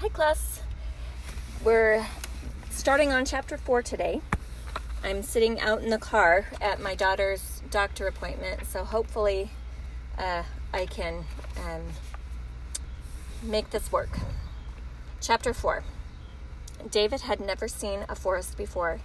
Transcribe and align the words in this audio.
Hi, 0.00 0.08
class. 0.08 0.62
We're 1.62 2.06
starting 2.70 3.12
on 3.12 3.26
chapter 3.26 3.58
four 3.58 3.82
today. 3.82 4.22
I'm 5.04 5.22
sitting 5.22 5.60
out 5.60 5.82
in 5.82 5.90
the 5.90 5.98
car 5.98 6.46
at 6.58 6.80
my 6.80 6.94
daughter's 6.94 7.60
doctor 7.70 8.06
appointment, 8.06 8.64
so 8.64 8.82
hopefully 8.82 9.50
uh, 10.16 10.44
I 10.72 10.86
can 10.86 11.26
um, 11.58 11.82
make 13.42 13.68
this 13.72 13.92
work. 13.92 14.18
Chapter 15.20 15.52
four 15.52 15.84
David 16.90 17.20
had 17.20 17.38
never 17.38 17.68
seen 17.68 18.06
a 18.08 18.14
forest 18.14 18.56
before. 18.56 19.00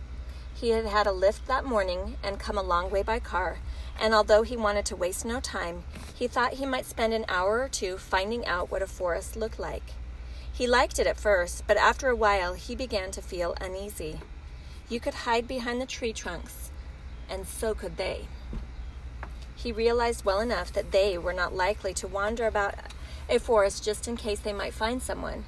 He 0.54 0.70
had 0.70 0.86
had 0.86 1.08
a 1.08 1.12
lift 1.12 1.46
that 1.48 1.66
morning 1.66 2.16
and 2.24 2.40
come 2.40 2.58
a 2.58 2.64
long 2.64 2.90
way 2.90 3.04
by 3.04 3.20
car, 3.20 3.58
and 4.00 4.14
although 4.14 4.44
he 4.44 4.56
wanted 4.56 4.86
to 4.86 4.96
waste 4.96 5.26
no 5.26 5.42
time, 5.42 5.84
he 6.16 6.30
thought 6.30 6.54
he 6.54 6.66
might 6.66 6.86
spend 6.86 7.14
an 7.14 7.26
hour 7.28 7.60
or 7.60 7.68
two 7.68 7.98
finding 7.98 8.46
out 8.46 8.72
what 8.72 8.82
a 8.82 8.88
forest 8.88 9.36
looked 9.36 9.60
like. 9.60 9.92
He 10.56 10.68
liked 10.68 11.00
it 11.00 11.08
at 11.08 11.20
first, 11.20 11.68
but 11.68 11.76
after 11.76 12.08
a 12.08 12.16
while 12.16 12.54
he 12.54 12.78
began 12.78 13.12
to 13.12 13.22
feel 13.22 13.58
uneasy. 13.60 14.22
You 14.88 15.02
could 15.02 15.26
hide 15.26 15.50
behind 15.50 15.82
the 15.82 15.86
tree 15.86 16.14
trunks, 16.14 16.72
and 17.30 17.46
so 17.46 17.74
could 17.74 17.98
they. 17.98 18.28
He 19.54 19.74
realized 19.74 20.24
well 20.24 20.40
enough 20.40 20.72
that 20.72 20.94
they 20.94 21.18
were 21.18 21.34
not 21.34 21.54
likely 21.54 21.94
to 21.96 22.08
wander 22.08 22.48
about 22.48 22.76
a 23.30 23.38
forest 23.38 23.84
just 23.84 24.08
in 24.08 24.16
case 24.16 24.40
they 24.40 24.54
might 24.54 24.74
find 24.74 25.02
someone. 25.02 25.44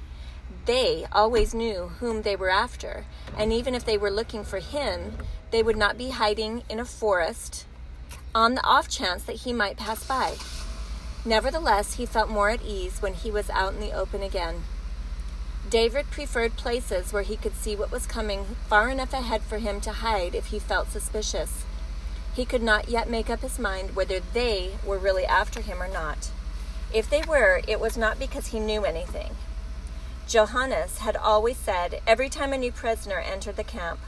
They 0.66 1.06
always 1.10 1.54
knew 1.54 1.92
whom 2.00 2.20
they 2.20 2.36
were 2.36 2.50
after, 2.50 3.06
and 3.34 3.50
even 3.50 3.74
if 3.74 3.86
they 3.86 3.96
were 3.96 4.10
looking 4.10 4.44
for 4.44 4.58
him, 4.58 5.16
they 5.52 5.62
would 5.62 5.78
not 5.78 5.96
be 5.96 6.10
hiding 6.10 6.64
in 6.68 6.78
a 6.78 6.84
forest 6.84 7.64
on 8.34 8.56
the 8.56 8.64
off 8.64 8.90
chance 8.90 9.22
that 9.22 9.36
he 9.36 9.54
might 9.54 9.78
pass 9.78 10.06
by. 10.06 10.34
Nevertheless, 11.24 11.94
he 11.94 12.04
felt 12.04 12.28
more 12.28 12.50
at 12.50 12.62
ease 12.62 13.00
when 13.00 13.14
he 13.14 13.30
was 13.30 13.48
out 13.48 13.72
in 13.72 13.80
the 13.80 13.92
open 13.92 14.22
again. 14.22 14.64
David 15.70 16.10
preferred 16.10 16.56
places 16.56 17.12
where 17.12 17.22
he 17.22 17.36
could 17.36 17.54
see 17.54 17.76
what 17.76 17.90
was 17.90 18.06
coming 18.06 18.44
far 18.68 18.88
enough 18.88 19.12
ahead 19.12 19.42
for 19.42 19.58
him 19.58 19.80
to 19.82 19.92
hide 19.92 20.34
if 20.34 20.46
he 20.46 20.58
felt 20.58 20.88
suspicious. 20.88 21.64
He 22.34 22.46
could 22.46 22.62
not 22.62 22.88
yet 22.88 23.10
make 23.10 23.28
up 23.28 23.40
his 23.40 23.58
mind 23.58 23.94
whether 23.94 24.20
they 24.20 24.76
were 24.84 24.96
really 24.96 25.26
after 25.26 25.60
him 25.60 25.82
or 25.82 25.88
not. 25.88 26.30
If 26.94 27.10
they 27.10 27.22
were, 27.22 27.60
it 27.68 27.80
was 27.80 27.98
not 27.98 28.18
because 28.18 28.48
he 28.48 28.60
knew 28.60 28.84
anything. 28.84 29.32
Johannes 30.26 30.98
had 30.98 31.16
always 31.16 31.58
said 31.58 32.00
every 32.06 32.30
time 32.30 32.52
a 32.52 32.58
new 32.58 32.72
prisoner 32.72 33.18
entered 33.18 33.56
the 33.56 33.64
camp, 33.64 33.98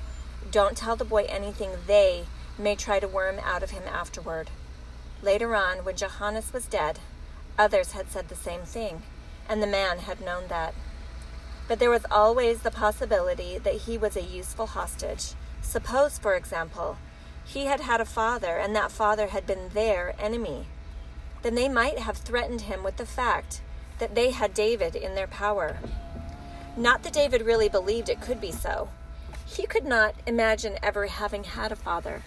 don't 0.51 0.77
tell 0.77 0.97
the 0.97 1.05
boy 1.05 1.25
anything 1.29 1.71
they 1.87 2.25
may 2.57 2.75
try 2.75 3.01
to 3.01 3.09
worm 3.09 3.39
out 3.45 3.63
of 3.63 3.71
him 3.71 3.83
afterward. 3.87 4.51
Later 5.23 5.55
on, 5.55 5.79
when 5.79 5.97
Johannes 5.97 6.53
was 6.55 6.67
dead, 6.67 7.01
others 7.59 7.93
had 7.93 8.11
said 8.11 8.29
the 8.29 8.35
same 8.35 8.63
thing, 8.63 9.03
and 9.47 9.63
the 9.63 9.67
man 9.67 9.99
had 9.99 10.21
known 10.23 10.45
that 10.49 10.75
but 11.71 11.79
there 11.79 11.89
was 11.89 12.05
always 12.11 12.63
the 12.63 12.71
possibility 12.73 13.57
that 13.57 13.83
he 13.83 13.97
was 13.97 14.17
a 14.17 14.23
useful 14.23 14.67
hostage. 14.67 15.35
Suppose, 15.63 16.19
for 16.19 16.35
example, 16.35 16.99
he 17.45 17.67
had 17.67 17.83
had 17.83 18.01
a 18.01 18.05
father 18.05 18.57
and 18.57 18.75
that 18.75 18.91
father 18.91 19.29
had 19.29 19.47
been 19.47 19.69
their 19.69 20.17
enemy. 20.19 20.67
Then 21.43 21.55
they 21.55 21.69
might 21.69 22.01
have 22.01 22.17
threatened 22.17 22.63
him 22.63 22.83
with 22.83 22.97
the 22.97 23.07
fact 23.07 23.61
that 24.01 24.17
they 24.17 24.33
had 24.33 24.53
David 24.53 24.97
in 24.97 25.15
their 25.15 25.29
power. 25.29 25.79
Not 26.77 27.05
that 27.05 27.13
David 27.13 27.43
really 27.43 27.69
believed 27.69 28.09
it 28.09 28.21
could 28.21 28.41
be 28.41 28.51
so. 28.51 28.89
He 29.47 29.65
could 29.65 29.85
not 29.85 30.17
imagine 30.27 30.77
ever 30.83 31.07
having 31.07 31.45
had 31.45 31.71
a 31.71 31.77
father. 31.77 32.25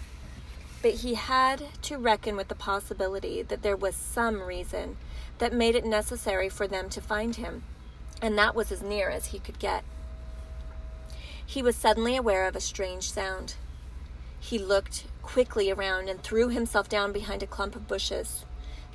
But 0.80 0.92
he 0.92 1.16
had 1.16 1.64
to 1.82 1.98
reckon 1.98 2.34
with 2.34 2.48
the 2.48 2.54
possibility 2.54 3.42
that 3.42 3.60
there 3.60 3.76
was 3.76 3.94
some 3.94 4.40
reason 4.40 4.96
that 5.36 5.52
made 5.52 5.74
it 5.74 5.84
necessary 5.84 6.48
for 6.48 6.66
them 6.66 6.88
to 6.88 7.02
find 7.02 7.36
him 7.36 7.62
and 8.24 8.38
that 8.38 8.54
was 8.54 8.72
as 8.72 8.80
near 8.80 9.10
as 9.10 9.26
he 9.26 9.38
could 9.38 9.58
get. 9.58 9.84
He 11.44 11.60
was 11.60 11.76
suddenly 11.76 12.16
aware 12.16 12.48
of 12.48 12.56
a 12.56 12.60
strange 12.60 13.10
sound. 13.10 13.56
He 14.40 14.58
looked 14.58 15.04
quickly 15.20 15.70
around 15.70 16.08
and 16.08 16.22
threw 16.22 16.48
himself 16.48 16.88
down 16.88 17.12
behind 17.12 17.42
a 17.42 17.46
clump 17.46 17.76
of 17.76 17.86
bushes. 17.86 18.46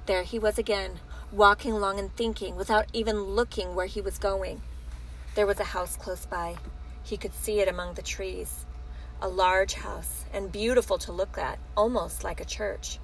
There 0.07 0.23
he 0.23 0.39
was 0.39 0.57
again, 0.57 0.99
walking 1.31 1.73
along 1.73 1.99
and 1.99 2.11
thinking 2.15 2.55
without 2.55 2.87
even 2.91 3.21
looking 3.21 3.75
where 3.75 3.85
he 3.85 4.01
was 4.01 4.17
going. 4.17 4.63
There 5.35 5.45
was 5.45 5.59
a 5.59 5.75
house 5.75 5.95
close 5.95 6.25
by. 6.25 6.55
He 7.03 7.15
could 7.15 7.35
see 7.35 7.59
it 7.59 7.67
among 7.67 7.93
the 7.93 8.01
trees. 8.01 8.65
A 9.21 9.27
large 9.27 9.75
house, 9.75 10.25
and 10.33 10.51
beautiful 10.51 10.97
to 10.97 11.11
look 11.11 11.37
at, 11.37 11.59
almost 11.77 12.23
like 12.23 12.41
a 12.41 12.45
church. 12.45 12.97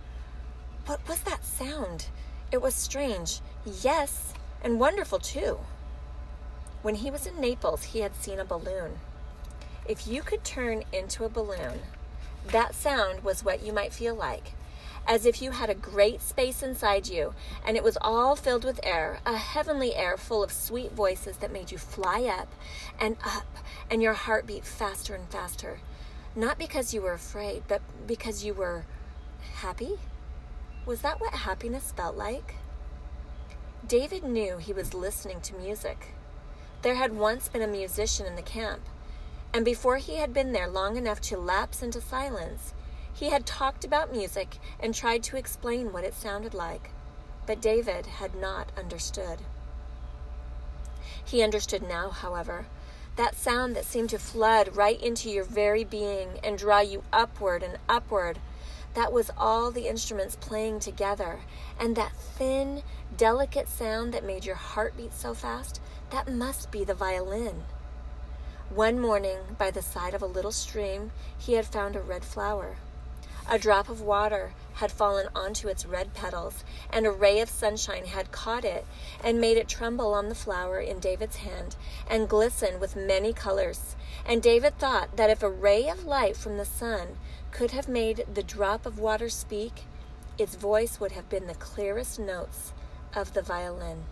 What 0.88 1.07
was 1.07 1.19
that 1.19 1.46
sound? 1.46 2.07
It 2.52 2.63
was 2.63 2.74
strange, 2.74 3.42
yes, 3.63 4.34
and 4.63 4.80
wonderful 4.80 5.19
too. 5.19 5.59
When 6.85 6.94
he 6.94 7.09
was 7.09 7.25
in 7.25 7.41
Naples, 7.41 7.85
he 7.85 8.01
had 8.01 8.13
seen 8.13 8.38
a 8.38 8.46
balloon. 8.46 9.00
If 9.90 10.06
you 10.06 10.22
could 10.22 10.44
turn 10.44 10.84
into 10.94 11.23
a 11.23 11.29
balloon, 11.29 11.79
that 12.46 12.75
sound 12.75 13.23
was 13.23 13.44
what 13.44 13.63
you 13.63 13.73
might 13.73 13.91
feel 13.91 14.13
like. 14.13 14.51
As 15.07 15.25
if 15.25 15.41
you 15.41 15.50
had 15.50 15.72
a 15.72 15.74
great 15.74 16.22
space 16.22 16.62
inside 16.62 17.07
you 17.07 17.34
and 17.66 17.75
it 17.75 17.84
was 17.84 17.97
all 18.01 18.35
filled 18.35 18.63
with 18.63 18.79
air, 18.84 19.18
a 19.25 19.35
heavenly 19.35 19.95
air 19.95 20.16
full 20.16 20.44
of 20.44 20.51
sweet 20.51 20.91
voices 20.91 21.38
that 21.38 21.51
made 21.51 21.72
you 21.72 21.79
fly 21.79 22.22
up 22.25 22.53
and 23.00 23.18
up 23.25 23.47
and 23.90 24.03
your 24.03 24.13
heart 24.13 24.45
beat 24.45 24.63
faster 24.63 25.16
and 25.16 25.28
faster. 25.29 25.79
Not 26.35 26.59
because 26.59 26.94
you 26.94 27.01
were 27.01 27.13
afraid, 27.13 27.63
but 27.68 27.81
because 28.06 28.45
you 28.45 28.53
were 28.53 28.85
happy? 29.56 29.97
Was 30.85 31.01
that 31.01 31.19
what 31.19 31.34
happiness 31.34 31.91
felt 31.97 32.16
like? 32.16 32.57
David 33.88 34.24
knew 34.24 34.59
he 34.59 34.72
was 34.72 34.94
listening 34.94 35.41
to 35.41 35.56
music. 35.56 36.12
There 36.85 36.94
had 36.94 37.18
once 37.18 37.47
been 37.47 37.63
a 37.63 37.68
musician 37.68 38.28
in 38.28 38.35
the 38.35 38.44
camp, 38.44 38.81
and 39.51 39.66
before 39.66 39.97
he 39.97 40.18
had 40.18 40.35
been 40.35 40.51
there 40.51 40.68
long 40.68 40.97
enough 40.97 41.19
to 41.22 41.35
lapse 41.35 41.81
into 41.81 42.00
silence, 42.00 42.75
he 43.12 43.31
had 43.31 43.47
talked 43.47 43.84
about 43.84 44.12
music 44.12 44.59
and 44.79 44.94
tried 44.94 45.24
to 45.24 45.35
explain 45.35 45.91
what 45.91 46.03
it 46.03 46.13
sounded 46.13 46.53
like. 46.53 46.91
But 47.47 47.59
David 47.59 48.06
had 48.06 48.35
not 48.35 48.72
understood. 48.78 49.40
He 51.24 51.41
understood 51.41 51.81
now, 51.81 52.12
however, 52.12 52.68
that 53.16 53.35
sound 53.35 53.75
that 53.75 53.85
seemed 53.85 54.12
to 54.12 54.19
flood 54.19 54.75
right 54.75 55.01
into 55.01 55.28
your 55.31 55.44
very 55.44 55.84
being 55.84 56.40
and 56.44 56.56
draw 56.56 56.81
you 56.81 57.01
upward 57.12 57.63
and 57.63 57.79
upward. 57.90 58.38
That 58.95 59.11
was 59.13 59.29
all 59.38 59.72
the 59.72 59.88
instruments 59.88 60.38
playing 60.38 60.79
together. 60.79 61.41
And 61.79 61.95
that 61.95 62.13
thin, 62.13 62.81
delicate 63.16 63.67
sound 63.67 64.13
that 64.13 64.23
made 64.23 64.45
your 64.45 64.56
heart 64.56 64.97
beat 64.97 65.13
so 65.13 65.33
fast, 65.33 65.81
that 66.11 66.31
must 66.31 66.72
be 66.72 66.83
the 66.83 66.94
violin. 66.94 67.63
One 68.69 69.00
morning, 69.00 69.38
by 69.57 69.69
the 69.69 69.81
side 69.81 70.13
of 70.13 70.22
a 70.22 70.25
little 70.25 70.51
stream, 70.51 71.11
he 71.38 71.53
had 71.53 71.66
found 71.66 71.95
a 71.95 72.01
red 72.01 72.25
flower. 72.25 72.78
A 73.47 73.59
drop 73.59 73.89
of 73.89 74.01
water 74.01 74.53
had 74.75 74.91
fallen 74.91 75.27
onto 75.35 75.67
its 75.67 75.85
red 75.85 76.16
petals, 76.16 76.63
and 76.91 77.06
a 77.06 77.12
ray 77.12 77.39
of 77.41 77.50
sunshine 77.50 78.06
had 78.06 78.31
caught 78.31 78.66
it 78.66 78.85
and 79.23 79.39
made 79.39 79.57
it 79.57 79.67
tremble 79.67 80.16
on 80.16 80.29
the 80.29 80.35
flower 80.35 80.79
in 80.79 81.00
David's 81.00 81.38
hand 81.38 81.75
and 82.09 82.27
glisten 82.27 82.79
with 82.79 82.95
many 82.95 83.33
colors. 83.33 83.95
And 84.25 84.41
David 84.41 84.79
thought 84.79 85.16
that 85.16 85.29
if 85.29 85.44
a 85.44 85.50
ray 85.50 85.88
of 85.89 86.06
light 86.06 86.35
from 86.35 86.57
the 86.57 86.66
sun 86.66 87.17
could 87.56 87.72
have 87.72 87.88
made 87.88 88.26
the 88.34 88.44
drop 88.44 88.86
of 88.86 89.00
water 89.00 89.30
speak, 89.30 89.84
its 90.38 90.56
voice 90.56 91.00
would 91.00 91.14
have 91.14 91.30
been 91.30 91.48
the 91.48 91.56
clearest 91.56 92.20
notes 92.20 92.74
of 93.16 93.34
the 93.34 93.42
violin. 93.42 94.04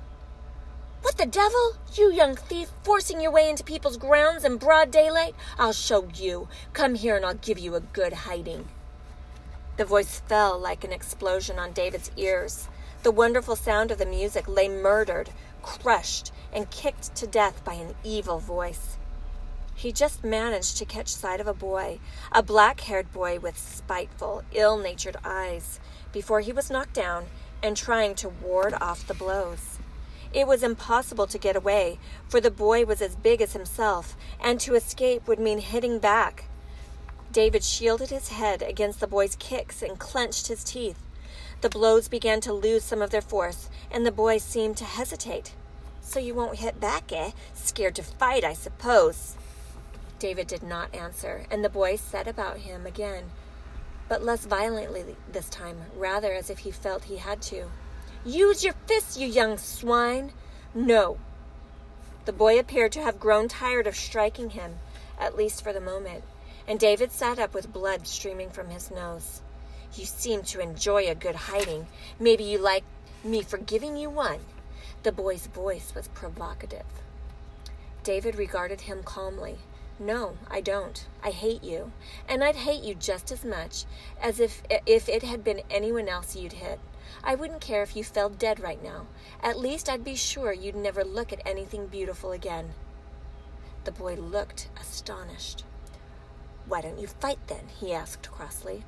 What 1.01 1.17
the 1.17 1.25
devil? 1.25 1.75
You 1.93 2.09
young 2.09 2.37
thief, 2.37 2.69
forcing 2.83 3.19
your 3.19 3.33
way 3.33 3.49
into 3.49 3.61
people's 3.65 3.97
grounds 3.97 4.45
in 4.45 4.55
broad 4.55 4.91
daylight? 4.91 5.35
I'll 5.59 5.73
show 5.73 6.07
you. 6.15 6.47
Come 6.71 6.95
here 6.95 7.17
and 7.17 7.25
I'll 7.25 7.33
give 7.33 7.59
you 7.59 7.75
a 7.75 7.81
good 7.81 8.13
hiding. 8.13 8.69
The 9.75 9.83
voice 9.83 10.21
fell 10.21 10.57
like 10.57 10.85
an 10.85 10.93
explosion 10.93 11.59
on 11.59 11.73
David's 11.73 12.11
ears. 12.15 12.69
The 13.03 13.11
wonderful 13.11 13.57
sound 13.57 13.91
of 13.91 13.97
the 13.97 14.05
music 14.05 14.47
lay 14.47 14.69
murdered, 14.69 15.31
crushed, 15.61 16.31
and 16.53 16.71
kicked 16.71 17.13
to 17.15 17.27
death 17.27 17.61
by 17.65 17.73
an 17.73 17.93
evil 18.05 18.39
voice. 18.39 18.92
He 19.75 19.91
just 19.91 20.23
managed 20.23 20.77
to 20.77 20.85
catch 20.85 21.07
sight 21.07 21.39
of 21.39 21.47
a 21.47 21.53
boy, 21.53 21.99
a 22.31 22.43
black 22.43 22.81
haired 22.81 23.11
boy 23.11 23.39
with 23.39 23.57
spiteful, 23.57 24.43
ill 24.51 24.77
natured 24.77 25.17
eyes, 25.23 25.79
before 26.11 26.41
he 26.41 26.51
was 26.51 26.69
knocked 26.69 26.93
down 26.93 27.25
and 27.61 27.75
trying 27.75 28.15
to 28.15 28.29
ward 28.29 28.73
off 28.79 29.07
the 29.07 29.13
blows. 29.13 29.79
It 30.33 30.47
was 30.47 30.63
impossible 30.63 31.27
to 31.27 31.37
get 31.37 31.55
away, 31.55 31.99
for 32.27 32.41
the 32.41 32.51
boy 32.51 32.85
was 32.85 33.01
as 33.01 33.15
big 33.15 33.41
as 33.41 33.53
himself, 33.53 34.15
and 34.39 34.59
to 34.61 34.75
escape 34.75 35.27
would 35.27 35.39
mean 35.39 35.59
hitting 35.59 35.99
back. 35.99 36.45
David 37.31 37.63
shielded 37.63 38.09
his 38.09 38.29
head 38.29 38.61
against 38.61 38.99
the 38.99 39.07
boy's 39.07 39.35
kicks 39.35 39.81
and 39.81 39.99
clenched 39.99 40.47
his 40.47 40.63
teeth. 40.63 40.99
The 41.61 41.69
blows 41.69 42.07
began 42.07 42.41
to 42.41 42.53
lose 42.53 42.83
some 42.83 43.01
of 43.01 43.09
their 43.09 43.21
force, 43.21 43.69
and 43.91 44.05
the 44.05 44.11
boy 44.11 44.37
seemed 44.37 44.77
to 44.77 44.85
hesitate. 44.85 45.53
So 46.01 46.19
you 46.19 46.35
won't 46.35 46.59
hit 46.59 46.79
back, 46.79 47.11
eh? 47.11 47.31
Scared 47.53 47.95
to 47.95 48.03
fight, 48.03 48.43
I 48.43 48.53
suppose. 48.53 49.35
David 50.19 50.47
did 50.47 50.63
not 50.63 50.93
answer, 50.93 51.45
and 51.51 51.63
the 51.63 51.69
boy 51.69 51.95
set 51.95 52.27
about 52.27 52.57
him 52.57 52.85
again, 52.85 53.31
but 54.07 54.23
less 54.23 54.45
violently 54.45 55.15
this 55.31 55.49
time, 55.49 55.77
rather 55.95 56.33
as 56.33 56.49
if 56.49 56.59
he 56.59 56.71
felt 56.71 57.05
he 57.05 57.17
had 57.17 57.41
to. 57.43 57.65
Use 58.25 58.63
your 58.63 58.75
fists, 58.85 59.17
you 59.17 59.27
young 59.27 59.57
swine. 59.57 60.31
No. 60.73 61.17
The 62.25 62.33
boy 62.33 62.57
appeared 62.57 62.93
to 62.93 63.01
have 63.01 63.19
grown 63.19 63.47
tired 63.47 63.85
of 63.85 63.95
striking 63.95 64.51
him, 64.51 64.79
at 65.19 65.35
least 65.35 65.63
for 65.63 65.73
the 65.73 65.81
moment, 65.81 66.23
and 66.67 66.79
David 66.79 67.11
sat 67.11 67.37
up 67.37 67.53
with 67.53 67.73
blood 67.73 68.07
streaming 68.07 68.49
from 68.49 68.69
his 68.69 68.89
nose. 68.89 69.41
You 69.95 70.05
seem 70.05 70.43
to 70.43 70.61
enjoy 70.61 71.09
a 71.09 71.15
good 71.15 71.35
hiding. 71.35 71.87
Maybe 72.19 72.45
you 72.45 72.57
like 72.57 72.83
me 73.23 73.41
for 73.41 73.57
giving 73.57 73.97
you 73.97 74.09
one. 74.09 74.39
The 75.03 75.11
boy's 75.11 75.47
voice 75.47 75.93
was 75.93 76.07
provocative. 76.09 76.85
David 78.03 78.35
regarded 78.35 78.81
him 78.81 79.03
calmly. 79.03 79.57
No, 79.99 80.37
I 80.49 80.61
don't. 80.61 81.05
I 81.23 81.29
hate 81.29 81.63
you. 81.63 81.91
And 82.27 82.43
I'd 82.43 82.55
hate 82.55 82.83
you 82.83 82.95
just 82.95 83.31
as 83.31 83.45
much 83.45 83.85
as 84.21 84.39
if, 84.39 84.63
if 84.85 85.07
it 85.07 85.23
had 85.23 85.43
been 85.43 85.61
anyone 85.69 86.09
else 86.09 86.35
you'd 86.35 86.53
hit. 86.53 86.79
I 87.23 87.35
wouldn't 87.35 87.61
care 87.61 87.83
if 87.83 87.95
you 87.95 88.03
fell 88.03 88.29
dead 88.29 88.59
right 88.59 88.83
now. 88.83 89.07
At 89.41 89.59
least 89.59 89.89
I'd 89.89 90.03
be 90.03 90.15
sure 90.15 90.51
you'd 90.51 90.75
never 90.75 91.03
look 91.03 91.31
at 91.31 91.45
anything 91.45 91.87
beautiful 91.87 92.31
again. 92.31 92.73
The 93.83 93.91
boy 93.91 94.15
looked 94.15 94.69
astonished. 94.79 95.63
Why 96.65 96.81
don't 96.81 96.99
you 96.99 97.07
fight 97.07 97.39
then? 97.47 97.67
he 97.79 97.93
asked 97.93 98.31
crossly. 98.31 98.83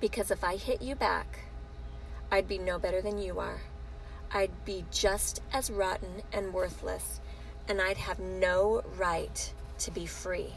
Because 0.00 0.30
if 0.30 0.42
I 0.42 0.56
hit 0.56 0.80
you 0.80 0.94
back, 0.94 1.40
I'd 2.30 2.48
be 2.48 2.58
no 2.58 2.78
better 2.78 3.02
than 3.02 3.18
you 3.18 3.40
are. 3.40 3.62
I'd 4.32 4.64
be 4.64 4.84
just 4.90 5.42
as 5.52 5.70
rotten 5.70 6.22
and 6.32 6.54
worthless, 6.54 7.20
and 7.66 7.80
I'd 7.80 7.96
have 7.96 8.18
no 8.18 8.82
right 8.96 9.52
to 9.78 9.90
be 9.90 10.06
free. 10.06 10.54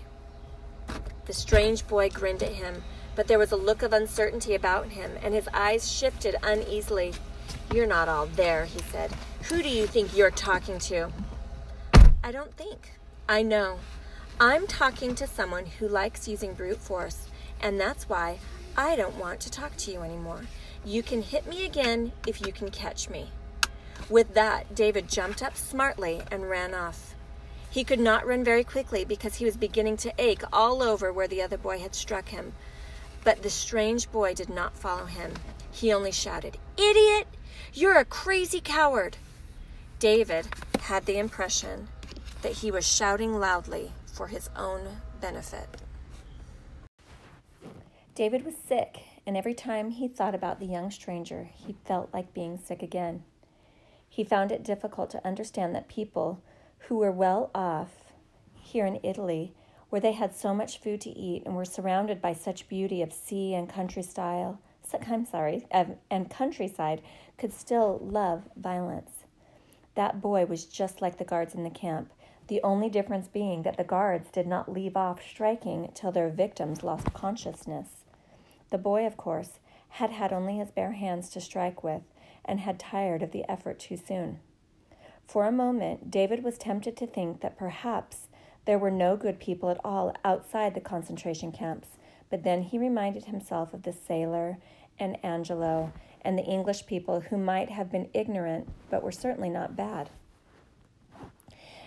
The 1.25 1.33
strange 1.33 1.87
boy 1.87 2.09
grinned 2.09 2.43
at 2.43 2.53
him, 2.53 2.83
but 3.15 3.27
there 3.27 3.39
was 3.39 3.51
a 3.51 3.57
look 3.57 3.83
of 3.83 3.93
uncertainty 3.93 4.55
about 4.55 4.89
him, 4.89 5.11
and 5.21 5.33
his 5.33 5.47
eyes 5.53 5.91
shifted 5.91 6.35
uneasily. 6.43 7.13
You're 7.73 7.87
not 7.87 8.09
all 8.09 8.25
there, 8.25 8.65
he 8.65 8.79
said. 8.79 9.11
Who 9.49 9.61
do 9.61 9.69
you 9.69 9.87
think 9.87 10.15
you're 10.15 10.31
talking 10.31 10.79
to? 10.79 11.09
I 12.23 12.31
don't 12.31 12.55
think. 12.55 12.93
I 13.27 13.41
know. 13.43 13.79
I'm 14.39 14.67
talking 14.67 15.15
to 15.15 15.27
someone 15.27 15.65
who 15.65 15.87
likes 15.87 16.27
using 16.27 16.53
brute 16.53 16.79
force, 16.79 17.27
and 17.61 17.79
that's 17.79 18.09
why 18.09 18.39
I 18.75 18.95
don't 18.95 19.17
want 19.17 19.39
to 19.41 19.51
talk 19.51 19.75
to 19.77 19.91
you 19.91 20.01
anymore. 20.01 20.41
You 20.83 21.03
can 21.03 21.21
hit 21.21 21.45
me 21.47 21.65
again 21.65 22.11
if 22.25 22.45
you 22.45 22.51
can 22.51 22.71
catch 22.71 23.09
me. 23.09 23.29
With 24.09 24.33
that, 24.33 24.73
David 24.73 25.07
jumped 25.07 25.43
up 25.43 25.55
smartly 25.55 26.21
and 26.31 26.49
ran 26.49 26.73
off. 26.73 27.10
He 27.71 27.85
could 27.85 28.01
not 28.01 28.27
run 28.27 28.43
very 28.43 28.65
quickly 28.65 29.05
because 29.05 29.35
he 29.35 29.45
was 29.45 29.55
beginning 29.55 29.95
to 29.97 30.13
ache 30.19 30.43
all 30.51 30.83
over 30.83 31.11
where 31.13 31.29
the 31.29 31.41
other 31.41 31.57
boy 31.57 31.79
had 31.79 31.95
struck 31.95 32.27
him. 32.27 32.51
But 33.23 33.43
the 33.43 33.49
strange 33.49 34.11
boy 34.11 34.33
did 34.33 34.49
not 34.49 34.75
follow 34.75 35.05
him. 35.05 35.31
He 35.71 35.93
only 35.93 36.11
shouted, 36.11 36.57
Idiot! 36.77 37.27
You're 37.73 37.97
a 37.97 38.03
crazy 38.03 38.59
coward! 38.59 39.15
David 39.99 40.47
had 40.81 41.05
the 41.05 41.17
impression 41.17 41.87
that 42.41 42.53
he 42.53 42.71
was 42.71 42.85
shouting 42.85 43.39
loudly 43.39 43.93
for 44.11 44.27
his 44.27 44.49
own 44.53 44.81
benefit. 45.21 45.69
David 48.15 48.43
was 48.43 48.55
sick, 48.67 48.97
and 49.25 49.37
every 49.37 49.53
time 49.53 49.91
he 49.91 50.09
thought 50.09 50.35
about 50.35 50.59
the 50.59 50.65
young 50.65 50.91
stranger, 50.91 51.49
he 51.53 51.77
felt 51.85 52.09
like 52.13 52.33
being 52.33 52.57
sick 52.57 52.83
again. 52.83 53.23
He 54.09 54.25
found 54.25 54.51
it 54.51 54.63
difficult 54.63 55.09
to 55.11 55.25
understand 55.25 55.73
that 55.73 55.87
people 55.87 56.43
who 56.87 56.97
were 56.97 57.11
well 57.11 57.51
off 57.53 58.13
here 58.53 58.85
in 58.85 58.99
Italy, 59.03 59.53
where 59.89 60.01
they 60.01 60.13
had 60.13 60.35
so 60.35 60.53
much 60.53 60.79
food 60.79 61.01
to 61.01 61.09
eat 61.09 61.43
and 61.45 61.55
were 61.55 61.65
surrounded 61.65 62.21
by 62.21 62.33
such 62.33 62.69
beauty 62.69 63.01
of 63.01 63.11
sea 63.11 63.53
and 63.53 63.67
country 63.67 64.03
style, 64.03 64.59
I'm 65.09 65.25
sorry, 65.25 65.65
and 65.71 66.29
countryside, 66.29 67.01
could 67.37 67.53
still 67.53 67.99
love 68.01 68.43
violence. 68.55 69.25
That 69.95 70.21
boy 70.21 70.45
was 70.45 70.65
just 70.65 71.01
like 71.01 71.17
the 71.17 71.25
guards 71.25 71.53
in 71.53 71.63
the 71.63 71.69
camp, 71.69 72.11
the 72.47 72.61
only 72.63 72.89
difference 72.89 73.27
being 73.27 73.63
that 73.63 73.77
the 73.77 73.83
guards 73.83 74.29
did 74.31 74.47
not 74.47 74.71
leave 74.71 74.97
off 74.97 75.21
striking 75.21 75.91
till 75.93 76.11
their 76.11 76.29
victims 76.29 76.83
lost 76.83 77.13
consciousness. 77.13 78.05
The 78.69 78.77
boy, 78.77 79.05
of 79.05 79.17
course, 79.17 79.59
had 79.89 80.11
had 80.11 80.31
only 80.31 80.57
his 80.57 80.71
bare 80.71 80.93
hands 80.93 81.29
to 81.31 81.41
strike 81.41 81.83
with 81.83 82.03
and 82.45 82.61
had 82.61 82.79
tired 82.79 83.21
of 83.21 83.31
the 83.31 83.49
effort 83.49 83.79
too 83.79 83.97
soon. 83.97 84.39
For 85.31 85.45
a 85.45 85.51
moment, 85.53 86.11
David 86.11 86.43
was 86.43 86.57
tempted 86.57 86.97
to 86.97 87.07
think 87.07 87.39
that 87.39 87.57
perhaps 87.57 88.27
there 88.65 88.77
were 88.77 88.91
no 88.91 89.15
good 89.15 89.39
people 89.39 89.69
at 89.69 89.79
all 89.81 90.13
outside 90.25 90.73
the 90.73 90.81
concentration 90.81 91.53
camps, 91.53 91.87
but 92.29 92.43
then 92.43 92.63
he 92.63 92.77
reminded 92.77 93.23
himself 93.23 93.73
of 93.73 93.83
the 93.83 93.93
sailor 93.93 94.57
and 94.99 95.23
Angelo 95.23 95.93
and 96.21 96.37
the 96.37 96.43
English 96.43 96.85
people 96.85 97.21
who 97.21 97.37
might 97.37 97.69
have 97.69 97.89
been 97.89 98.09
ignorant 98.13 98.67
but 98.89 99.03
were 99.03 99.11
certainly 99.13 99.47
not 99.47 99.77
bad. 99.77 100.09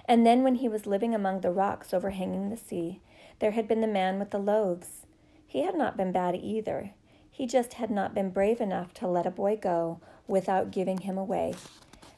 And 0.06 0.24
then, 0.24 0.42
when 0.42 0.54
he 0.54 0.68
was 0.70 0.86
living 0.86 1.14
among 1.14 1.42
the 1.42 1.52
rocks 1.52 1.92
overhanging 1.92 2.48
the 2.48 2.56
sea, 2.56 3.02
there 3.40 3.50
had 3.50 3.68
been 3.68 3.82
the 3.82 3.86
man 3.86 4.18
with 4.18 4.30
the 4.30 4.38
loaves. 4.38 5.04
He 5.46 5.64
had 5.64 5.76
not 5.76 5.98
been 5.98 6.12
bad 6.12 6.34
either. 6.34 6.92
He 7.30 7.46
just 7.46 7.74
had 7.74 7.90
not 7.90 8.14
been 8.14 8.30
brave 8.30 8.62
enough 8.62 8.94
to 8.94 9.06
let 9.06 9.26
a 9.26 9.30
boy 9.30 9.58
go 9.60 10.00
without 10.26 10.70
giving 10.70 11.00
him 11.00 11.18
away 11.18 11.52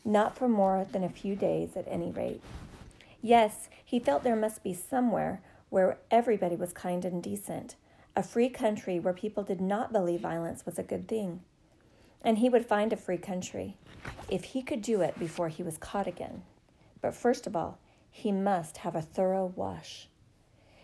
not 0.07 0.39
for 0.39 0.49
more 0.49 0.87
than 0.93 1.03
a 1.05 1.09
few 1.09 1.35
days 1.35 1.77
at 1.77 1.87
any 1.89 2.11
rate. 2.11 2.41
Yes, 3.21 3.69
he 3.85 3.99
felt 3.99 4.23
there 4.23 4.37
must 4.37 4.63
be 4.63 4.73
somewhere 4.73 5.43
where 5.69 5.99
everybody 6.11 6.55
was 6.55 6.73
kind 6.73 7.05
and 7.05 7.23
decent, 7.23 7.75
a 8.15 8.23
free 8.23 8.49
country 8.49 9.01
where 9.01 9.13
people 9.13 9.43
did 9.43 9.61
not 9.61 9.93
believe 9.93 10.21
violence 10.21 10.65
was 10.65 10.79
a 10.79 10.85
good 10.85 11.09
thing. 11.09 11.41
And 12.23 12.39
he 12.39 12.49
would 12.49 12.65
find 12.65 12.93
a 12.93 12.97
free 12.97 13.19
country 13.19 13.77
if 14.29 14.45
he 14.45 14.63
could 14.63 14.81
do 14.81 15.01
it 15.01 15.19
before 15.19 15.49
he 15.49 15.63
was 15.63 15.77
caught 15.77 16.07
again. 16.07 16.43
But 17.01 17.15
first 17.15 17.47
of 17.47 17.57
all, 17.57 17.79
he 18.11 18.33
must 18.33 18.79
have 18.79 18.95
a 18.95 19.03
thorough 19.03 19.53
wash. 19.57 20.09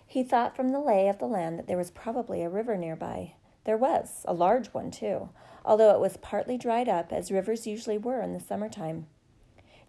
He 0.07 0.23
thought 0.23 0.55
from 0.55 0.71
the 0.73 0.81
lay 0.81 1.09
of 1.09 1.19
the 1.19 1.27
land 1.27 1.59
that 1.59 1.67
there 1.67 1.79
was 1.79 1.91
probably 1.91 2.43
a 2.43 2.51
river 2.51 2.77
nearby. 2.77 3.35
There 3.65 3.77
was, 3.77 4.25
a 4.27 4.35
large 4.35 4.69
one 4.69 4.91
too, 4.91 5.29
although 5.65 5.95
it 5.95 6.01
was 6.01 6.17
partly 6.17 6.59
dried 6.59 6.89
up, 6.89 7.13
as 7.13 7.31
rivers 7.31 7.67
usually 7.67 7.99
were 7.99 8.21
in 8.21 8.33
the 8.33 8.41
summertime. 8.41 9.07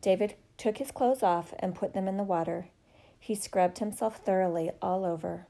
David 0.02 0.36
took 0.58 0.78
his 0.78 0.92
clothes 0.92 1.24
off 1.24 1.54
and 1.60 1.74
put 1.76 1.94
them 1.94 2.08
in 2.08 2.18
the 2.18 2.24
water. 2.24 2.68
He 3.20 3.36
scrubbed 3.36 3.80
himself 3.80 4.18
thoroughly 4.18 4.72
all 4.82 5.06
over. 5.06 5.48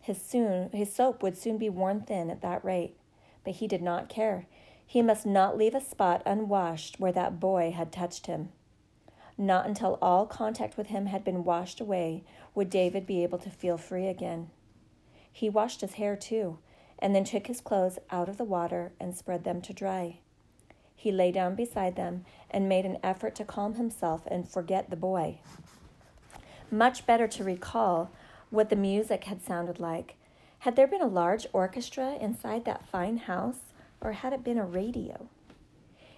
His, 0.00 0.20
soon, 0.22 0.70
his 0.72 0.92
soap 0.92 1.22
would 1.22 1.36
soon 1.36 1.58
be 1.58 1.68
worn 1.68 2.02
thin 2.02 2.30
at 2.30 2.42
that 2.42 2.64
rate, 2.64 2.96
but 3.44 3.54
he 3.54 3.66
did 3.66 3.82
not 3.82 4.08
care. 4.08 4.46
He 4.86 5.02
must 5.02 5.26
not 5.26 5.56
leave 5.56 5.74
a 5.74 5.80
spot 5.80 6.22
unwashed 6.24 7.00
where 7.00 7.12
that 7.12 7.40
boy 7.40 7.72
had 7.72 7.92
touched 7.92 8.26
him. 8.26 8.50
Not 9.36 9.66
until 9.66 9.98
all 10.00 10.26
contact 10.26 10.76
with 10.76 10.88
him 10.88 11.06
had 11.06 11.24
been 11.24 11.44
washed 11.44 11.80
away 11.80 12.24
would 12.54 12.70
David 12.70 13.06
be 13.06 13.22
able 13.22 13.38
to 13.38 13.50
feel 13.50 13.76
free 13.76 14.08
again. 14.08 14.50
He 15.30 15.48
washed 15.48 15.82
his 15.82 15.94
hair 15.94 16.16
too, 16.16 16.58
and 16.98 17.14
then 17.14 17.24
took 17.24 17.46
his 17.46 17.60
clothes 17.60 17.98
out 18.10 18.28
of 18.28 18.36
the 18.36 18.44
water 18.44 18.92
and 18.98 19.16
spread 19.16 19.44
them 19.44 19.60
to 19.62 19.72
dry. 19.72 20.18
He 20.94 21.12
lay 21.12 21.30
down 21.30 21.54
beside 21.54 21.94
them 21.94 22.24
and 22.50 22.68
made 22.68 22.84
an 22.84 22.98
effort 23.02 23.34
to 23.36 23.44
calm 23.44 23.74
himself 23.74 24.22
and 24.26 24.48
forget 24.48 24.90
the 24.90 24.96
boy. 24.96 25.38
Much 26.70 27.06
better 27.06 27.28
to 27.28 27.44
recall 27.44 28.10
what 28.50 28.68
the 28.68 28.76
music 28.76 29.24
had 29.24 29.42
sounded 29.42 29.78
like. 29.78 30.16
Had 30.60 30.74
there 30.74 30.88
been 30.88 31.02
a 31.02 31.06
large 31.06 31.46
orchestra 31.52 32.16
inside 32.20 32.64
that 32.64 32.88
fine 32.88 33.18
house, 33.18 33.72
or 34.00 34.12
had 34.12 34.32
it 34.32 34.42
been 34.42 34.58
a 34.58 34.66
radio? 34.66 35.28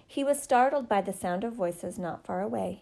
He 0.05 0.23
was 0.23 0.41
startled 0.41 0.89
by 0.89 1.01
the 1.01 1.13
sound 1.13 1.43
of 1.43 1.53
voices 1.53 1.99
not 1.99 2.25
far 2.25 2.41
away. 2.41 2.81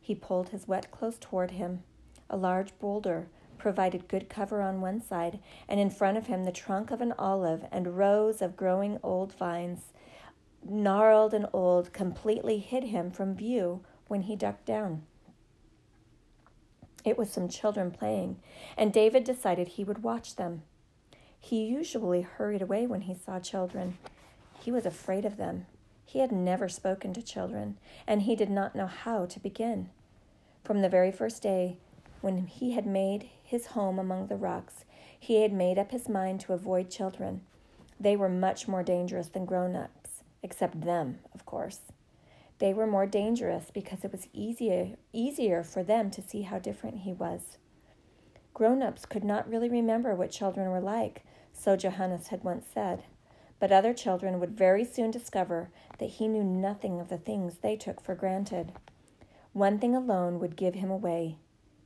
He 0.00 0.14
pulled 0.14 0.48
his 0.48 0.66
wet 0.66 0.90
clothes 0.90 1.18
toward 1.20 1.52
him. 1.52 1.82
A 2.28 2.36
large 2.36 2.76
boulder 2.78 3.28
provided 3.58 4.08
good 4.08 4.28
cover 4.28 4.62
on 4.62 4.80
one 4.80 5.00
side, 5.00 5.38
and 5.68 5.78
in 5.80 5.90
front 5.90 6.16
of 6.16 6.26
him 6.26 6.44
the 6.44 6.52
trunk 6.52 6.90
of 6.90 7.00
an 7.00 7.12
olive 7.18 7.66
and 7.70 7.98
rows 7.98 8.40
of 8.40 8.56
growing 8.56 8.98
old 9.02 9.32
vines, 9.34 9.92
gnarled 10.64 11.34
and 11.34 11.46
old, 11.52 11.92
completely 11.92 12.58
hid 12.58 12.84
him 12.84 13.10
from 13.10 13.34
view 13.34 13.82
when 14.06 14.22
he 14.22 14.36
ducked 14.36 14.64
down. 14.64 15.02
It 17.04 17.16
was 17.16 17.30
some 17.30 17.48
children 17.48 17.90
playing, 17.90 18.36
and 18.76 18.92
David 18.92 19.24
decided 19.24 19.68
he 19.68 19.84
would 19.84 20.02
watch 20.02 20.36
them. 20.36 20.62
He 21.40 21.64
usually 21.64 22.22
hurried 22.22 22.62
away 22.62 22.86
when 22.86 23.02
he 23.02 23.14
saw 23.14 23.38
children. 23.38 23.98
He 24.60 24.72
was 24.72 24.84
afraid 24.84 25.24
of 25.24 25.36
them. 25.36 25.66
He 26.04 26.18
had 26.18 26.32
never 26.32 26.68
spoken 26.68 27.12
to 27.12 27.22
children, 27.22 27.78
and 28.06 28.22
he 28.22 28.34
did 28.34 28.50
not 28.50 28.74
know 28.74 28.86
how 28.86 29.26
to 29.26 29.40
begin. 29.40 29.90
From 30.64 30.82
the 30.82 30.88
very 30.88 31.12
first 31.12 31.42
day, 31.42 31.78
when 32.20 32.46
he 32.46 32.72
had 32.72 32.86
made 32.86 33.28
his 33.42 33.66
home 33.66 33.98
among 33.98 34.26
the 34.26 34.36
rocks, 34.36 34.84
he 35.18 35.42
had 35.42 35.52
made 35.52 35.78
up 35.78 35.90
his 35.90 36.08
mind 36.08 36.40
to 36.40 36.52
avoid 36.52 36.90
children. 36.90 37.42
They 38.00 38.16
were 38.16 38.28
much 38.28 38.68
more 38.68 38.82
dangerous 38.82 39.28
than 39.28 39.44
grown 39.44 39.74
ups, 39.74 40.22
except 40.42 40.82
them, 40.82 41.18
of 41.34 41.44
course. 41.44 41.80
They 42.58 42.74
were 42.74 42.86
more 42.86 43.06
dangerous 43.06 43.70
because 43.72 44.04
it 44.04 44.12
was 44.12 44.28
easier, 44.32 44.96
easier 45.12 45.62
for 45.62 45.82
them 45.82 46.10
to 46.10 46.22
see 46.22 46.42
how 46.42 46.58
different 46.58 46.98
he 46.98 47.12
was. 47.12 47.58
Grown 48.52 48.82
ups 48.82 49.06
could 49.06 49.24
not 49.24 49.48
really 49.48 49.68
remember 49.68 50.14
what 50.14 50.32
children 50.32 50.70
were 50.70 50.80
like, 50.80 51.24
so 51.52 51.76
Johannes 51.76 52.28
had 52.28 52.42
once 52.42 52.66
said, 52.72 53.04
but 53.60 53.72
other 53.72 53.94
children 53.94 54.40
would 54.40 54.56
very 54.56 54.84
soon 54.84 55.10
discover 55.10 55.70
that 55.98 56.10
he 56.10 56.28
knew 56.28 56.44
nothing 56.44 57.00
of 57.00 57.08
the 57.08 57.18
things 57.18 57.58
they 57.58 57.76
took 57.76 58.00
for 58.00 58.14
granted. 58.14 58.72
One 59.52 59.78
thing 59.78 59.94
alone 59.94 60.38
would 60.40 60.56
give 60.56 60.74
him 60.74 60.90
away. 60.90 61.36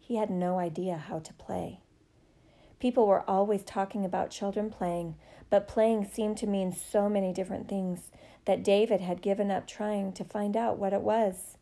He 0.02 0.16
had 0.16 0.30
no 0.30 0.58
idea 0.58 0.96
how 0.96 1.20
to 1.20 1.32
play. 1.34 1.78
People 2.80 3.06
were 3.06 3.22
always 3.30 3.62
talking 3.62 4.04
about 4.04 4.30
children 4.30 4.68
playing, 4.68 5.14
but 5.48 5.68
playing 5.68 6.06
seemed 6.06 6.36
to 6.38 6.48
mean 6.48 6.72
so 6.72 7.08
many 7.08 7.32
different 7.32 7.68
things 7.68 8.10
that 8.44 8.64
David 8.64 9.00
had 9.00 9.22
given 9.22 9.52
up 9.52 9.68
trying 9.68 10.12
to 10.14 10.24
find 10.24 10.56
out 10.56 10.76
what 10.76 10.92
it 10.92 11.02
was. 11.02 11.56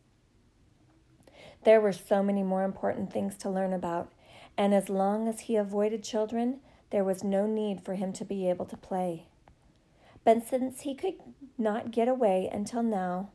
There 1.63 1.79
were 1.79 1.93
so 1.93 2.23
many 2.23 2.41
more 2.41 2.63
important 2.63 3.13
things 3.13 3.37
to 3.37 3.49
learn 3.51 3.73
about, 3.73 4.11
and 4.57 4.73
as 4.73 4.89
long 4.89 5.27
as 5.27 5.41
he 5.41 5.55
avoided 5.55 6.03
children, 6.03 6.61
there 6.89 7.03
was 7.03 7.23
no 7.23 7.45
need 7.45 7.85
for 7.85 7.93
him 7.93 8.11
to 8.13 8.25
be 8.25 8.49
able 8.49 8.65
to 8.65 8.75
play. 8.75 9.27
But 10.23 10.47
since 10.47 10.81
he 10.81 10.95
could 10.95 11.17
not 11.59 11.91
get 11.91 12.07
away 12.07 12.49
until 12.51 12.81
now, 12.81 13.29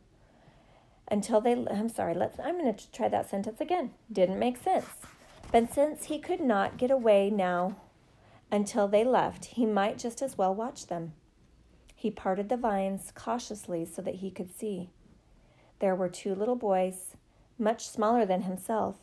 until 1.07 1.41
they, 1.41 1.53
I'm 1.53 1.89
sorry, 1.89 2.13
let's, 2.13 2.39
I'm 2.39 2.57
going 2.59 2.73
to 2.73 2.91
try 2.91 3.07
that 3.09 3.29
sentence 3.29 3.61
again. 3.61 3.91
Didn't 4.11 4.39
make 4.39 4.57
sense. 4.57 4.87
But 5.51 5.73
since 5.73 6.05
he 6.05 6.19
could 6.19 6.41
not 6.41 6.77
get 6.77 6.91
away 6.91 7.29
now 7.29 7.77
until 8.51 8.87
they 8.87 9.03
left, 9.03 9.45
he 9.45 9.65
might 9.65 9.97
just 9.97 10.21
as 10.21 10.37
well 10.37 10.53
watch 10.53 10.87
them. 10.87 11.13
He 11.95 12.11
parted 12.11 12.49
the 12.49 12.57
vines 12.57 13.11
cautiously 13.15 13.85
so 13.85 14.01
that 14.01 14.15
he 14.15 14.29
could 14.29 14.55
see. 14.55 14.89
There 15.79 15.95
were 15.95 16.09
two 16.09 16.35
little 16.35 16.55
boys, 16.55 17.15
much 17.57 17.87
smaller 17.87 18.25
than 18.25 18.43
himself, 18.43 18.95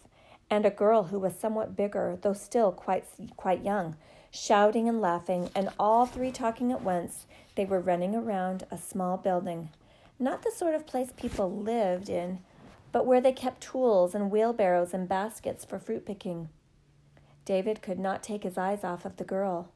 and 0.50 0.66
a 0.66 0.70
girl 0.70 1.04
who 1.04 1.18
was 1.18 1.34
somewhat 1.34 1.76
bigger, 1.76 2.18
though 2.20 2.34
still 2.34 2.70
quite, 2.70 3.04
quite 3.36 3.64
young, 3.64 3.96
shouting 4.30 4.88
and 4.88 5.00
laughing, 5.00 5.50
and 5.54 5.70
all 5.78 6.06
three 6.06 6.30
talking 6.30 6.70
at 6.70 6.82
once. 6.82 7.26
They 7.54 7.64
were 7.64 7.80
running 7.80 8.14
around 8.14 8.66
a 8.70 8.78
small 8.78 9.16
building, 9.16 9.70
not 10.18 10.42
the 10.42 10.50
sort 10.50 10.74
of 10.74 10.86
place 10.86 11.12
people 11.16 11.50
lived 11.50 12.08
in, 12.08 12.40
but 12.92 13.06
where 13.06 13.20
they 13.20 13.32
kept 13.32 13.60
tools 13.60 14.14
and 14.14 14.30
wheelbarrows 14.30 14.94
and 14.94 15.08
baskets 15.08 15.64
for 15.64 15.78
fruit 15.78 16.06
picking. 16.06 16.48
David 17.44 17.82
could 17.82 17.98
not 17.98 18.22
take 18.22 18.44
his 18.44 18.56
eyes 18.56 18.84
off 18.84 19.04
of 19.04 19.16
the 19.16 19.24
girl. 19.24 19.70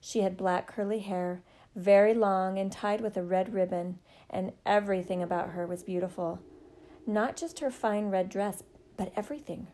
She 0.00 0.20
had 0.20 0.36
black 0.36 0.66
curly 0.66 1.00
hair, 1.00 1.42
very 1.76 2.14
long 2.14 2.58
and 2.58 2.72
tied 2.72 3.00
with 3.00 3.16
a 3.16 3.22
red 3.22 3.52
ribbon, 3.52 3.98
and 4.30 4.52
everything 4.64 5.22
about 5.22 5.50
her 5.50 5.66
was 5.66 5.82
beautiful. 5.82 6.40
Not 7.06 7.36
just 7.36 7.60
her 7.60 7.70
fine 7.70 8.10
red 8.10 8.28
dress, 8.28 8.62
but 8.96 9.12
everything. 9.14 9.68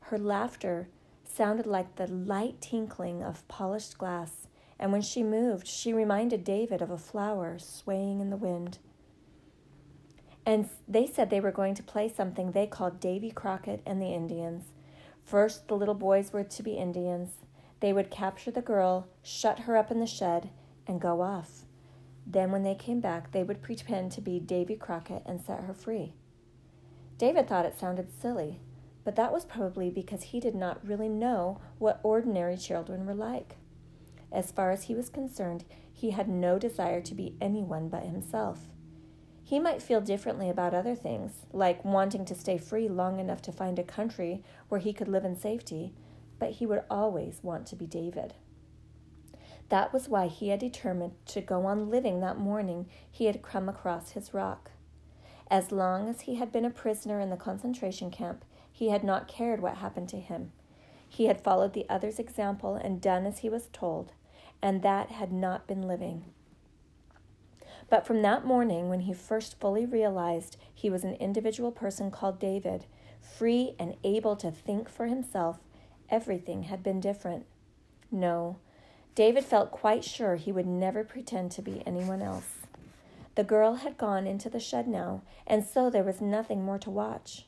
Her 0.00 0.18
laughter 0.18 0.88
sounded 1.24 1.66
like 1.66 1.96
the 1.96 2.06
light 2.06 2.60
tinkling 2.60 3.22
of 3.22 3.46
polished 3.48 3.96
glass, 3.98 4.48
and 4.78 4.92
when 4.92 5.02
she 5.02 5.22
moved, 5.22 5.66
she 5.66 5.92
reminded 5.92 6.44
David 6.44 6.82
of 6.82 6.90
a 6.90 6.98
flower 6.98 7.58
swaying 7.58 8.20
in 8.20 8.30
the 8.30 8.36
wind. 8.36 8.78
And 10.46 10.68
they 10.86 11.06
said 11.06 11.30
they 11.30 11.40
were 11.40 11.52
going 11.52 11.74
to 11.74 11.82
play 11.82 12.08
something 12.08 12.52
they 12.52 12.66
called 12.66 13.00
Davy 13.00 13.30
Crockett 13.30 13.82
and 13.86 14.00
the 14.00 14.12
Indians. 14.12 14.64
First, 15.24 15.68
the 15.68 15.76
little 15.76 15.94
boys 15.94 16.32
were 16.32 16.44
to 16.44 16.62
be 16.62 16.74
Indians. 16.74 17.30
They 17.80 17.92
would 17.92 18.10
capture 18.10 18.50
the 18.50 18.62
girl, 18.62 19.08
shut 19.22 19.60
her 19.60 19.76
up 19.76 19.90
in 19.90 20.00
the 20.00 20.06
shed, 20.06 20.50
and 20.86 21.00
go 21.00 21.22
off. 21.22 21.64
Then, 22.26 22.50
when 22.50 22.62
they 22.62 22.74
came 22.74 23.00
back, 23.00 23.32
they 23.32 23.42
would 23.42 23.62
pretend 23.62 24.12
to 24.12 24.20
be 24.20 24.38
Davy 24.40 24.76
Crockett 24.76 25.22
and 25.26 25.40
set 25.40 25.64
her 25.64 25.74
free. 25.74 26.14
David 27.18 27.48
thought 27.48 27.66
it 27.66 27.78
sounded 27.78 28.08
silly, 28.10 28.60
but 29.04 29.16
that 29.16 29.32
was 29.32 29.44
probably 29.44 29.90
because 29.90 30.24
he 30.24 30.40
did 30.40 30.54
not 30.54 30.86
really 30.86 31.08
know 31.08 31.60
what 31.78 32.00
ordinary 32.02 32.56
children 32.56 33.06
were 33.06 33.14
like. 33.14 33.56
As 34.32 34.50
far 34.50 34.72
as 34.72 34.84
he 34.84 34.94
was 34.94 35.08
concerned, 35.08 35.64
he 35.92 36.10
had 36.10 36.28
no 36.28 36.58
desire 36.58 37.00
to 37.02 37.14
be 37.14 37.36
anyone 37.40 37.88
but 37.88 38.02
himself. 38.02 38.68
He 39.46 39.60
might 39.60 39.82
feel 39.82 40.00
differently 40.00 40.48
about 40.48 40.72
other 40.72 40.94
things, 40.94 41.44
like 41.52 41.84
wanting 41.84 42.24
to 42.24 42.34
stay 42.34 42.56
free 42.56 42.88
long 42.88 43.20
enough 43.20 43.42
to 43.42 43.52
find 43.52 43.78
a 43.78 43.84
country 43.84 44.42
where 44.70 44.80
he 44.80 44.94
could 44.94 45.06
live 45.06 45.24
in 45.24 45.36
safety, 45.36 45.92
but 46.38 46.52
he 46.52 46.66
would 46.66 46.82
always 46.90 47.40
want 47.42 47.66
to 47.66 47.76
be 47.76 47.86
David. 47.86 48.32
That 49.68 49.92
was 49.92 50.08
why 50.08 50.28
he 50.28 50.48
had 50.48 50.60
determined 50.60 51.12
to 51.26 51.42
go 51.42 51.66
on 51.66 51.90
living 51.90 52.20
that 52.20 52.38
morning 52.38 52.86
he 53.10 53.26
had 53.26 53.42
come 53.42 53.68
across 53.68 54.12
his 54.12 54.32
rock. 54.32 54.70
As 55.50 55.70
long 55.70 56.08
as 56.08 56.22
he 56.22 56.36
had 56.36 56.50
been 56.50 56.64
a 56.64 56.70
prisoner 56.70 57.20
in 57.20 57.28
the 57.28 57.36
concentration 57.36 58.10
camp, 58.10 58.46
he 58.72 58.88
had 58.88 59.04
not 59.04 59.28
cared 59.28 59.60
what 59.60 59.76
happened 59.76 60.08
to 60.08 60.20
him. 60.20 60.52
He 61.06 61.26
had 61.26 61.40
followed 61.40 61.74
the 61.74 61.88
other's 61.88 62.18
example 62.18 62.76
and 62.76 63.00
done 63.00 63.26
as 63.26 63.38
he 63.38 63.50
was 63.50 63.68
told, 63.72 64.12
and 64.62 64.82
that 64.82 65.10
had 65.10 65.32
not 65.32 65.66
been 65.66 65.82
living. 65.82 66.24
But 67.90 68.06
from 68.06 68.22
that 68.22 68.44
morning, 68.44 68.88
when 68.88 69.00
he 69.00 69.12
first 69.12 69.60
fully 69.60 69.86
realized 69.86 70.56
he 70.74 70.90
was 70.90 71.04
an 71.04 71.14
individual 71.14 71.70
person 71.70 72.10
called 72.10 72.38
David, 72.38 72.86
free 73.20 73.74
and 73.78 73.96
able 74.04 74.36
to 74.36 74.50
think 74.50 74.88
for 74.88 75.06
himself, 75.06 75.58
everything 76.08 76.64
had 76.64 76.82
been 76.82 77.00
different. 77.00 77.46
No, 78.10 78.58
David 79.14 79.44
felt 79.44 79.70
quite 79.70 80.02
sure 80.02 80.36
he 80.36 80.52
would 80.52 80.66
never 80.66 81.04
pretend 81.04 81.52
to 81.52 81.62
be 81.62 81.82
anyone 81.86 82.20
else. 82.20 82.66
The 83.36 83.44
girl 83.44 83.76
had 83.76 83.98
gone 83.98 84.26
into 84.26 84.48
the 84.48 84.60
shed 84.60 84.88
now, 84.88 85.22
and 85.46 85.64
so 85.64 85.90
there 85.90 86.04
was 86.04 86.20
nothing 86.20 86.64
more 86.64 86.78
to 86.78 86.90
watch. 86.90 87.46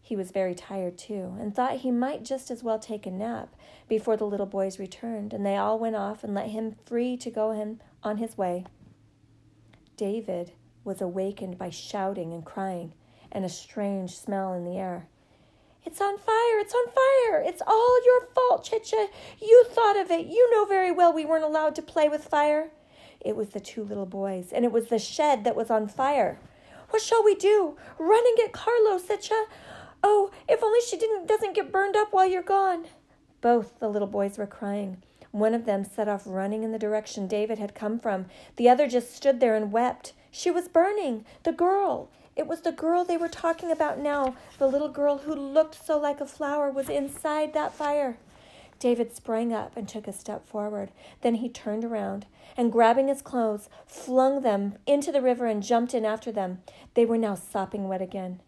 He 0.00 0.16
was 0.16 0.30
very 0.30 0.54
tired 0.54 0.96
too, 0.96 1.36
and 1.38 1.54
thought 1.54 1.78
he 1.78 1.90
might 1.90 2.24
just 2.24 2.50
as 2.50 2.62
well 2.62 2.78
take 2.78 3.06
a 3.06 3.10
nap 3.10 3.54
before 3.88 4.16
the 4.16 4.26
little 4.26 4.46
boys 4.46 4.78
returned, 4.78 5.34
and 5.34 5.44
they 5.44 5.56
all 5.56 5.78
went 5.78 5.96
off 5.96 6.24
and 6.24 6.34
let 6.34 6.48
him 6.48 6.76
free 6.86 7.16
to 7.18 7.30
go 7.30 7.50
him 7.50 7.80
on 8.02 8.16
his 8.16 8.38
way. 8.38 8.64
David 9.98 10.52
was 10.84 11.02
awakened 11.02 11.58
by 11.58 11.70
shouting 11.70 12.32
and 12.32 12.44
crying 12.44 12.94
and 13.32 13.44
a 13.44 13.48
strange 13.48 14.16
smell 14.16 14.54
in 14.54 14.64
the 14.64 14.78
air. 14.78 15.08
It's 15.84 16.00
on 16.00 16.16
fire! 16.18 16.58
It's 16.60 16.72
on 16.72 16.86
fire! 16.86 17.42
It's 17.44 17.62
all 17.66 18.04
your 18.04 18.26
fault, 18.26 18.64
Chicha! 18.64 19.08
You 19.42 19.64
thought 19.68 19.98
of 19.98 20.10
it! 20.10 20.26
You 20.26 20.50
know 20.52 20.64
very 20.64 20.92
well 20.92 21.12
we 21.12 21.26
weren't 21.26 21.44
allowed 21.44 21.74
to 21.74 21.82
play 21.82 22.08
with 22.08 22.24
fire! 22.24 22.70
It 23.20 23.34
was 23.34 23.48
the 23.48 23.60
two 23.60 23.82
little 23.82 24.06
boys, 24.06 24.52
and 24.52 24.64
it 24.64 24.70
was 24.70 24.86
the 24.86 25.00
shed 25.00 25.42
that 25.42 25.56
was 25.56 25.68
on 25.68 25.88
fire. 25.88 26.38
What 26.90 27.02
shall 27.02 27.24
we 27.24 27.34
do? 27.34 27.76
Run 27.98 28.24
and 28.24 28.36
get 28.36 28.52
Carlos, 28.52 29.08
Chicha! 29.08 29.46
Oh, 30.04 30.30
if 30.48 30.62
only 30.62 30.80
she 30.80 30.96
didn't 30.96 31.26
doesn't 31.26 31.56
get 31.56 31.72
burned 31.72 31.96
up 31.96 32.12
while 32.12 32.26
you're 32.26 32.42
gone. 32.42 32.86
Both 33.40 33.80
the 33.80 33.88
little 33.88 34.06
boys 34.06 34.38
were 34.38 34.46
crying. 34.46 35.02
One 35.30 35.54
of 35.54 35.66
them 35.66 35.84
set 35.84 36.08
off 36.08 36.22
running 36.26 36.62
in 36.62 36.72
the 36.72 36.78
direction 36.78 37.26
David 37.26 37.58
had 37.58 37.74
come 37.74 37.98
from. 37.98 38.26
The 38.56 38.68
other 38.68 38.88
just 38.88 39.14
stood 39.14 39.40
there 39.40 39.54
and 39.54 39.72
wept. 39.72 40.12
She 40.30 40.50
was 40.50 40.68
burning. 40.68 41.24
The 41.42 41.52
girl. 41.52 42.08
It 42.36 42.46
was 42.46 42.60
the 42.60 42.72
girl 42.72 43.04
they 43.04 43.16
were 43.16 43.28
talking 43.28 43.70
about 43.70 43.98
now. 43.98 44.36
The 44.58 44.68
little 44.68 44.88
girl 44.88 45.18
who 45.18 45.34
looked 45.34 45.84
so 45.84 45.98
like 45.98 46.20
a 46.20 46.26
flower 46.26 46.70
was 46.70 46.88
inside 46.88 47.52
that 47.52 47.74
fire. 47.74 48.18
David 48.78 49.14
sprang 49.14 49.52
up 49.52 49.76
and 49.76 49.88
took 49.88 50.06
a 50.06 50.12
step 50.12 50.46
forward. 50.46 50.92
Then 51.22 51.36
he 51.36 51.48
turned 51.48 51.84
around 51.84 52.26
and, 52.56 52.70
grabbing 52.70 53.08
his 53.08 53.22
clothes, 53.22 53.68
flung 53.86 54.42
them 54.42 54.76
into 54.86 55.10
the 55.10 55.20
river 55.20 55.46
and 55.46 55.62
jumped 55.62 55.94
in 55.94 56.04
after 56.04 56.30
them. 56.30 56.62
They 56.94 57.04
were 57.04 57.18
now 57.18 57.34
sopping 57.34 57.88
wet 57.88 58.00
again. 58.00 58.40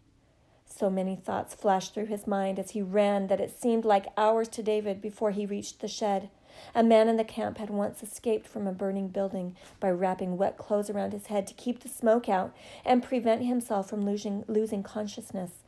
So 0.65 0.89
many 0.89 1.17
thoughts 1.17 1.53
flashed 1.53 1.93
through 1.93 2.05
his 2.05 2.25
mind 2.25 2.59
as 2.59 2.71
he 2.71 2.81
ran 2.81 3.27
that 3.27 3.41
it 3.41 3.59
seemed 3.61 3.83
like 3.83 4.07
hours 4.15 4.47
to 4.49 4.63
David 4.63 5.01
before 5.01 5.31
he 5.31 5.45
reached 5.45 5.81
the 5.81 5.87
shed. 5.89 6.29
A 6.73 6.83
man 6.83 7.07
in 7.07 7.17
the 7.17 7.23
camp 7.23 7.57
had 7.57 7.69
once 7.69 8.01
escaped 8.01 8.47
from 8.47 8.67
a 8.67 8.71
burning 8.71 9.07
building 9.07 9.55
by 9.79 9.91
wrapping 9.91 10.37
wet 10.37 10.57
clothes 10.57 10.89
around 10.89 11.13
his 11.13 11.27
head 11.27 11.47
to 11.47 11.53
keep 11.53 11.81
the 11.81 11.89
smoke 11.89 12.29
out 12.29 12.55
and 12.85 13.03
prevent 13.03 13.43
himself 13.43 13.89
from 13.89 14.05
losing, 14.05 14.43
losing 14.47 14.83
consciousness. 14.83 15.63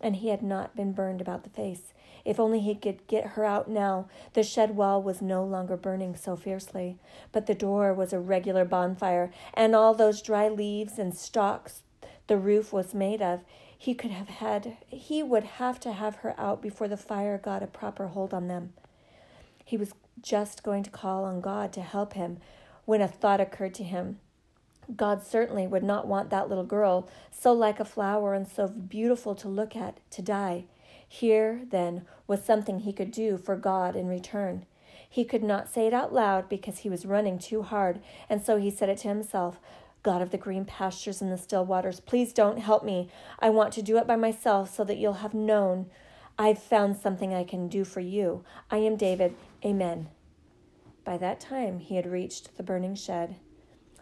And 0.00 0.16
he 0.16 0.28
had 0.28 0.42
not 0.42 0.76
been 0.76 0.92
burned 0.92 1.20
about 1.20 1.42
the 1.42 1.50
face. 1.50 1.92
If 2.24 2.38
only 2.38 2.60
he 2.60 2.74
could 2.74 3.06
get 3.06 3.28
her 3.28 3.44
out 3.44 3.68
now. 3.68 4.08
The 4.34 4.42
shed 4.42 4.76
wall 4.76 5.02
was 5.02 5.22
no 5.22 5.44
longer 5.44 5.76
burning 5.76 6.14
so 6.14 6.36
fiercely, 6.36 6.98
but 7.32 7.46
the 7.46 7.54
door 7.54 7.92
was 7.94 8.12
a 8.12 8.20
regular 8.20 8.64
bonfire, 8.64 9.32
and 9.54 9.74
all 9.74 9.94
those 9.94 10.22
dry 10.22 10.48
leaves 10.48 10.98
and 10.98 11.16
stalks 11.16 11.82
the 12.28 12.36
roof 12.36 12.72
was 12.72 12.94
made 12.94 13.20
of, 13.20 13.40
he 13.76 13.94
could 13.94 14.10
have 14.10 14.28
had 14.28 14.76
he 14.88 15.22
would 15.22 15.44
have 15.44 15.80
to 15.80 15.92
have 15.92 16.16
her 16.16 16.38
out 16.38 16.62
before 16.62 16.88
the 16.88 16.96
fire 16.96 17.38
got 17.38 17.62
a 17.62 17.66
proper 17.66 18.08
hold 18.08 18.32
on 18.32 18.48
them. 18.48 18.72
He 19.64 19.76
was 19.76 19.92
just 20.22 20.62
going 20.62 20.82
to 20.82 20.90
call 20.90 21.24
on 21.24 21.40
God 21.40 21.72
to 21.74 21.80
help 21.80 22.14
him 22.14 22.38
when 22.84 23.00
a 23.00 23.08
thought 23.08 23.40
occurred 23.40 23.74
to 23.74 23.84
him. 23.84 24.18
God 24.96 25.22
certainly 25.22 25.66
would 25.66 25.82
not 25.82 26.06
want 26.06 26.30
that 26.30 26.48
little 26.48 26.64
girl, 26.64 27.08
so 27.30 27.52
like 27.52 27.78
a 27.78 27.84
flower 27.84 28.32
and 28.32 28.48
so 28.48 28.68
beautiful 28.68 29.34
to 29.34 29.48
look 29.48 29.76
at, 29.76 29.98
to 30.12 30.22
die. 30.22 30.64
Here, 31.06 31.62
then, 31.70 32.06
was 32.26 32.44
something 32.44 32.80
he 32.80 32.92
could 32.92 33.10
do 33.10 33.36
for 33.36 33.56
God 33.56 33.96
in 33.96 34.06
return. 34.06 34.64
He 35.08 35.24
could 35.24 35.42
not 35.42 35.68
say 35.68 35.86
it 35.86 35.94
out 35.94 36.12
loud 36.12 36.48
because 36.48 36.78
he 36.78 36.88
was 36.88 37.06
running 37.06 37.38
too 37.38 37.62
hard, 37.62 38.00
and 38.28 38.42
so 38.42 38.58
he 38.58 38.70
said 38.70 38.88
it 38.88 38.98
to 38.98 39.08
himself 39.08 39.58
God 40.02 40.22
of 40.22 40.30
the 40.30 40.38
green 40.38 40.64
pastures 40.64 41.20
and 41.20 41.32
the 41.32 41.36
still 41.36 41.64
waters, 41.64 42.00
please 42.00 42.32
don't 42.32 42.58
help 42.58 42.84
me. 42.84 43.10
I 43.40 43.50
want 43.50 43.72
to 43.74 43.82
do 43.82 43.98
it 43.98 44.06
by 44.06 44.16
myself 44.16 44.74
so 44.74 44.84
that 44.84 44.96
you'll 44.96 45.14
have 45.14 45.34
known 45.34 45.90
I've 46.40 46.62
found 46.62 46.96
something 46.96 47.34
I 47.34 47.42
can 47.42 47.66
do 47.66 47.84
for 47.84 47.98
you. 47.98 48.44
I 48.70 48.76
am 48.76 48.94
David. 48.94 49.34
Amen. 49.64 50.08
By 51.04 51.16
that 51.18 51.40
time, 51.40 51.80
he 51.80 51.96
had 51.96 52.06
reached 52.06 52.56
the 52.56 52.62
burning 52.62 52.94
shed. 52.94 53.36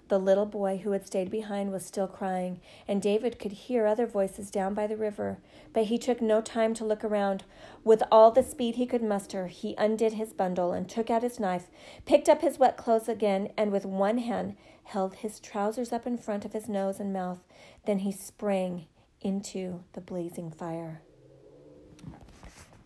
The 0.09 0.19
little 0.19 0.45
boy 0.45 0.83
who 0.85 0.91
had 0.91 1.07
stayed 1.07 1.31
behind 1.31 1.73
was 1.73 1.87
still 1.87 2.07
crying, 2.07 2.61
and 2.87 3.01
David 3.01 3.39
could 3.39 3.53
hear 3.53 3.87
other 3.87 4.07
voices 4.07 4.51
down 4.51 4.75
by 4.75 4.87
the 4.87 4.99
river, 4.99 5.39
but 5.73 5.85
he 5.85 5.97
took 5.97 6.21
no 6.21 6.43
time 6.43 6.75
to 6.75 6.85
look 6.85 7.03
around. 7.03 7.45
With 7.83 8.03
all 8.13 8.31
the 8.31 8.43
speed 8.43 8.75
he 8.75 8.87
could 8.87 9.03
muster, 9.03 9.47
he 9.47 9.75
undid 9.79 10.13
his 10.13 10.35
bundle 10.35 10.73
and 10.73 10.87
took 10.87 11.09
out 11.09 11.23
his 11.23 11.41
knife, 11.41 11.71
picked 12.05 12.29
up 12.29 12.43
his 12.43 12.59
wet 12.59 12.77
clothes 12.77 13.09
again, 13.09 13.49
and 13.57 13.73
with 13.73 13.87
one 13.87 14.19
hand 14.19 14.57
held 14.85 15.17
his 15.17 15.41
trousers 15.41 15.91
up 15.91 16.07
in 16.07 16.19
front 16.19 16.45
of 16.45 16.53
his 16.53 16.69
nose 16.69 17.01
and 17.01 17.15
mouth. 17.15 17.43
Then 17.87 18.01
he 18.01 18.13
sprang 18.13 18.89
into 19.23 19.85
the 19.95 20.03
blazing 20.03 20.51
fire. 20.51 21.01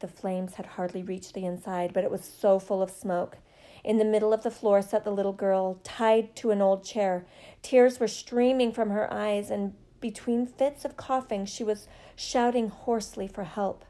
The 0.00 0.08
flames 0.08 0.54
had 0.54 0.66
hardly 0.66 1.02
reached 1.02 1.34
the 1.34 1.44
inside, 1.44 1.92
but 1.92 2.04
it 2.04 2.10
was 2.10 2.24
so 2.24 2.58
full 2.58 2.82
of 2.82 2.90
smoke. 2.90 3.38
In 3.84 3.98
the 3.98 4.04
middle 4.04 4.32
of 4.32 4.42
the 4.42 4.50
floor 4.50 4.82
sat 4.82 5.04
the 5.04 5.10
little 5.10 5.32
girl, 5.32 5.78
tied 5.84 6.34
to 6.36 6.50
an 6.50 6.60
old 6.60 6.84
chair. 6.84 7.24
Tears 7.62 8.00
were 8.00 8.08
streaming 8.08 8.72
from 8.72 8.90
her 8.90 9.12
eyes, 9.12 9.50
and 9.50 9.74
between 10.00 10.46
fits 10.46 10.84
of 10.84 10.96
coughing, 10.96 11.44
she 11.44 11.64
was 11.64 11.86
shouting 12.16 12.68
hoarsely 12.68 13.28
for 13.28 13.44
help. 13.44 13.84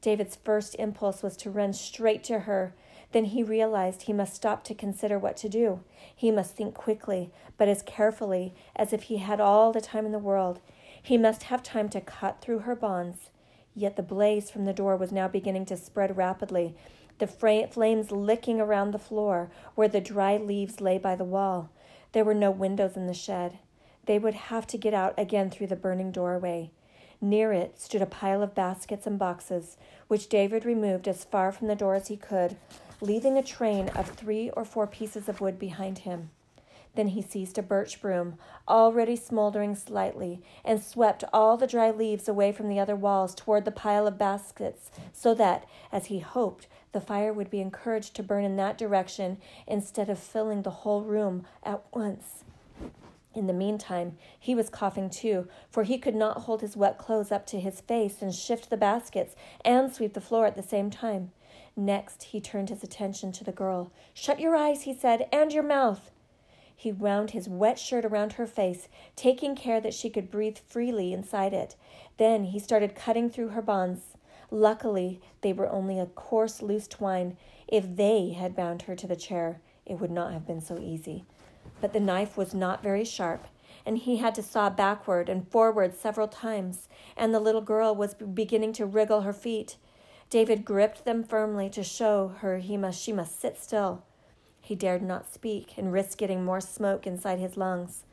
David's 0.00 0.36
first 0.36 0.76
impulse 0.78 1.22
was 1.22 1.36
to 1.38 1.50
run 1.50 1.72
straight 1.72 2.22
to 2.24 2.40
her. 2.40 2.74
Then 3.12 3.26
he 3.26 3.42
realized 3.42 4.02
he 4.02 4.12
must 4.12 4.34
stop 4.34 4.64
to 4.64 4.74
consider 4.74 5.18
what 5.18 5.36
to 5.38 5.48
do. 5.48 5.80
He 6.14 6.30
must 6.30 6.56
think 6.56 6.74
quickly, 6.74 7.30
but 7.56 7.68
as 7.68 7.82
carefully 7.82 8.54
as 8.76 8.92
if 8.92 9.04
he 9.04 9.16
had 9.18 9.40
all 9.40 9.72
the 9.72 9.80
time 9.80 10.06
in 10.06 10.12
the 10.12 10.18
world. 10.18 10.60
He 11.02 11.16
must 11.16 11.44
have 11.44 11.62
time 11.62 11.88
to 11.90 12.00
cut 12.00 12.40
through 12.40 12.60
her 12.60 12.74
bonds. 12.74 13.30
Yet 13.74 13.96
the 13.96 14.02
blaze 14.02 14.50
from 14.50 14.64
the 14.64 14.72
door 14.72 14.96
was 14.96 15.12
now 15.12 15.26
beginning 15.26 15.66
to 15.66 15.76
spread 15.76 16.16
rapidly, 16.16 16.76
the 17.18 17.26
fra- 17.26 17.66
flames 17.66 18.10
licking 18.10 18.60
around 18.60 18.90
the 18.90 18.98
floor 18.98 19.50
where 19.74 19.88
the 19.88 20.00
dry 20.00 20.36
leaves 20.36 20.80
lay 20.80 20.98
by 20.98 21.16
the 21.16 21.24
wall. 21.24 21.70
There 22.12 22.24
were 22.24 22.34
no 22.34 22.50
windows 22.50 22.96
in 22.96 23.06
the 23.06 23.14
shed. 23.14 23.58
They 24.06 24.18
would 24.18 24.34
have 24.34 24.66
to 24.68 24.78
get 24.78 24.94
out 24.94 25.14
again 25.18 25.50
through 25.50 25.68
the 25.68 25.76
burning 25.76 26.12
doorway. 26.12 26.70
Near 27.20 27.52
it 27.52 27.80
stood 27.80 28.02
a 28.02 28.06
pile 28.06 28.42
of 28.42 28.54
baskets 28.54 29.06
and 29.06 29.18
boxes, 29.18 29.76
which 30.08 30.28
David 30.28 30.64
removed 30.64 31.08
as 31.08 31.24
far 31.24 31.50
from 31.52 31.68
the 31.68 31.74
door 31.74 31.94
as 31.94 32.08
he 32.08 32.16
could, 32.16 32.56
leaving 33.00 33.38
a 33.38 33.42
train 33.42 33.88
of 33.90 34.08
three 34.10 34.50
or 34.50 34.64
four 34.64 34.86
pieces 34.86 35.28
of 35.28 35.40
wood 35.40 35.58
behind 35.58 35.98
him. 35.98 36.30
Then 36.94 37.08
he 37.08 37.22
seized 37.22 37.58
a 37.58 37.62
birch 37.62 38.00
broom, 38.00 38.38
already 38.68 39.16
smoldering 39.16 39.74
slightly, 39.74 40.40
and 40.64 40.82
swept 40.82 41.24
all 41.32 41.56
the 41.56 41.66
dry 41.66 41.90
leaves 41.90 42.28
away 42.28 42.52
from 42.52 42.68
the 42.68 42.78
other 42.78 42.94
walls 42.94 43.34
toward 43.34 43.64
the 43.64 43.72
pile 43.72 44.06
of 44.06 44.18
baskets, 44.18 44.90
so 45.12 45.34
that, 45.34 45.66
as 45.90 46.06
he 46.06 46.20
hoped, 46.20 46.68
the 46.92 47.00
fire 47.00 47.32
would 47.32 47.50
be 47.50 47.60
encouraged 47.60 48.14
to 48.14 48.22
burn 48.22 48.44
in 48.44 48.56
that 48.56 48.78
direction 48.78 49.38
instead 49.66 50.08
of 50.08 50.18
filling 50.18 50.62
the 50.62 50.70
whole 50.70 51.02
room 51.02 51.44
at 51.64 51.82
once. 51.92 52.44
In 53.34 53.48
the 53.48 53.52
meantime, 53.52 54.16
he 54.38 54.54
was 54.54 54.70
coughing 54.70 55.10
too, 55.10 55.48
for 55.68 55.82
he 55.82 55.98
could 55.98 56.14
not 56.14 56.42
hold 56.42 56.60
his 56.60 56.76
wet 56.76 56.98
clothes 56.98 57.32
up 57.32 57.46
to 57.46 57.58
his 57.58 57.80
face 57.80 58.22
and 58.22 58.32
shift 58.32 58.70
the 58.70 58.76
baskets 58.76 59.34
and 59.64 59.92
sweep 59.92 60.14
the 60.14 60.20
floor 60.20 60.46
at 60.46 60.54
the 60.54 60.62
same 60.62 60.88
time. 60.88 61.32
Next, 61.76 62.24
he 62.24 62.40
turned 62.40 62.68
his 62.68 62.84
attention 62.84 63.32
to 63.32 63.42
the 63.42 63.50
girl. 63.50 63.90
Shut 64.12 64.38
your 64.38 64.54
eyes, 64.54 64.82
he 64.82 64.94
said, 64.94 65.26
and 65.32 65.52
your 65.52 65.64
mouth. 65.64 66.12
He 66.84 66.92
wound 66.92 67.30
his 67.30 67.48
wet 67.48 67.78
shirt 67.78 68.04
around 68.04 68.34
her 68.34 68.46
face, 68.46 68.88
taking 69.16 69.56
care 69.56 69.80
that 69.80 69.94
she 69.94 70.10
could 70.10 70.30
breathe 70.30 70.58
freely 70.58 71.14
inside 71.14 71.54
it. 71.54 71.76
Then 72.18 72.44
he 72.44 72.58
started 72.58 72.94
cutting 72.94 73.30
through 73.30 73.48
her 73.48 73.62
bonds. 73.62 74.18
Luckily, 74.50 75.18
they 75.40 75.54
were 75.54 75.70
only 75.70 75.98
a 75.98 76.04
coarse, 76.04 76.60
loose 76.60 76.86
twine. 76.86 77.38
If 77.66 77.96
they 77.96 78.32
had 78.32 78.54
bound 78.54 78.82
her 78.82 78.94
to 78.96 79.06
the 79.06 79.16
chair, 79.16 79.62
it 79.86 79.98
would 79.98 80.10
not 80.10 80.34
have 80.34 80.46
been 80.46 80.60
so 80.60 80.78
easy. 80.78 81.24
But 81.80 81.94
the 81.94 82.00
knife 82.00 82.36
was 82.36 82.52
not 82.52 82.82
very 82.82 83.06
sharp, 83.06 83.46
and 83.86 83.96
he 83.96 84.18
had 84.18 84.34
to 84.34 84.42
saw 84.42 84.68
backward 84.68 85.30
and 85.30 85.50
forward 85.50 85.94
several 85.94 86.28
times, 86.28 86.90
and 87.16 87.32
the 87.32 87.40
little 87.40 87.62
girl 87.62 87.94
was 87.94 88.12
beginning 88.12 88.74
to 88.74 88.84
wriggle 88.84 89.22
her 89.22 89.32
feet. 89.32 89.78
David 90.28 90.66
gripped 90.66 91.06
them 91.06 91.24
firmly 91.24 91.70
to 91.70 91.82
show 91.82 92.28
her 92.40 92.58
he 92.58 92.76
must 92.76 93.00
she 93.00 93.10
must 93.10 93.40
sit 93.40 93.58
still. 93.58 94.02
He 94.64 94.74
dared 94.74 95.02
not 95.02 95.30
speak 95.30 95.76
and 95.76 95.92
risk 95.92 96.16
getting 96.16 96.42
more 96.42 96.58
smoke 96.58 97.06
inside 97.06 97.38
his 97.38 97.58
lungs. 97.58 98.04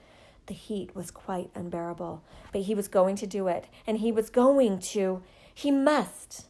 The 0.47 0.53
heat 0.53 0.93
was 0.93 1.09
quite 1.09 1.49
unbearable, 1.55 2.23
but 2.51 2.63
he 2.63 2.75
was 2.75 2.89
going 2.89 3.15
to 3.15 3.25
do 3.25 3.47
it, 3.47 3.67
and 3.87 3.99
he 3.99 4.11
was 4.11 4.29
going 4.29 4.79
to. 4.79 5.23
He 5.55 5.71
must. 5.71 6.47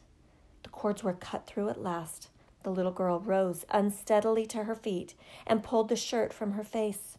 The 0.64 0.70
cords 0.70 1.04
were 1.04 1.12
cut 1.12 1.46
through 1.46 1.68
at 1.68 1.80
last. 1.80 2.30
The 2.64 2.72
little 2.72 2.90
girl 2.90 3.20
rose 3.20 3.64
unsteadily 3.70 4.44
to 4.46 4.64
her 4.64 4.74
feet 4.74 5.14
and 5.46 5.62
pulled 5.62 5.88
the 5.88 5.94
shirt 5.94 6.32
from 6.32 6.54
her 6.54 6.64
face. 6.64 7.16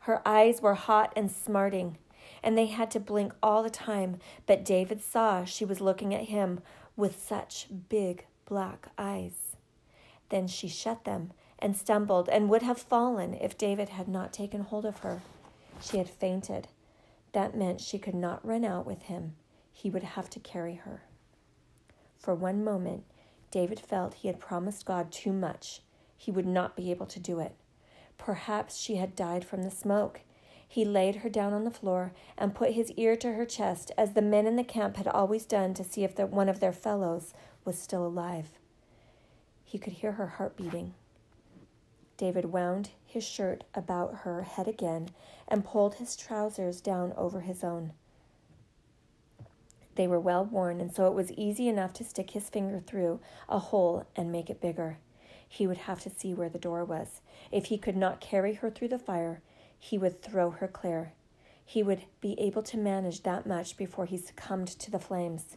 Her 0.00 0.20
eyes 0.28 0.60
were 0.60 0.74
hot 0.74 1.14
and 1.16 1.32
smarting, 1.32 1.96
and 2.42 2.56
they 2.56 2.66
had 2.66 2.90
to 2.90 3.00
blink 3.00 3.32
all 3.42 3.62
the 3.62 3.70
time, 3.70 4.18
but 4.44 4.62
David 4.62 5.02
saw 5.02 5.46
she 5.46 5.64
was 5.64 5.80
looking 5.80 6.12
at 6.12 6.24
him 6.24 6.60
with 6.96 7.18
such 7.18 7.68
big 7.88 8.26
black 8.44 8.88
eyes. 8.98 9.56
Then 10.28 10.46
she 10.46 10.68
shut 10.68 11.04
them 11.04 11.32
and 11.58 11.76
stumbled 11.76 12.28
and 12.28 12.48
would 12.48 12.62
have 12.62 12.78
fallen 12.78 13.34
if 13.34 13.56
David 13.58 13.90
had 13.90 14.08
not 14.08 14.32
taken 14.32 14.62
hold 14.62 14.84
of 14.84 14.98
her. 14.98 15.22
She 15.80 15.98
had 15.98 16.08
fainted. 16.08 16.68
That 17.32 17.56
meant 17.56 17.80
she 17.80 17.98
could 17.98 18.14
not 18.14 18.46
run 18.46 18.64
out 18.64 18.86
with 18.86 19.02
him. 19.02 19.34
He 19.72 19.90
would 19.90 20.02
have 20.02 20.30
to 20.30 20.40
carry 20.40 20.74
her. 20.74 21.02
For 22.18 22.34
one 22.34 22.64
moment, 22.64 23.04
David 23.50 23.78
felt 23.78 24.14
he 24.14 24.28
had 24.28 24.40
promised 24.40 24.86
God 24.86 25.12
too 25.12 25.32
much. 25.32 25.82
He 26.16 26.30
would 26.30 26.46
not 26.46 26.76
be 26.76 26.90
able 26.90 27.06
to 27.06 27.20
do 27.20 27.40
it. 27.40 27.54
Perhaps 28.18 28.78
she 28.78 28.96
had 28.96 29.14
died 29.14 29.44
from 29.44 29.62
the 29.62 29.70
smoke. 29.70 30.20
He 30.66 30.84
laid 30.84 31.16
her 31.16 31.28
down 31.28 31.52
on 31.52 31.64
the 31.64 31.70
floor 31.70 32.12
and 32.36 32.54
put 32.54 32.72
his 32.72 32.90
ear 32.92 33.16
to 33.16 33.34
her 33.34 33.44
chest, 33.44 33.92
as 33.96 34.14
the 34.14 34.22
men 34.22 34.46
in 34.46 34.56
the 34.56 34.64
camp 34.64 34.96
had 34.96 35.06
always 35.06 35.44
done 35.44 35.74
to 35.74 35.84
see 35.84 36.02
if 36.02 36.14
the, 36.16 36.26
one 36.26 36.48
of 36.48 36.60
their 36.60 36.72
fellows 36.72 37.34
was 37.64 37.78
still 37.78 38.04
alive. 38.04 38.58
He 39.64 39.78
could 39.78 39.94
hear 39.94 40.12
her 40.12 40.26
heart 40.26 40.56
beating. 40.56 40.94
David 42.16 42.46
wound 42.46 42.90
his 43.04 43.24
shirt 43.24 43.64
about 43.74 44.18
her 44.22 44.42
head 44.42 44.68
again 44.68 45.10
and 45.48 45.64
pulled 45.64 45.96
his 45.96 46.16
trousers 46.16 46.80
down 46.80 47.12
over 47.16 47.40
his 47.40 47.62
own. 47.62 47.92
They 49.96 50.06
were 50.06 50.20
well 50.20 50.44
worn, 50.44 50.80
and 50.80 50.94
so 50.94 51.06
it 51.06 51.14
was 51.14 51.32
easy 51.32 51.68
enough 51.68 51.92
to 51.94 52.04
stick 52.04 52.30
his 52.30 52.50
finger 52.50 52.80
through 52.80 53.20
a 53.48 53.58
hole 53.58 54.06
and 54.14 54.30
make 54.30 54.50
it 54.50 54.60
bigger. 54.60 54.98
He 55.48 55.66
would 55.66 55.78
have 55.78 56.00
to 56.02 56.10
see 56.10 56.34
where 56.34 56.48
the 56.48 56.58
door 56.58 56.84
was. 56.84 57.20
If 57.50 57.66
he 57.66 57.78
could 57.78 57.96
not 57.96 58.20
carry 58.20 58.54
her 58.54 58.70
through 58.70 58.88
the 58.88 58.98
fire, 58.98 59.40
he 59.78 59.96
would 59.96 60.20
throw 60.20 60.50
her 60.50 60.68
clear. 60.68 61.12
He 61.64 61.82
would 61.82 62.02
be 62.20 62.38
able 62.38 62.62
to 62.64 62.76
manage 62.76 63.22
that 63.22 63.46
much 63.46 63.76
before 63.76 64.06
he 64.06 64.18
succumbed 64.18 64.68
to 64.68 64.90
the 64.90 64.98
flames. 64.98 65.56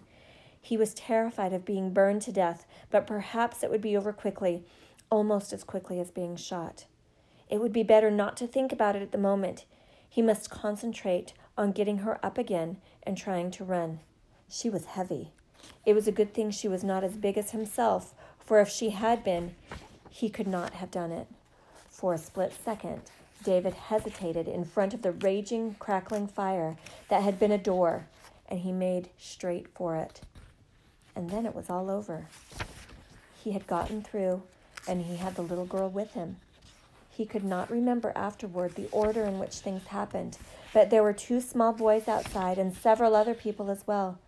He 0.61 0.77
was 0.77 0.93
terrified 0.93 1.53
of 1.53 1.65
being 1.65 1.93
burned 1.93 2.21
to 2.23 2.31
death, 2.31 2.65
but 2.89 3.07
perhaps 3.07 3.63
it 3.63 3.69
would 3.69 3.81
be 3.81 3.95
over 3.95 4.11
quickly, 4.13 4.65
almost 5.09 5.53
as 5.53 5.63
quickly 5.63 5.99
as 5.99 6.11
being 6.11 6.35
shot. 6.35 6.85
It 7.49 7.59
would 7.59 7.73
be 7.73 7.83
better 7.83 8.11
not 8.11 8.37
to 8.37 8.47
think 8.47 8.71
about 8.71 8.95
it 8.95 9.01
at 9.01 9.11
the 9.11 9.17
moment. 9.17 9.65
He 10.07 10.21
must 10.21 10.49
concentrate 10.49 11.33
on 11.57 11.71
getting 11.71 11.99
her 11.99 12.23
up 12.23 12.37
again 12.37 12.77
and 13.03 13.17
trying 13.17 13.51
to 13.51 13.63
run. 13.63 13.99
She 14.49 14.69
was 14.69 14.85
heavy. 14.85 15.31
It 15.85 15.93
was 15.93 16.07
a 16.07 16.11
good 16.11 16.33
thing 16.33 16.51
she 16.51 16.67
was 16.67 16.83
not 16.83 17.03
as 17.03 17.17
big 17.17 17.37
as 17.37 17.51
himself, 17.51 18.13
for 18.39 18.59
if 18.59 18.69
she 18.69 18.91
had 18.91 19.23
been, 19.23 19.55
he 20.09 20.29
could 20.29 20.47
not 20.47 20.73
have 20.75 20.91
done 20.91 21.11
it. 21.11 21.27
For 21.89 22.13
a 22.13 22.17
split 22.17 22.53
second, 22.53 23.01
David 23.43 23.73
hesitated 23.73 24.47
in 24.47 24.65
front 24.65 24.93
of 24.93 25.01
the 25.01 25.11
raging, 25.11 25.75
crackling 25.79 26.27
fire 26.27 26.77
that 27.09 27.23
had 27.23 27.39
been 27.39 27.51
a 27.51 27.57
door, 27.57 28.07
and 28.47 28.59
he 28.59 28.71
made 28.71 29.09
straight 29.17 29.67
for 29.75 29.95
it. 29.95 30.21
And 31.15 31.29
then 31.29 31.45
it 31.45 31.55
was 31.55 31.69
all 31.69 31.89
over. 31.89 32.27
He 33.43 33.51
had 33.51 33.67
gotten 33.67 34.01
through 34.01 34.43
and 34.87 35.05
he 35.05 35.17
had 35.17 35.35
the 35.35 35.41
little 35.41 35.65
girl 35.65 35.89
with 35.89 36.13
him. 36.13 36.37
He 37.09 37.25
could 37.25 37.43
not 37.43 37.69
remember 37.69 38.13
afterward 38.15 38.75
the 38.75 38.87
order 38.91 39.25
in 39.25 39.39
which 39.39 39.55
things 39.55 39.87
happened, 39.87 40.37
but 40.73 40.89
there 40.89 41.03
were 41.03 41.13
two 41.13 41.41
small 41.41 41.73
boys 41.73 42.07
outside 42.07 42.57
and 42.57 42.75
several 42.75 43.15
other 43.15 43.33
people 43.33 43.69
as 43.69 43.85
well, 43.85 44.19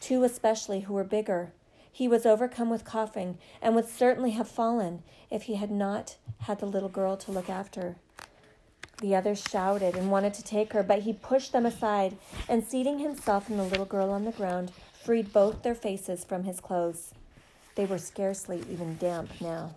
two 0.00 0.24
especially 0.24 0.80
who 0.80 0.94
were 0.94 1.04
bigger. 1.04 1.52
He 1.92 2.08
was 2.08 2.24
overcome 2.24 2.70
with 2.70 2.84
coughing 2.84 3.38
and 3.60 3.74
would 3.74 3.88
certainly 3.88 4.30
have 4.30 4.48
fallen 4.48 5.02
if 5.30 5.42
he 5.42 5.56
had 5.56 5.70
not 5.70 6.16
had 6.40 6.60
the 6.60 6.66
little 6.66 6.88
girl 6.88 7.16
to 7.18 7.32
look 7.32 7.50
after. 7.50 7.96
The 9.02 9.14
others 9.14 9.44
shouted 9.48 9.94
and 9.94 10.10
wanted 10.10 10.34
to 10.34 10.42
take 10.42 10.72
her, 10.72 10.82
but 10.82 11.00
he 11.00 11.12
pushed 11.12 11.52
them 11.52 11.66
aside 11.66 12.16
and, 12.48 12.64
seating 12.64 12.98
himself 12.98 13.48
and 13.48 13.58
the 13.58 13.64
little 13.64 13.84
girl 13.84 14.10
on 14.10 14.24
the 14.24 14.32
ground, 14.32 14.72
freed 15.04 15.32
both 15.32 15.62
their 15.62 15.74
faces 15.74 16.24
from 16.24 16.44
his 16.44 16.60
clothes. 16.60 17.14
They 17.76 17.86
were 17.86 17.98
scarcely 17.98 18.64
even 18.70 18.96
damp 18.96 19.30
now. 19.40 19.76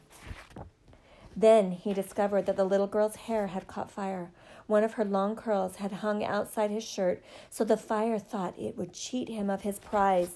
Then 1.36 1.72
he 1.72 1.94
discovered 1.94 2.46
that 2.46 2.58
the 2.58 2.66
little 2.66 2.88
girl's 2.88 3.16
hair 3.16 3.48
had 3.48 3.68
caught 3.68 3.90
fire. 3.90 4.32
One 4.68 4.84
of 4.84 4.94
her 4.94 5.06
long 5.06 5.36
curls 5.36 5.78
had 5.78 5.92
hung 5.92 6.24
outside 6.24 6.72
his 6.72 6.84
shirt, 6.84 7.24
so 7.50 7.64
the 7.64 7.78
fire 7.78 8.20
thought 8.20 8.60
it 8.60 8.78
would 8.78 8.94
cheat 8.94 9.30
him 9.30 9.50
of 9.50 9.62
his 9.62 9.80
prize. 9.80 10.36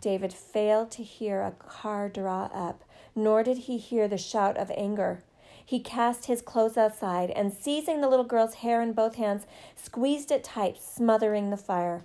David 0.00 0.32
failed 0.32 0.90
to 0.92 1.02
hear 1.02 1.42
a 1.42 1.52
car 1.52 2.08
draw 2.08 2.44
up, 2.52 2.82
nor 3.14 3.42
did 3.42 3.58
he 3.58 3.78
hear 3.78 4.08
the 4.08 4.18
shout 4.18 4.56
of 4.56 4.70
anger. 4.76 5.22
He 5.64 5.78
cast 5.80 6.26
his 6.26 6.42
clothes 6.42 6.76
outside 6.76 7.30
and, 7.30 7.52
seizing 7.52 8.00
the 8.00 8.08
little 8.08 8.24
girl's 8.24 8.54
hair 8.54 8.82
in 8.82 8.92
both 8.92 9.14
hands, 9.14 9.46
squeezed 9.76 10.30
it 10.30 10.42
tight, 10.42 10.82
smothering 10.82 11.50
the 11.50 11.56
fire, 11.56 12.04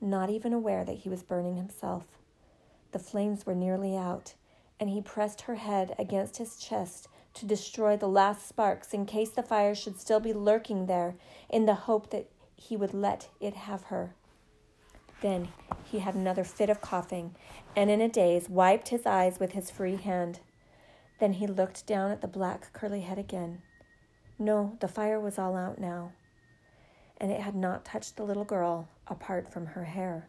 not 0.00 0.30
even 0.30 0.52
aware 0.52 0.84
that 0.84 0.98
he 0.98 1.08
was 1.08 1.22
burning 1.22 1.56
himself. 1.56 2.04
The 2.92 2.98
flames 2.98 3.46
were 3.46 3.54
nearly 3.54 3.96
out, 3.96 4.34
and 4.78 4.90
he 4.90 5.00
pressed 5.00 5.42
her 5.42 5.56
head 5.56 5.94
against 5.98 6.36
his 6.36 6.56
chest 6.56 7.08
to 7.38 7.46
destroy 7.46 7.96
the 7.96 8.08
last 8.08 8.48
sparks 8.48 8.92
in 8.92 9.06
case 9.06 9.30
the 9.30 9.42
fire 9.42 9.74
should 9.74 9.98
still 9.98 10.20
be 10.20 10.32
lurking 10.32 10.86
there 10.86 11.14
in 11.48 11.66
the 11.66 11.74
hope 11.74 12.10
that 12.10 12.28
he 12.56 12.76
would 12.76 12.92
let 12.92 13.28
it 13.40 13.54
have 13.54 13.84
her. 13.84 14.14
Then 15.20 15.48
he 15.84 16.00
had 16.00 16.14
another 16.14 16.44
fit 16.44 16.70
of 16.70 16.80
coughing, 16.80 17.34
and 17.74 17.90
in 17.90 18.00
a 18.00 18.08
daze 18.08 18.48
wiped 18.48 18.88
his 18.88 19.06
eyes 19.06 19.38
with 19.38 19.52
his 19.52 19.70
free 19.70 19.96
hand. 19.96 20.40
Then 21.18 21.34
he 21.34 21.46
looked 21.46 21.86
down 21.86 22.10
at 22.10 22.20
the 22.20 22.28
black 22.28 22.72
curly 22.72 23.00
head 23.00 23.18
again. 23.18 23.62
No, 24.38 24.76
the 24.80 24.88
fire 24.88 25.18
was 25.18 25.38
all 25.38 25.56
out 25.56 25.78
now, 25.78 26.12
and 27.16 27.32
it 27.32 27.40
had 27.40 27.56
not 27.56 27.84
touched 27.84 28.16
the 28.16 28.22
little 28.22 28.44
girl 28.44 28.88
apart 29.08 29.52
from 29.52 29.66
her 29.66 29.84
hair. 29.84 30.28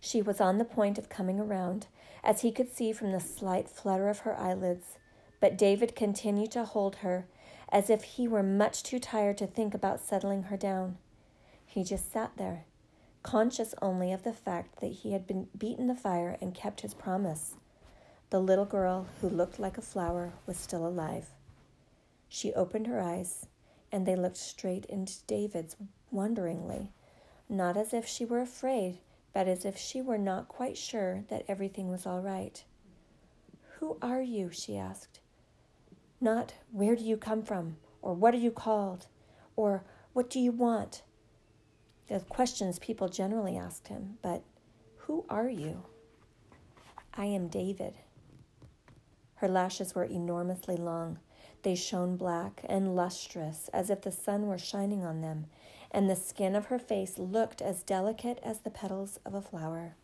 She 0.00 0.22
was 0.22 0.40
on 0.40 0.58
the 0.58 0.64
point 0.64 0.98
of 0.98 1.08
coming 1.08 1.40
around, 1.40 1.86
as 2.22 2.42
he 2.42 2.52
could 2.52 2.70
see 2.70 2.92
from 2.92 3.12
the 3.12 3.20
slight 3.20 3.68
flutter 3.68 4.08
of 4.08 4.20
her 4.20 4.38
eyelids, 4.38 4.98
but 5.40 5.58
David 5.58 5.94
continued 5.94 6.50
to 6.52 6.64
hold 6.64 6.96
her 6.96 7.26
as 7.70 7.90
if 7.90 8.02
he 8.02 8.26
were 8.26 8.42
much 8.42 8.82
too 8.82 8.98
tired 8.98 9.38
to 9.38 9.46
think 9.46 9.74
about 9.74 10.00
settling 10.00 10.44
her 10.44 10.56
down. 10.56 10.96
He 11.66 11.84
just 11.84 12.10
sat 12.10 12.32
there, 12.36 12.64
conscious 13.22 13.74
only 13.82 14.12
of 14.12 14.22
the 14.22 14.32
fact 14.32 14.80
that 14.80 14.92
he 14.92 15.12
had 15.12 15.26
been 15.26 15.48
beaten 15.56 15.86
the 15.86 15.94
fire 15.94 16.38
and 16.40 16.54
kept 16.54 16.80
his 16.80 16.94
promise. 16.94 17.54
The 18.30 18.40
little 18.40 18.64
girl 18.64 19.06
who 19.20 19.28
looked 19.28 19.58
like 19.58 19.78
a 19.78 19.82
flower 19.82 20.32
was 20.46 20.56
still 20.56 20.86
alive. 20.86 21.28
She 22.28 22.52
opened 22.54 22.86
her 22.86 23.00
eyes, 23.00 23.46
and 23.92 24.06
they 24.06 24.16
looked 24.16 24.36
straight 24.36 24.84
into 24.86 25.24
David's 25.26 25.76
wonderingly, 26.10 26.92
not 27.48 27.76
as 27.76 27.94
if 27.94 28.06
she 28.06 28.24
were 28.24 28.40
afraid, 28.40 28.98
but 29.32 29.48
as 29.48 29.64
if 29.64 29.76
she 29.76 30.02
were 30.02 30.18
not 30.18 30.48
quite 30.48 30.76
sure 30.76 31.24
that 31.28 31.44
everything 31.48 31.90
was 31.90 32.06
all 32.06 32.20
right. 32.20 32.62
Who 33.78 33.96
are 34.02 34.20
you? 34.20 34.50
she 34.50 34.76
asked. 34.76 35.20
Not 36.20 36.54
where 36.72 36.96
do 36.96 37.04
you 37.04 37.16
come 37.16 37.42
from, 37.42 37.76
or 38.02 38.12
what 38.14 38.34
are 38.34 38.38
you 38.38 38.50
called, 38.50 39.06
or 39.54 39.84
what 40.12 40.30
do 40.30 40.40
you 40.40 40.50
want? 40.50 41.02
The 42.08 42.20
questions 42.20 42.78
people 42.78 43.08
generally 43.08 43.56
asked 43.56 43.88
him, 43.88 44.18
but 44.22 44.42
who 44.96 45.24
are 45.28 45.48
you? 45.48 45.84
I 47.14 47.26
am 47.26 47.48
David. 47.48 47.94
Her 49.36 49.48
lashes 49.48 49.94
were 49.94 50.04
enormously 50.04 50.76
long. 50.76 51.18
They 51.62 51.74
shone 51.74 52.16
black 52.16 52.62
and 52.68 52.96
lustrous 52.96 53.68
as 53.72 53.90
if 53.90 54.02
the 54.02 54.12
sun 54.12 54.46
were 54.46 54.58
shining 54.58 55.04
on 55.04 55.20
them, 55.20 55.46
and 55.90 56.08
the 56.08 56.16
skin 56.16 56.56
of 56.56 56.66
her 56.66 56.78
face 56.78 57.18
looked 57.18 57.62
as 57.62 57.82
delicate 57.82 58.38
as 58.42 58.60
the 58.60 58.70
petals 58.70 59.20
of 59.24 59.34
a 59.34 59.42
flower. 59.42 59.94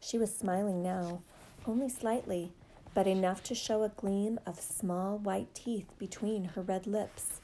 She 0.00 0.18
was 0.18 0.34
smiling 0.34 0.82
now, 0.82 1.22
only 1.66 1.88
slightly, 1.88 2.52
but 2.96 3.06
enough 3.06 3.42
to 3.42 3.54
show 3.54 3.82
a 3.82 3.90
gleam 3.90 4.40
of 4.46 4.58
small 4.58 5.18
white 5.18 5.54
teeth 5.54 5.86
between 5.98 6.44
her 6.46 6.62
red 6.62 6.86
lips. 6.86 7.42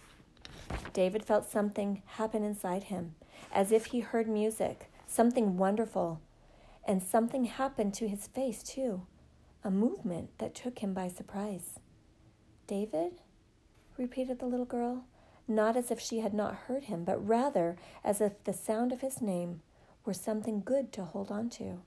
David 0.95 1.23
felt 1.23 1.45
something 1.45 2.01
happen 2.07 2.43
inside 2.43 2.85
him, 2.85 3.15
as 3.53 3.71
if 3.71 3.85
he 3.85 4.01
heard 4.01 4.27
music, 4.27 4.91
something 5.07 5.59
wonderful, 5.59 6.23
and 6.87 7.03
something 7.03 7.45
happened 7.45 7.93
to 7.93 8.09
his 8.09 8.27
face, 8.29 8.63
too 8.63 9.03
a 9.63 9.71
movement 9.71 10.31
that 10.39 10.55
took 10.55 10.79
him 10.79 10.95
by 10.95 11.07
surprise. 11.07 11.79
David? 12.67 13.21
repeated 13.99 14.39
the 14.39 14.47
little 14.47 14.65
girl, 14.65 15.05
not 15.47 15.77
as 15.77 15.91
if 15.91 16.01
she 16.01 16.21
had 16.21 16.33
not 16.33 16.55
heard 16.67 16.85
him, 16.85 17.05
but 17.05 17.29
rather 17.29 17.77
as 18.03 18.23
if 18.23 18.43
the 18.45 18.55
sound 18.55 18.91
of 18.91 19.03
his 19.03 19.21
name 19.21 19.61
were 20.07 20.15
something 20.15 20.63
good 20.65 20.93
to 20.93 21.05
hold 21.05 21.31
on 21.31 21.51
to, 21.51 21.83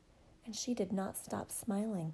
and 0.45 0.55
she 0.55 0.75
did 0.75 0.93
not 0.93 1.17
stop 1.17 1.51
smiling. 1.51 2.13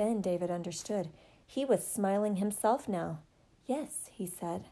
Then 0.00 0.22
David 0.22 0.50
understood. 0.50 1.10
He 1.46 1.66
was 1.66 1.86
smiling 1.86 2.36
himself 2.36 2.88
now. 2.88 3.18
Yes, 3.66 4.08
he 4.10 4.26
said. 4.26 4.64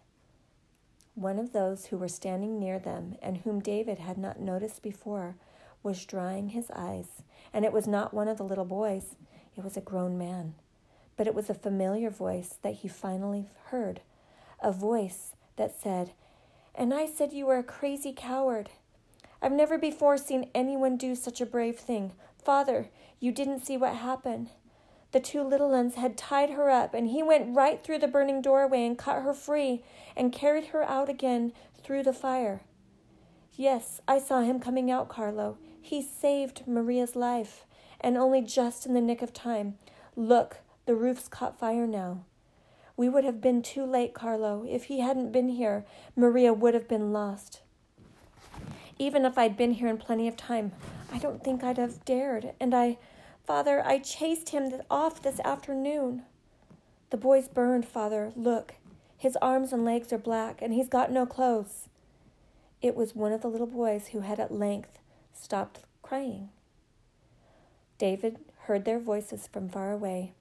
One 1.14 1.38
of 1.38 1.53
those 1.53 1.85
who 1.85 1.99
were 1.99 2.09
standing 2.09 2.59
near 2.59 2.79
them 2.79 3.14
and 3.21 3.37
whom 3.37 3.61
David 3.61 3.99
had 3.99 4.17
not 4.17 4.41
noticed 4.41 4.83
before 4.83 5.37
was 5.83 6.07
drying 6.07 6.49
his 6.49 6.71
eyes, 6.75 7.21
and 7.53 7.67
it 7.67 7.75
was 7.75 7.87
not 7.87 8.14
one 8.14 8.27
of 8.27 8.38
the 8.38 8.43
little 8.43 8.64
boys. 8.64 9.17
It 9.55 9.62
was 9.62 9.77
a 9.77 9.83
grown 9.83 10.17
man, 10.17 10.55
but 11.19 11.27
it 11.27 11.35
was 11.35 11.51
a 11.51 11.55
familiar 11.55 12.09
voice 12.09 12.55
that 12.62 12.77
he 12.77 12.88
finally 12.88 13.51
heard, 13.67 14.01
a 14.62 14.73
voice 14.73 15.33
that 15.57 15.79
said, 15.79 16.12
And 16.75 16.95
I 16.95 17.05
said 17.05 17.35
you 17.35 17.45
were 17.45 17.59
a 17.59 17.62
crazy 17.62 18.14
coward. 18.17 18.71
I've 19.43 19.53
never 19.53 19.77
before 19.77 20.17
seen 20.17 20.49
anyone 20.55 20.97
do 20.97 21.14
such 21.14 21.43
a 21.43 21.45
brave 21.45 21.79
thing. 21.79 22.12
Father, 22.43 22.88
you 23.21 23.31
didn't 23.31 23.67
see 23.67 23.77
what 23.77 23.97
happened. 23.97 24.49
The 25.12 25.21
two 25.21 25.42
little 25.42 25.71
ones 25.71 25.94
had 25.94 26.16
tied 26.16 26.51
her 26.51 26.71
up, 26.71 26.92
and 26.92 27.09
he 27.09 27.23
went 27.23 27.57
right 27.57 27.83
through 27.83 27.99
the 27.99 28.09
burning 28.09 28.42
doorway 28.42 28.85
and 28.85 28.99
cut 28.99 29.23
her 29.23 29.33
free 29.33 29.83
and 30.16 30.33
carried 30.33 30.66
her 30.66 30.83
out 30.83 31.09
again 31.09 31.53
through 31.83 32.03
the 32.03 32.12
fire. 32.12 32.62
Yes, 33.53 34.01
I 34.07 34.18
saw 34.18 34.42
him 34.42 34.61
coming 34.61 34.90
out, 34.90 35.09
Carlo. 35.09 35.59
He 35.81 36.03
saved 36.03 36.66
Maria's 36.66 37.16
life 37.16 37.64
and 38.01 38.16
only 38.16 38.42
just 38.42 38.87
in 38.87 38.94
the 38.94 39.01
nick 39.01 39.23
of 39.23 39.33
time. 39.33 39.79
Look, 40.14 40.59
the 40.87 40.94
roof's 40.94 41.29
caught 41.29 41.59
fire 41.59 41.87
now. 41.87 42.25
We 42.97 43.09
would 43.09 43.25
have 43.25 43.40
been 43.40 43.62
too 43.62 43.85
late, 43.85 44.14
Carlo. 44.14 44.64
If 44.68 44.85
he 44.85 45.01
hadn't 45.01 45.33
been 45.33 45.49
here, 45.49 45.87
Maria 46.16 46.53
would 46.53 46.75
have 46.75 46.88
been 46.88 47.12
lost. 47.12 47.62
Even 48.99 49.25
if 49.25 49.38
I'd 49.38 49.57
been 49.57 49.75
here 49.75 49.88
in 49.88 49.99
plenty 49.99 50.27
of 50.27 50.37
time, 50.37 50.73
I 51.12 51.18
don't 51.18 51.42
think 51.42 51.62
I'd 51.62 51.79
have 51.79 52.05
dared. 52.05 52.53
And 52.59 52.75
I, 52.75 52.99
Father, 53.48 53.82
I 53.82 53.98
chased 53.98 54.50
him 54.50 54.70
off 54.90 55.22
this 55.22 55.40
afternoon. 55.40 56.24
The 57.08 57.16
boy's 57.16 57.48
burned, 57.48 57.88
Father. 57.88 58.30
Look, 58.37 58.74
his 59.16 59.38
arms 59.40 59.72
and 59.72 59.87
legs 59.87 60.12
are 60.12 60.18
black, 60.18 60.61
and 60.61 60.74
he's 60.74 60.90
got 60.90 61.11
no 61.11 61.24
clothes. 61.24 61.88
It 62.82 62.94
was 62.94 63.16
one 63.16 63.32
of 63.32 63.40
the 63.40 63.48
little 63.48 63.66
boys 63.66 64.08
who 64.08 64.20
had 64.20 64.38
at 64.38 64.52
length 64.52 64.98
stopped 65.32 65.80
crying. 66.02 66.50
David 67.96 68.37
heard 68.64 68.84
their 68.84 68.98
voices 68.98 69.48
from 69.50 69.70
far 69.70 69.92
away. 69.92 70.34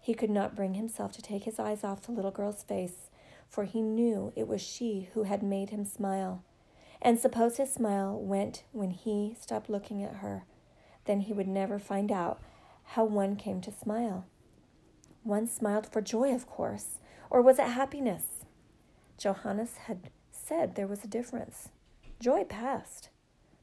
He 0.00 0.14
could 0.14 0.30
not 0.30 0.54
bring 0.54 0.74
himself 0.74 1.10
to 1.14 1.22
take 1.22 1.42
his 1.42 1.58
eyes 1.58 1.82
off 1.82 2.02
the 2.02 2.12
little 2.12 2.30
girl's 2.30 2.62
face, 2.62 3.10
for 3.48 3.64
he 3.64 3.82
knew 3.82 4.32
it 4.36 4.46
was 4.46 4.62
she 4.62 5.08
who 5.14 5.24
had 5.24 5.42
made 5.42 5.70
him 5.70 5.84
smile. 5.84 6.44
And 7.02 7.18
suppose 7.18 7.56
his 7.56 7.72
smile 7.72 8.16
went 8.16 8.62
when 8.70 8.90
he 8.90 9.34
stopped 9.40 9.68
looking 9.68 10.04
at 10.04 10.18
her, 10.18 10.44
then 11.08 11.20
he 11.20 11.32
would 11.32 11.48
never 11.48 11.78
find 11.78 12.12
out 12.12 12.40
how 12.84 13.02
one 13.04 13.34
came 13.34 13.60
to 13.62 13.72
smile. 13.72 14.26
One 15.24 15.48
smiled 15.48 15.86
for 15.86 16.00
joy, 16.00 16.32
of 16.34 16.46
course, 16.46 16.98
or 17.30 17.42
was 17.42 17.58
it 17.58 17.68
happiness? 17.68 18.44
Johannes 19.16 19.76
had 19.86 20.10
said 20.30 20.74
there 20.74 20.86
was 20.86 21.02
a 21.02 21.08
difference. 21.08 21.70
Joy 22.20 22.44
passed, 22.44 23.08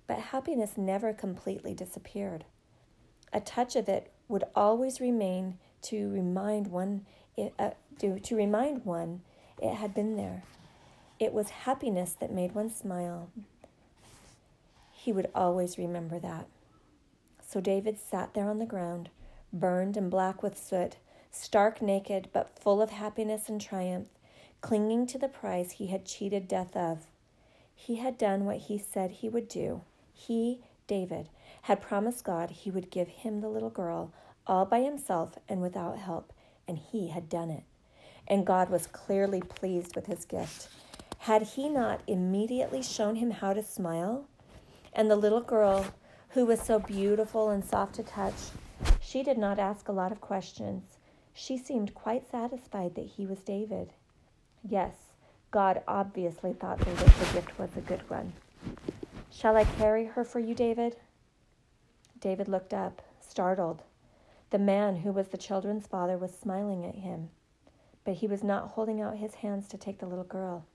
but 0.07 0.17
happiness 0.17 0.73
never 0.75 1.13
completely 1.13 1.73
disappeared. 1.73 2.45
A 3.31 3.39
touch 3.39 3.75
of 3.75 3.87
it 3.87 4.11
would 4.27 4.43
always 4.55 4.99
remain 4.99 5.59
to 5.83 6.09
remind 6.09 6.67
one 6.67 7.05
it, 7.37 7.53
uh, 7.59 7.71
to, 7.99 8.19
to 8.19 8.35
remind 8.35 8.85
one 8.85 9.21
it 9.61 9.75
had 9.75 9.93
been 9.93 10.15
there. 10.15 10.43
It 11.19 11.31
was 11.31 11.49
happiness 11.49 12.15
that 12.19 12.31
made 12.31 12.55
one 12.55 12.71
smile. 12.71 13.29
He 14.91 15.11
would 15.11 15.29
always 15.35 15.77
remember 15.77 16.17
that. 16.19 16.47
So 17.45 17.61
David 17.61 17.97
sat 17.99 18.33
there 18.33 18.49
on 18.49 18.59
the 18.59 18.65
ground, 18.65 19.09
burned 19.53 19.95
and 19.95 20.09
black 20.09 20.41
with 20.41 20.57
soot, 20.57 20.97
stark 21.31 21.81
naked 21.81 22.29
but 22.33 22.57
full 22.57 22.81
of 22.81 22.89
happiness 22.89 23.49
and 23.49 23.61
triumph, 23.61 24.09
clinging 24.61 25.05
to 25.07 25.17
the 25.17 25.27
prize 25.27 25.73
he 25.73 25.87
had 25.87 26.05
cheated 26.05 26.47
death 26.47 26.75
of. 26.75 27.05
He 27.75 27.97
had 27.97 28.17
done 28.17 28.45
what 28.45 28.57
he 28.57 28.77
said 28.77 29.11
he 29.11 29.29
would 29.29 29.47
do. 29.47 29.81
He, 30.13 30.61
David, 30.87 31.29
had 31.63 31.81
promised 31.81 32.23
God 32.23 32.49
he 32.49 32.71
would 32.71 32.89
give 32.89 33.07
him 33.07 33.41
the 33.41 33.49
little 33.49 33.69
girl 33.69 34.11
all 34.47 34.65
by 34.65 34.81
himself 34.81 35.37
and 35.49 35.61
without 35.61 35.97
help, 35.97 36.31
and 36.67 36.77
he 36.77 37.09
had 37.09 37.29
done 37.29 37.49
it. 37.49 37.63
And 38.27 38.45
God 38.45 38.69
was 38.69 38.87
clearly 38.87 39.41
pleased 39.41 39.95
with 39.95 40.07
his 40.07 40.25
gift. 40.25 40.67
Had 41.19 41.41
he 41.41 41.69
not 41.69 42.01
immediately 42.07 42.81
shown 42.81 43.15
him 43.15 43.31
how 43.31 43.53
to 43.53 43.63
smile? 43.63 44.25
And 44.93 45.09
the 45.09 45.15
little 45.15 45.41
girl, 45.41 45.87
who 46.35 46.45
was 46.45 46.61
so 46.61 46.79
beautiful 46.79 47.49
and 47.49 47.63
soft 47.63 47.95
to 47.95 48.03
touch, 48.03 48.33
she 48.99 49.23
did 49.23 49.37
not 49.37 49.57
ask 49.57 49.87
a 49.87 49.93
lot 49.93 50.11
of 50.11 50.19
questions. 50.19 50.83
She 51.33 51.57
seemed 51.57 51.95
quite 51.95 52.29
satisfied 52.29 52.95
that 52.95 53.05
he 53.05 53.25
was 53.25 53.39
David. 53.39 53.93
Yes, 54.61 54.93
God 55.49 55.81
obviously 55.87 56.51
thought 56.51 56.79
that 56.79 56.97
the 56.97 57.33
gift 57.33 57.57
was 57.57 57.69
a 57.77 57.81
good 57.81 58.09
one. 58.09 58.33
Shall 59.31 59.55
I 59.55 59.63
carry 59.63 60.07
her 60.07 60.25
for 60.25 60.39
you, 60.39 60.53
David? 60.53 60.97
David 62.19 62.49
looked 62.49 62.73
up, 62.73 63.01
startled. 63.21 63.83
The 64.49 64.59
man 64.59 64.97
who 64.97 65.13
was 65.13 65.29
the 65.29 65.37
children's 65.37 65.87
father 65.87 66.17
was 66.17 66.37
smiling 66.37 66.85
at 66.85 66.95
him. 66.95 67.29
but 68.05 68.15
he 68.15 68.27
was 68.27 68.43
not 68.43 68.69
holding 68.69 69.01
out 69.01 69.17
his 69.17 69.35
hands 69.35 69.67
to 69.69 69.77
take 69.77 69.99
the 69.99 70.05
little 70.05 70.23
girl. 70.23 70.65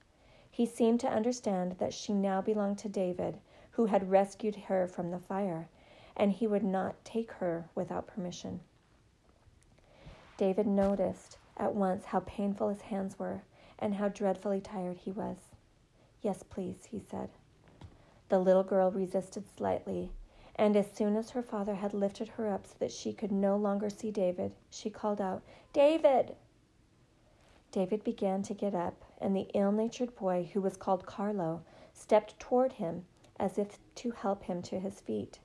He 0.50 0.66
seemed 0.66 1.00
to 1.00 1.08
understand 1.08 1.76
that 1.78 1.94
she 1.94 2.12
now 2.12 2.42
belonged 2.42 2.78
to 2.78 2.88
David, 2.88 3.38
who 3.72 3.86
had 3.86 4.10
rescued 4.10 4.56
her 4.56 4.86
from 4.86 5.10
the 5.10 5.18
fire, 5.18 5.68
and 6.16 6.32
he 6.32 6.46
would 6.46 6.64
not 6.64 7.04
take 7.04 7.32
her 7.32 7.68
without 7.74 8.06
permission. 8.06 8.60
David 10.36 10.66
noticed 10.66 11.38
at 11.56 11.74
once 11.74 12.06
how 12.06 12.20
painful 12.20 12.68
his 12.68 12.82
hands 12.82 13.18
were 13.18 13.42
and 13.78 13.94
how 13.94 14.08
dreadfully 14.08 14.60
tired 14.60 14.96
he 14.98 15.10
was. 15.10 15.36
Yes, 16.22 16.42
please, 16.42 16.86
he 16.90 16.98
said. 16.98 17.30
The 18.28 18.38
little 18.38 18.62
girl 18.62 18.90
resisted 18.90 19.44
slightly, 19.56 20.10
and 20.56 20.76
as 20.76 20.90
soon 20.90 21.16
as 21.16 21.30
her 21.30 21.42
father 21.42 21.74
had 21.74 21.94
lifted 21.94 22.28
her 22.28 22.48
up 22.48 22.66
so 22.66 22.74
that 22.78 22.92
she 22.92 23.12
could 23.12 23.32
no 23.32 23.56
longer 23.56 23.88
see 23.88 24.10
David, 24.10 24.52
she 24.70 24.90
called 24.90 25.20
out, 25.20 25.42
David! 25.72 26.36
David 27.72 28.02
began 28.02 28.42
to 28.42 28.54
get 28.54 28.74
up, 28.74 29.04
and 29.18 29.34
the 29.34 29.48
ill 29.54 29.72
natured 29.72 30.14
boy, 30.16 30.50
who 30.52 30.60
was 30.60 30.76
called 30.76 31.06
Carlo, 31.06 31.62
stepped 31.92 32.38
toward 32.38 32.72
him 32.72 33.04
as 33.40 33.58
if 33.58 33.78
to 33.96 34.10
help 34.10 34.44
him 34.44 34.62
to 34.62 34.78
his 34.78 35.00
feet. 35.00 35.40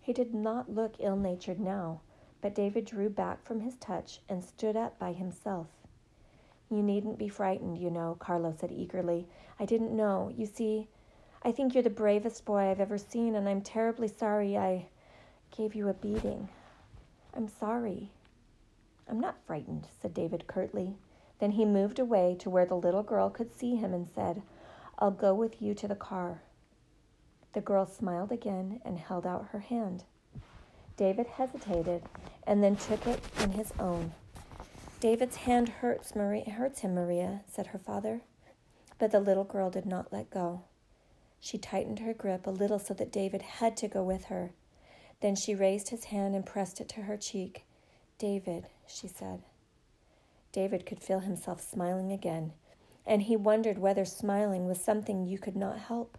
He 0.00 0.12
did 0.12 0.32
not 0.32 0.72
look 0.72 0.94
ill 0.98 1.16
natured 1.16 1.60
now, 1.60 2.00
but 2.40 2.54
David 2.54 2.86
drew 2.86 3.10
back 3.10 3.44
from 3.44 3.60
his 3.60 3.76
touch 3.76 4.20
and 4.28 4.42
stood 4.42 4.76
up 4.76 4.98
by 4.98 5.12
himself. 5.12 5.66
You 6.70 6.82
needn't 6.82 7.18
be 7.18 7.28
frightened, 7.28 7.78
you 7.78 7.90
know, 7.90 8.16
Carlo 8.20 8.54
said 8.56 8.70
eagerly. 8.70 9.26
I 9.58 9.64
didn't 9.64 9.94
know. 9.94 10.32
You 10.34 10.46
see, 10.46 10.88
I 11.42 11.50
think 11.50 11.74
you're 11.74 11.82
the 11.82 11.90
bravest 11.90 12.44
boy 12.44 12.70
I've 12.70 12.80
ever 12.80 12.96
seen, 12.96 13.34
and 13.34 13.48
I'm 13.48 13.60
terribly 13.60 14.08
sorry 14.08 14.56
I 14.56 14.86
gave 15.50 15.74
you 15.74 15.88
a 15.88 15.94
beating. 15.94 16.48
I'm 17.34 17.48
sorry. 17.48 18.12
I'm 19.08 19.18
not 19.18 19.44
frightened, 19.46 19.88
said 20.00 20.14
David 20.14 20.46
curtly. 20.46 20.96
Then 21.40 21.52
he 21.52 21.64
moved 21.64 21.98
away 21.98 22.36
to 22.38 22.50
where 22.50 22.66
the 22.66 22.76
little 22.76 23.02
girl 23.02 23.30
could 23.30 23.52
see 23.52 23.74
him 23.74 23.92
and 23.92 24.08
said, 24.08 24.42
I'll 24.98 25.10
go 25.10 25.34
with 25.34 25.60
you 25.60 25.74
to 25.74 25.88
the 25.88 25.96
car. 25.96 26.42
The 27.52 27.60
girl 27.60 27.86
smiled 27.86 28.32
again 28.32 28.80
and 28.84 28.98
held 28.98 29.26
out 29.26 29.48
her 29.52 29.60
hand. 29.60 30.04
David 30.96 31.26
hesitated 31.26 32.02
and 32.46 32.62
then 32.62 32.76
took 32.76 33.06
it 33.06 33.20
in 33.40 33.52
his 33.52 33.72
own. 33.78 34.12
David's 35.00 35.36
hand 35.36 35.68
hurts, 35.68 36.14
Maria, 36.14 36.50
hurts 36.50 36.80
him, 36.80 36.94
Maria, 36.94 37.40
said 37.48 37.68
her 37.68 37.78
father. 37.78 38.20
But 38.98 39.10
the 39.10 39.20
little 39.20 39.44
girl 39.44 39.70
did 39.70 39.86
not 39.86 40.12
let 40.12 40.30
go. 40.30 40.64
She 41.40 41.56
tightened 41.56 42.00
her 42.00 42.12
grip 42.12 42.46
a 42.46 42.50
little 42.50 42.78
so 42.78 42.92
that 42.94 43.10
David 43.10 43.40
had 43.40 43.76
to 43.78 43.88
go 43.88 44.02
with 44.02 44.26
her. 44.26 44.52
Then 45.20 45.34
she 45.34 45.54
raised 45.54 45.88
his 45.88 46.04
hand 46.04 46.34
and 46.34 46.44
pressed 46.44 46.80
it 46.80 46.88
to 46.90 47.02
her 47.02 47.16
cheek. 47.16 47.64
David, 48.18 48.66
she 48.86 49.08
said. 49.08 49.42
David 50.52 50.84
could 50.84 51.00
feel 51.00 51.20
himself 51.20 51.60
smiling 51.62 52.12
again, 52.12 52.52
and 53.06 53.22
he 53.22 53.36
wondered 53.36 53.78
whether 53.78 54.04
smiling 54.04 54.66
was 54.66 54.84
something 54.84 55.24
you 55.24 55.38
could 55.38 55.56
not 55.56 55.78
help, 55.78 56.18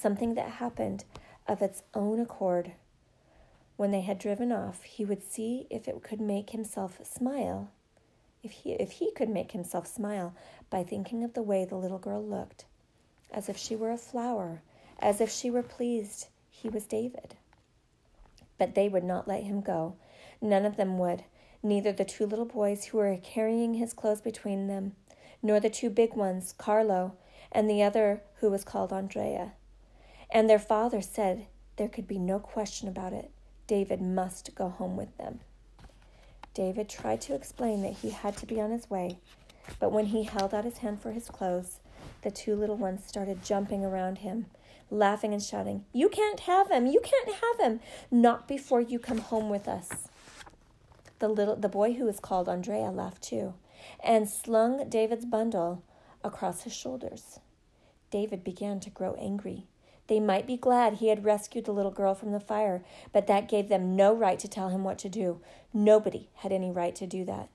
something 0.00 0.34
that 0.34 0.48
happened 0.52 1.04
of 1.46 1.62
its 1.62 1.82
own 1.94 2.20
accord. 2.20 2.72
When 3.76 3.90
they 3.90 4.02
had 4.02 4.18
driven 4.18 4.52
off, 4.52 4.82
he 4.82 5.04
would 5.04 5.22
see 5.22 5.66
if 5.70 5.88
it 5.88 6.02
could 6.02 6.20
make 6.20 6.50
himself 6.50 7.00
smile 7.04 7.70
if 8.42 8.52
he, 8.52 8.72
if 8.72 8.92
he 8.92 9.10
could 9.10 9.28
make 9.28 9.52
himself 9.52 9.86
smile 9.86 10.34
by 10.70 10.82
thinking 10.82 11.22
of 11.24 11.34
the 11.34 11.42
way 11.42 11.64
the 11.64 11.76
little 11.76 11.98
girl 11.98 12.24
looked, 12.24 12.64
as 13.30 13.48
if 13.48 13.56
she 13.56 13.76
were 13.76 13.90
a 13.90 13.98
flower, 13.98 14.62
as 14.98 15.20
if 15.20 15.30
she 15.30 15.50
were 15.50 15.62
pleased 15.62 16.28
he 16.50 16.68
was 16.68 16.86
David. 16.86 17.34
But 18.58 18.74
they 18.74 18.88
would 18.88 19.04
not 19.04 19.28
let 19.28 19.44
him 19.44 19.60
go. 19.60 19.96
None 20.40 20.64
of 20.64 20.76
them 20.76 20.98
would, 20.98 21.24
neither 21.62 21.92
the 21.92 22.04
two 22.04 22.26
little 22.26 22.44
boys 22.44 22.86
who 22.86 22.98
were 22.98 23.16
carrying 23.22 23.74
his 23.74 23.92
clothes 23.92 24.20
between 24.20 24.66
them, 24.66 24.94
nor 25.42 25.60
the 25.60 25.70
two 25.70 25.90
big 25.90 26.14
ones, 26.14 26.54
Carlo, 26.56 27.14
and 27.52 27.68
the 27.68 27.82
other 27.82 28.22
who 28.36 28.50
was 28.50 28.64
called 28.64 28.92
Andrea. 28.92 29.52
And 30.32 30.48
their 30.48 30.58
father 30.58 31.00
said 31.00 31.46
there 31.76 31.88
could 31.88 32.06
be 32.06 32.18
no 32.18 32.38
question 32.38 32.88
about 32.88 33.12
it. 33.12 33.30
David 33.66 34.00
must 34.00 34.54
go 34.54 34.68
home 34.68 34.96
with 34.96 35.16
them. 35.16 35.40
David 36.54 36.88
tried 36.88 37.20
to 37.22 37.34
explain 37.34 37.82
that 37.82 37.94
he 37.94 38.10
had 38.10 38.36
to 38.38 38.46
be 38.46 38.60
on 38.60 38.70
his 38.70 38.90
way, 38.90 39.18
but 39.78 39.92
when 39.92 40.06
he 40.06 40.24
held 40.24 40.52
out 40.52 40.64
his 40.64 40.78
hand 40.78 41.00
for 41.00 41.12
his 41.12 41.28
clothes, 41.28 41.78
the 42.22 42.30
two 42.30 42.54
little 42.54 42.76
ones 42.76 43.04
started 43.06 43.44
jumping 43.44 43.84
around 43.84 44.18
him, 44.18 44.46
laughing 44.90 45.32
and 45.32 45.42
shouting, 45.42 45.84
You 45.92 46.08
can't 46.08 46.40
have 46.40 46.70
him! 46.70 46.86
You 46.86 47.00
can't 47.00 47.36
have 47.36 47.66
him! 47.66 47.80
Not 48.10 48.48
before 48.48 48.80
you 48.80 48.98
come 48.98 49.18
home 49.18 49.48
with 49.48 49.68
us. 49.68 50.08
The 51.20 51.28
little 51.28 51.56
the 51.56 51.68
boy 51.68 51.92
who 51.92 52.04
was 52.04 52.18
called 52.18 52.48
Andrea 52.48 52.90
laughed 52.90 53.22
too, 53.22 53.54
and 54.02 54.28
slung 54.28 54.88
David's 54.88 55.26
bundle 55.26 55.82
across 56.24 56.62
his 56.62 56.74
shoulders. 56.74 57.38
David 58.10 58.42
began 58.42 58.80
to 58.80 58.90
grow 58.90 59.14
angry. 59.14 59.66
They 60.10 60.18
might 60.18 60.44
be 60.44 60.56
glad 60.56 60.94
he 60.94 61.06
had 61.06 61.24
rescued 61.24 61.66
the 61.66 61.72
little 61.72 61.92
girl 61.92 62.16
from 62.16 62.32
the 62.32 62.40
fire, 62.40 62.82
but 63.12 63.28
that 63.28 63.48
gave 63.48 63.68
them 63.68 63.94
no 63.94 64.12
right 64.12 64.40
to 64.40 64.48
tell 64.48 64.70
him 64.70 64.82
what 64.82 64.98
to 64.98 65.08
do. 65.08 65.40
Nobody 65.72 66.30
had 66.34 66.50
any 66.50 66.72
right 66.72 66.96
to 66.96 67.06
do 67.06 67.24
that. 67.26 67.48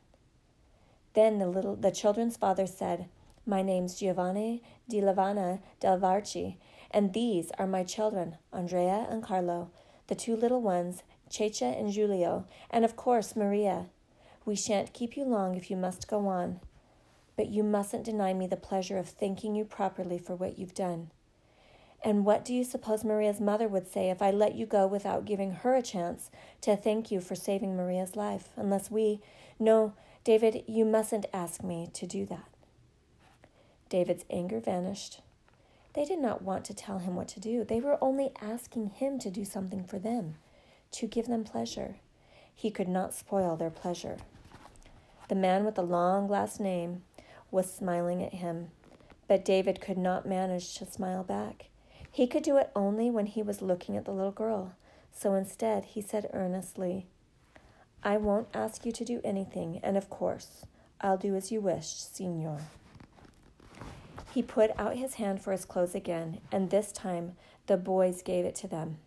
Then 1.15 1.37
the 1.37 1.49
little 1.49 1.75
the 1.75 1.91
children's 1.91 2.37
father 2.37 2.65
said, 2.65 3.09
My 3.45 3.61
name's 3.61 3.99
Giovanni 3.99 4.63
di 4.87 5.01
Lavana 5.01 5.59
del 5.81 5.99
Varchi, 5.99 6.55
and 6.91 7.11
these 7.11 7.51
are 7.59 7.67
my 7.67 7.83
children, 7.83 8.37
Andrea 8.53 9.05
and 9.09 9.21
Carlo, 9.21 9.69
the 10.07 10.15
two 10.15 10.37
little 10.37 10.61
ones, 10.61 11.03
Checha 11.29 11.77
and 11.77 11.91
Giulio, 11.91 12.45
and 12.71 12.85
of 12.85 12.95
course 12.95 13.35
Maria. 13.35 13.87
We 14.45 14.55
shan't 14.55 14.93
keep 14.93 15.17
you 15.17 15.25
long 15.25 15.55
if 15.55 15.69
you 15.69 15.75
must 15.75 16.07
go 16.07 16.25
on, 16.27 16.61
but 17.35 17.49
you 17.49 17.63
mustn't 17.63 18.05
deny 18.05 18.33
me 18.33 18.47
the 18.47 18.55
pleasure 18.55 18.97
of 18.97 19.09
thanking 19.09 19.55
you 19.55 19.65
properly 19.65 20.17
for 20.17 20.37
what 20.37 20.57
you've 20.57 20.73
done. 20.73 21.11
And 22.05 22.23
what 22.23 22.45
do 22.45 22.53
you 22.53 22.63
suppose 22.63 23.03
Maria's 23.03 23.41
mother 23.41 23.67
would 23.67 23.91
say 23.91 24.11
if 24.11 24.21
I 24.21 24.29
let 24.29 24.53
you 24.53 24.67
go 24.67 24.85
without 24.85 25.25
giving 25.25 25.51
her 25.51 25.75
a 25.75 25.81
chance 25.81 26.29
to 26.61 26.75
thank 26.75 27.09
you 27.09 27.19
for 27.19 27.33
saving 27.33 27.75
Maria's 27.75 28.15
life? 28.15 28.49
Unless 28.55 28.91
we. 28.91 29.21
No, 29.57 29.93
David, 30.23 30.63
you 30.67 30.85
mustn't 30.85 31.25
ask 31.33 31.63
me 31.63 31.89
to 31.93 32.05
do 32.05 32.27
that. 32.27 32.45
David's 33.89 34.23
anger 34.29 34.59
vanished. 34.59 35.21
They 35.93 36.05
did 36.05 36.19
not 36.19 36.43
want 36.43 36.63
to 36.65 36.75
tell 36.75 36.99
him 36.99 37.15
what 37.15 37.27
to 37.29 37.39
do. 37.39 37.63
They 37.63 37.79
were 37.79 37.97
only 37.99 38.29
asking 38.39 38.91
him 38.91 39.17
to 39.19 39.31
do 39.31 39.43
something 39.43 39.83
for 39.83 39.97
them, 39.97 40.35
to 40.91 41.07
give 41.07 41.25
them 41.25 41.43
pleasure. 41.43 41.95
He 42.53 42.69
could 42.69 42.87
not 42.87 43.15
spoil 43.15 43.55
their 43.55 43.71
pleasure. 43.71 44.17
The 45.27 45.35
man 45.35 45.65
with 45.65 45.73
the 45.73 45.81
long 45.81 46.27
last 46.27 46.59
name 46.59 47.01
was 47.49 47.73
smiling 47.73 48.21
at 48.21 48.35
him, 48.35 48.69
but 49.27 49.43
David 49.43 49.81
could 49.81 49.97
not 49.97 50.27
manage 50.27 50.77
to 50.77 50.85
smile 50.85 51.23
back. 51.23 51.69
He 52.15 52.27
could 52.27 52.43
do 52.43 52.55
it 52.55 52.71
only 52.77 53.11
when 53.11 53.25
he 53.25 53.43
was 53.43 53.61
looking 53.61 53.97
at 53.97 54.05
the 54.05 54.13
little 54.13 54.31
girl, 54.31 54.71
so 55.11 55.33
instead 55.33 55.83
he 55.83 56.01
said 56.01 56.29
earnestly, 56.31 57.07
I 58.03 58.15
won't 58.15 58.47
ask 58.53 58.85
you 58.85 58.93
to 58.93 59.03
do 59.03 59.19
anything, 59.25 59.81
and 59.83 59.97
of 59.97 60.09
course, 60.09 60.65
I'll 61.01 61.17
do 61.17 61.35
as 61.35 61.51
you 61.51 61.59
wish, 61.59 61.87
Signor. 61.87 62.61
He 64.33 64.41
put 64.41 64.71
out 64.79 64.95
his 64.95 65.15
hand 65.15 65.41
for 65.41 65.51
his 65.51 65.65
clothes 65.65 65.93
again, 65.93 66.39
and 66.53 66.69
this 66.69 66.93
time 66.93 67.33
the 67.67 67.75
boys 67.75 68.21
gave 68.21 68.45
it 68.45 68.55
to 68.55 68.67
them. 68.69 68.99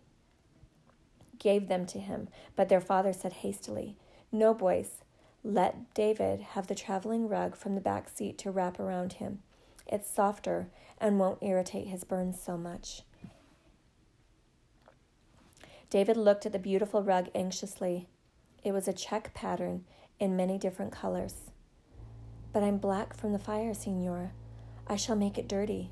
Gave 1.39 1.67
them 1.67 1.87
to 1.87 1.97
him, 1.97 2.27
but 2.55 2.69
their 2.69 2.79
father 2.79 3.11
said 3.11 3.33
hastily, 3.33 3.95
No, 4.31 4.53
boys, 4.53 5.03
let 5.43 5.95
David 5.95 6.41
have 6.41 6.67
the 6.67 6.75
traveling 6.75 7.27
rug 7.27 7.55
from 7.55 7.73
the 7.73 7.81
back 7.81 8.07
seat 8.07 8.37
to 8.37 8.51
wrap 8.51 8.79
around 8.79 9.13
him. 9.13 9.39
It's 9.87 10.07
softer 10.07 10.67
and 10.99 11.19
won't 11.19 11.43
irritate 11.43 11.87
his 11.87 12.03
burns 12.03 12.41
so 12.41 12.57
much. 12.57 13.03
David 15.89 16.17
looked 16.17 16.45
at 16.45 16.51
the 16.51 16.59
beautiful 16.59 17.01
rug 17.01 17.29
anxiously. 17.33 18.07
It 18.63 18.73
was 18.73 18.87
a 18.87 18.93
check 18.93 19.33
pattern 19.33 19.85
in 20.19 20.35
many 20.35 20.57
different 20.57 20.91
colors. 20.91 21.51
But 22.53 22.63
I'm 22.63 22.77
black 22.77 23.15
from 23.15 23.31
the 23.31 23.39
fire, 23.39 23.73
Signora. 23.73 24.31
I 24.87 24.95
shall 24.95 25.15
make 25.15 25.37
it 25.37 25.47
dirty. 25.47 25.91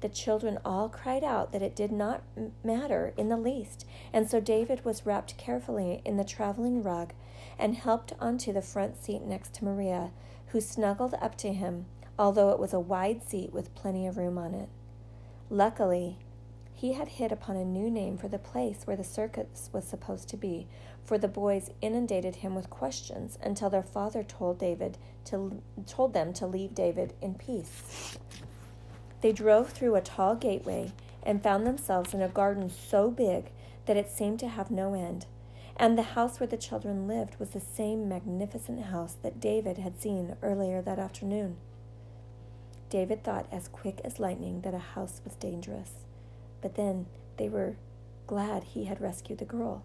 The 0.00 0.08
children 0.08 0.58
all 0.64 0.88
cried 0.88 1.24
out 1.24 1.52
that 1.52 1.62
it 1.62 1.74
did 1.74 1.90
not 1.90 2.22
matter 2.62 3.14
in 3.16 3.30
the 3.30 3.36
least, 3.36 3.86
and 4.12 4.28
so 4.28 4.40
David 4.40 4.84
was 4.84 5.06
wrapped 5.06 5.38
carefully 5.38 6.02
in 6.04 6.18
the 6.18 6.24
traveling 6.24 6.82
rug 6.82 7.14
and 7.58 7.74
helped 7.74 8.12
onto 8.20 8.52
the 8.52 8.60
front 8.60 9.02
seat 9.02 9.22
next 9.22 9.54
to 9.54 9.64
Maria, 9.64 10.10
who 10.48 10.60
snuggled 10.60 11.14
up 11.20 11.36
to 11.38 11.52
him 11.52 11.86
although 12.18 12.50
it 12.50 12.58
was 12.58 12.72
a 12.72 12.80
wide 12.80 13.22
seat 13.28 13.52
with 13.52 13.74
plenty 13.74 14.06
of 14.06 14.16
room 14.16 14.38
on 14.38 14.54
it. 14.54 14.68
Luckily, 15.50 16.18
he 16.72 16.94
had 16.94 17.08
hit 17.08 17.32
upon 17.32 17.56
a 17.56 17.64
new 17.64 17.90
name 17.90 18.18
for 18.18 18.28
the 18.28 18.38
place 18.38 18.82
where 18.84 18.96
the 18.96 19.04
circus 19.04 19.70
was 19.72 19.84
supposed 19.84 20.28
to 20.28 20.36
be, 20.36 20.66
for 21.04 21.18
the 21.18 21.28
boys 21.28 21.70
inundated 21.80 22.36
him 22.36 22.54
with 22.54 22.70
questions 22.70 23.38
until 23.42 23.70
their 23.70 23.82
father 23.82 24.22
told 24.22 24.58
David 24.58 24.98
to 25.26 25.62
told 25.86 26.12
them 26.14 26.32
to 26.34 26.46
leave 26.46 26.74
David 26.74 27.14
in 27.22 27.34
peace. 27.34 28.18
They 29.20 29.32
drove 29.32 29.70
through 29.70 29.94
a 29.94 30.00
tall 30.00 30.34
gateway 30.34 30.92
and 31.22 31.42
found 31.42 31.66
themselves 31.66 32.12
in 32.12 32.20
a 32.20 32.28
garden 32.28 32.68
so 32.70 33.10
big 33.10 33.50
that 33.86 33.96
it 33.96 34.10
seemed 34.10 34.40
to 34.40 34.48
have 34.48 34.70
no 34.70 34.94
end. 34.94 35.26
And 35.76 35.96
the 35.96 36.02
house 36.02 36.38
where 36.38 36.46
the 36.46 36.56
children 36.56 37.08
lived 37.08 37.38
was 37.38 37.50
the 37.50 37.60
same 37.60 38.08
magnificent 38.08 38.84
house 38.86 39.16
that 39.22 39.40
David 39.40 39.78
had 39.78 40.00
seen 40.00 40.36
earlier 40.42 40.82
that 40.82 40.98
afternoon. 40.98 41.56
David 42.94 43.24
thought 43.24 43.48
as 43.50 43.66
quick 43.66 44.00
as 44.04 44.20
lightning 44.20 44.60
that 44.60 44.72
a 44.72 44.78
house 44.78 45.20
was 45.24 45.34
dangerous, 45.34 45.90
but 46.62 46.76
then 46.76 47.06
they 47.38 47.48
were 47.48 47.74
glad 48.28 48.62
he 48.62 48.84
had 48.84 49.00
rescued 49.00 49.38
the 49.38 49.44
girl. 49.44 49.82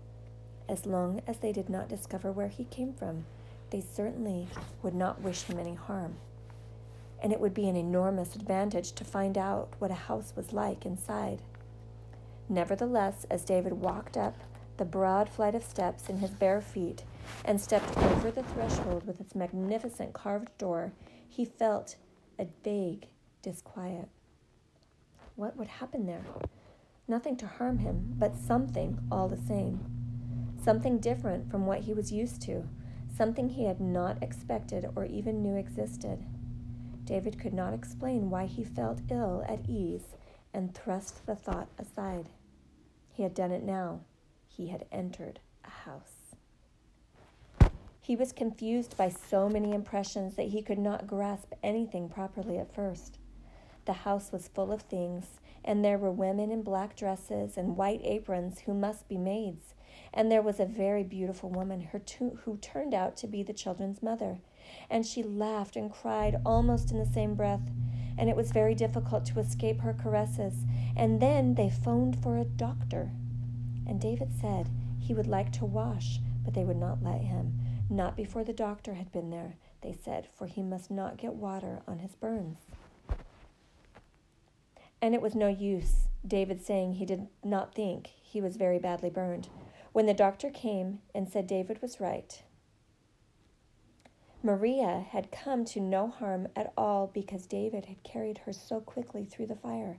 As 0.68 0.86
long 0.86 1.24
as 1.26 1.38
they 1.38 1.52
did 1.52 1.70
not 1.70 1.90
discover 1.90 2.32
where 2.32 2.50
he 2.50 2.66
came 2.66 2.94
from, 2.94 3.26
they 3.72 3.82
certainly 3.82 4.48
would 4.84 4.94
not 4.94 5.24
wish 5.24 5.42
him 5.42 5.58
any 5.58 5.74
harm. 5.74 6.18
And 7.20 7.34
it 7.34 7.40
would 7.40 7.56
be 7.56 7.68
an 7.68 7.76
enormous 7.76 8.36
advantage 8.36 8.92
to 8.92 9.04
find 9.04 9.40
out 9.40 9.70
what 9.80 9.90
a 9.90 10.06
house 10.06 10.34
was 10.36 10.54
like 10.54 10.86
inside. 10.86 11.42
Nevertheless, 12.48 13.26
as 13.32 13.44
David 13.44 13.74
walked 13.74 14.18
up 14.18 14.36
the 14.78 14.86
broad 14.86 15.30
flight 15.30 15.56
of 15.56 15.64
steps 15.64 16.10
in 16.10 16.20
his 16.20 16.30
bare 16.30 16.62
feet 16.62 17.02
and 17.44 17.60
stepped 17.60 17.98
over 17.98 18.30
the 18.30 18.44
threshold 18.44 19.08
with 19.08 19.20
its 19.20 19.34
magnificent 19.34 20.14
carved 20.14 20.56
door, 20.60 20.94
he 21.28 21.44
felt 21.44 21.96
a 22.40 22.48
vague 22.64 23.08
disquiet. 23.42 24.08
What 25.36 25.58
would 25.58 25.68
happen 25.68 26.06
there? 26.06 26.26
Nothing 27.08 27.36
to 27.38 27.48
harm 27.48 27.80
him, 27.80 28.16
but 28.18 28.36
something 28.36 29.00
all 29.12 29.28
the 29.28 29.38
same. 29.38 29.80
Something 30.64 31.00
different 31.00 31.52
from 31.52 31.66
what 31.66 31.82
he 31.82 31.94
was 31.94 32.12
used 32.12 32.42
to, 32.44 32.68
something 33.16 33.50
he 33.50 33.66
had 33.66 33.80
not 33.80 34.24
expected 34.24 34.90
or 34.96 35.06
even 35.06 35.42
knew 35.42 35.56
existed. 35.56 36.26
David 37.04 37.40
could 37.40 37.54
not 37.54 37.74
explain 37.74 38.30
why 38.30 38.46
he 38.46 38.64
felt 38.64 39.02
ill 39.10 39.44
at 39.48 39.68
ease 39.68 40.16
and 40.54 40.74
thrust 40.74 41.26
the 41.26 41.36
thought 41.36 41.70
aside. 41.78 42.30
He 43.12 43.24
had 43.24 43.34
done 43.34 43.52
it 43.52 43.64
now 43.64 44.02
he 44.60 44.68
had 44.68 44.86
entered 44.92 45.40
a 45.64 45.70
house. 45.70 46.19
He 48.10 48.16
was 48.16 48.34
confused 48.34 48.98
by 48.98 49.10
so 49.10 49.48
many 49.48 49.72
impressions 49.72 50.34
that 50.34 50.48
he 50.48 50.64
could 50.64 50.80
not 50.80 51.06
grasp 51.06 51.54
anything 51.62 52.10
properly 52.10 52.58
at 52.58 52.74
first. 52.74 53.20
The 53.86 53.94
house 53.94 54.32
was 54.32 54.48
full 54.48 54.72
of 54.72 54.82
things, 54.82 55.40
and 55.64 55.86
there 55.86 56.00
were 56.00 56.10
women 56.10 56.50
in 56.50 56.64
black 56.64 56.96
dresses 56.96 57.56
and 57.56 57.78
white 57.78 58.02
aprons 58.04 58.62
who 58.62 58.74
must 58.74 59.08
be 59.08 59.20
maids, 59.20 59.76
and 60.12 60.32
there 60.32 60.42
was 60.42 60.60
a 60.60 60.66
very 60.66 61.04
beautiful 61.04 61.52
woman 61.52 61.82
who 61.92 62.58
turned 62.58 62.96
out 62.96 63.16
to 63.18 63.28
be 63.28 63.44
the 63.44 63.54
children's 63.54 64.02
mother, 64.02 64.40
and 64.90 65.06
she 65.06 65.22
laughed 65.22 65.76
and 65.76 65.92
cried 65.92 66.42
almost 66.44 66.90
in 66.90 66.98
the 66.98 67.06
same 67.06 67.36
breath, 67.36 67.70
and 68.18 68.28
it 68.28 68.36
was 68.36 68.52
very 68.52 68.74
difficult 68.74 69.24
to 69.26 69.40
escape 69.40 69.82
her 69.82 69.94
caresses. 69.94 70.66
And 70.98 71.22
then 71.22 71.54
they 71.54 71.70
phoned 71.70 72.24
for 72.24 72.40
a 72.40 72.44
doctor. 72.44 73.12
And 73.86 74.02
David 74.02 74.32
said 74.42 74.68
he 74.98 75.14
would 75.14 75.28
like 75.28 75.52
to 75.52 75.66
wash, 75.66 76.20
but 76.44 76.56
they 76.56 76.64
would 76.64 76.76
not 76.76 77.04
let 77.04 77.22
him. 77.22 77.54
Not 77.90 78.16
before 78.16 78.44
the 78.44 78.54
doctor 78.54 78.94
had 78.94 79.12
been 79.12 79.32
there, 79.32 79.56
they 79.82 79.94
said, 79.94 80.28
for 80.38 80.46
he 80.46 80.62
must 80.62 80.92
not 80.92 81.18
get 81.18 81.34
water 81.34 81.82
on 81.88 82.00
his 82.00 82.14
burns. 82.14 82.60
And 85.02 85.16
it 85.16 85.22
was 85.22 85.34
no 85.34 85.48
use 85.48 86.08
David 86.28 86.62
saying 86.62 86.94
he 86.94 87.06
did 87.06 87.28
not 87.44 87.74
think 87.74 88.08
he 88.22 88.42
was 88.42 88.58
very 88.58 88.78
badly 88.78 89.10
burned. 89.10 89.50
When 89.92 90.06
the 90.06 90.14
doctor 90.14 90.52
came 90.52 91.00
and 91.16 91.28
said 91.28 91.48
David 91.48 91.82
was 91.82 92.00
right, 92.00 92.44
Maria 94.44 95.06
had 95.10 95.32
come 95.32 95.66
to 95.66 95.80
no 95.80 96.08
harm 96.08 96.48
at 96.56 96.72
all 96.78 97.10
because 97.12 97.46
David 97.48 97.86
had 97.86 98.04
carried 98.04 98.40
her 98.40 98.54
so 98.54 98.80
quickly 98.80 99.26
through 99.26 99.48
the 99.48 99.56
fire. 99.56 99.98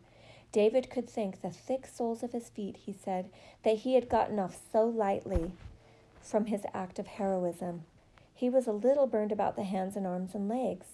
David 0.53 0.91
could 0.91 1.11
thank 1.11 1.41
the 1.41 1.51
thick 1.51 1.87
soles 1.87 2.23
of 2.23 2.33
his 2.33 2.49
feet, 2.49 2.77
he 2.77 2.93
said, 2.93 3.31
that 3.65 3.79
he 3.79 3.95
had 3.95 4.09
gotten 4.09 4.39
off 4.39 4.59
so 4.73 4.87
lightly 4.87 5.53
from 6.21 6.47
his 6.47 6.63
act 6.73 6.99
of 6.99 7.07
heroism. 7.07 7.85
He 8.35 8.49
was 8.49 8.67
a 8.67 8.73
little 8.73 9.07
burned 9.07 9.33
about 9.33 9.57
the 9.57 9.65
hands 9.65 9.97
and 9.97 10.07
arms 10.07 10.35
and 10.35 10.49
legs, 10.49 10.87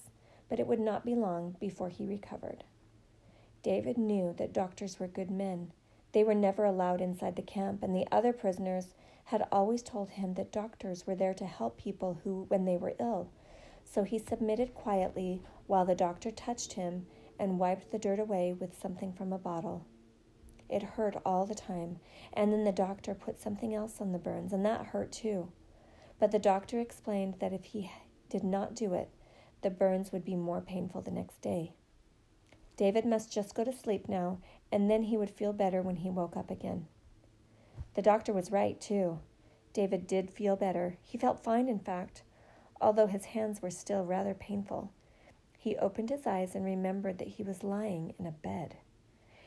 but 0.49 0.59
it 0.59 0.67
would 0.67 0.81
not 0.81 1.05
be 1.05 1.15
long 1.15 1.57
before 1.61 1.89
he 1.89 2.07
recovered. 2.07 2.65
David 3.63 3.99
knew 3.99 4.35
that 4.39 4.53
doctors 4.53 4.99
were 4.99 5.09
good 5.09 5.31
men. 5.31 5.73
They 6.13 6.25
were 6.25 6.35
never 6.35 6.65
allowed 6.65 7.01
inside 7.01 7.37
the 7.37 7.43
camp, 7.43 7.83
and 7.83 7.95
the 7.95 8.07
other 8.11 8.33
prisoners 8.33 8.95
had 9.25 9.47
always 9.51 9.83
told 9.83 10.11
him 10.11 10.35
that 10.35 10.53
doctors 10.53 11.07
were 11.07 11.17
there 11.17 11.35
to 11.35 11.47
help 11.47 11.77
people 11.77 12.21
who 12.23 12.45
when 12.49 12.65
they 12.65 12.77
were 12.77 12.95
ill. 13.01 13.29
So 13.85 14.05
he 14.05 14.19
submitted 14.19 14.75
quietly 14.75 15.43
while 15.67 15.85
the 15.85 15.95
doctor 15.95 16.31
touched 16.31 16.75
him 16.75 17.07
and 17.39 17.59
wiped 17.59 17.91
the 17.91 17.99
dirt 17.99 18.21
away 18.21 18.53
with 18.53 18.81
something 18.81 19.13
from 19.13 19.33
a 19.33 19.39
bottle. 19.39 19.85
It 20.69 20.83
hurt 20.83 21.17
all 21.25 21.47
the 21.47 21.55
time, 21.55 21.99
and 22.33 22.53
then 22.53 22.65
the 22.65 22.73
doctor 22.73 23.15
put 23.15 23.41
something 23.41 23.75
else 23.75 24.01
on 24.01 24.13
the 24.13 24.19
burns, 24.19 24.53
and 24.53 24.65
that 24.65 24.87
hurt 24.87 25.13
too. 25.13 25.53
But 26.19 26.33
the 26.33 26.39
doctor 26.39 26.81
explained 26.81 27.37
that 27.41 27.53
if 27.53 27.65
he 27.65 27.91
did 28.29 28.43
not 28.43 28.75
do 28.75 28.95
it, 28.95 29.11
the 29.63 29.71
burns 29.71 30.13
would 30.13 30.25
be 30.25 30.37
more 30.37 30.61
painful 30.61 31.03
the 31.03 31.11
next 31.11 31.41
day. 31.41 31.73
David 32.77 33.07
must 33.07 33.33
just 33.33 33.55
go 33.55 33.65
to 33.65 33.73
sleep 33.73 34.09
now, 34.09 34.39
and 34.71 34.91
then 34.91 35.05
he 35.05 35.17
would 35.17 35.31
feel 35.31 35.53
better 35.53 35.81
when 35.83 35.97
he 35.97 36.11
woke 36.11 36.37
up 36.37 36.51
again. 36.51 36.87
The 37.95 38.03
doctor 38.03 38.33
was 38.33 38.53
right, 38.53 38.81
too. 38.81 39.21
David 39.73 40.07
did 40.07 40.31
feel 40.31 40.57
better. 40.57 40.99
He 41.03 41.17
felt 41.17 41.43
fine, 41.43 41.69
in 41.69 41.79
fact, 41.79 42.23
although 42.81 43.07
his 43.07 43.27
hands 43.27 43.63
were 43.63 43.71
still 43.71 44.05
rather 44.05 44.35
painful. 44.35 44.91
He 45.59 45.77
opened 45.77 46.11
his 46.11 46.27
eyes 46.27 46.55
and 46.55 46.65
remembered 46.65 47.19
that 47.19 47.29
he 47.29 47.43
was 47.43 47.65
lying 47.65 48.15
in 48.19 48.27
a 48.27 48.31
bed. 48.31 48.77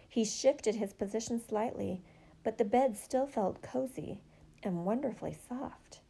He 0.10 0.26
shifted 0.26 0.76
his 0.76 0.92
position 0.92 1.40
slightly, 1.40 2.02
but 2.44 2.58
the 2.58 2.66
bed 2.66 2.98
still 2.98 3.28
felt 3.28 3.62
cozy 3.62 4.20
and 4.64 4.84
wonderfully 4.84 5.38
soft. 5.48 6.02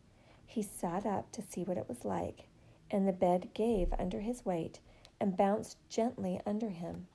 He 0.45 0.63
sat 0.63 1.05
up 1.05 1.31
to 1.33 1.41
see 1.41 1.63
what 1.63 1.77
it 1.77 1.89
was 1.89 2.05
like, 2.05 2.47
and 2.89 3.07
the 3.07 3.13
bed 3.13 3.49
gave 3.53 3.93
under 3.99 4.21
his 4.21 4.45
weight 4.45 4.79
and 5.19 5.35
bounced 5.35 5.77
gently 5.89 6.39
under 6.45 6.69
him. 6.69 7.07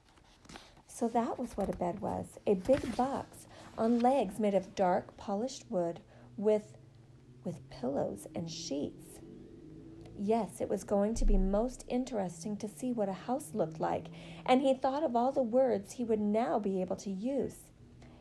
So 0.87 1.09
that 1.09 1.39
was 1.39 1.57
what 1.57 1.69
a 1.69 1.77
bed 1.77 2.01
was 2.01 2.39
a 2.47 2.55
big 2.55 2.95
box 2.95 3.47
on 3.77 3.99
legs 3.99 4.39
made 4.39 4.55
of 4.55 4.75
dark 4.75 5.17
polished 5.17 5.65
wood 5.71 6.01
with, 6.37 6.77
with 7.45 7.69
pillows 7.71 8.29
and 8.35 8.51
sheets. 8.51 9.14
Yes, 10.17 10.61
it 10.61 10.69
was 10.69 10.85
going 10.85 11.15
to 11.15 11.25
be 11.25 11.37
most 11.37 11.85
interesting 11.89 12.57
to 12.59 12.69
see 12.69 12.93
what 12.93 13.09
a 13.09 13.13
house 13.13 13.51
looked 13.53 13.81
like, 13.81 14.07
and 14.47 14.63
he 14.63 14.73
thought 14.73 15.03
of 15.03 15.17
all 15.17 15.33
the 15.33 15.43
words 15.43 15.93
he 15.93 16.05
would 16.05 16.21
now 16.21 16.59
be 16.61 16.81
able 16.81 16.97
to 16.97 17.11
use. 17.11 17.57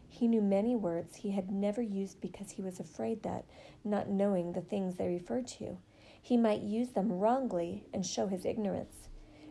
He 0.10 0.28
knew 0.28 0.42
many 0.42 0.76
words 0.76 1.18
he 1.18 1.32
had 1.32 1.52
never 1.52 1.82
used 1.82 2.20
because 2.20 2.52
he 2.52 2.62
was 2.64 2.80
afraid 2.80 3.22
that, 3.24 3.46
not 3.84 4.10
knowing 4.10 4.54
the 4.54 4.62
things 4.62 4.96
they 4.96 5.08
referred 5.08 5.48
to, 5.48 5.78
he 6.20 6.36
might 6.36 6.62
use 6.62 6.90
them 6.90 7.12
wrongly 7.12 7.86
and 7.94 8.06
show 8.06 8.28
his 8.28 8.46
ignorance. 8.46 9.10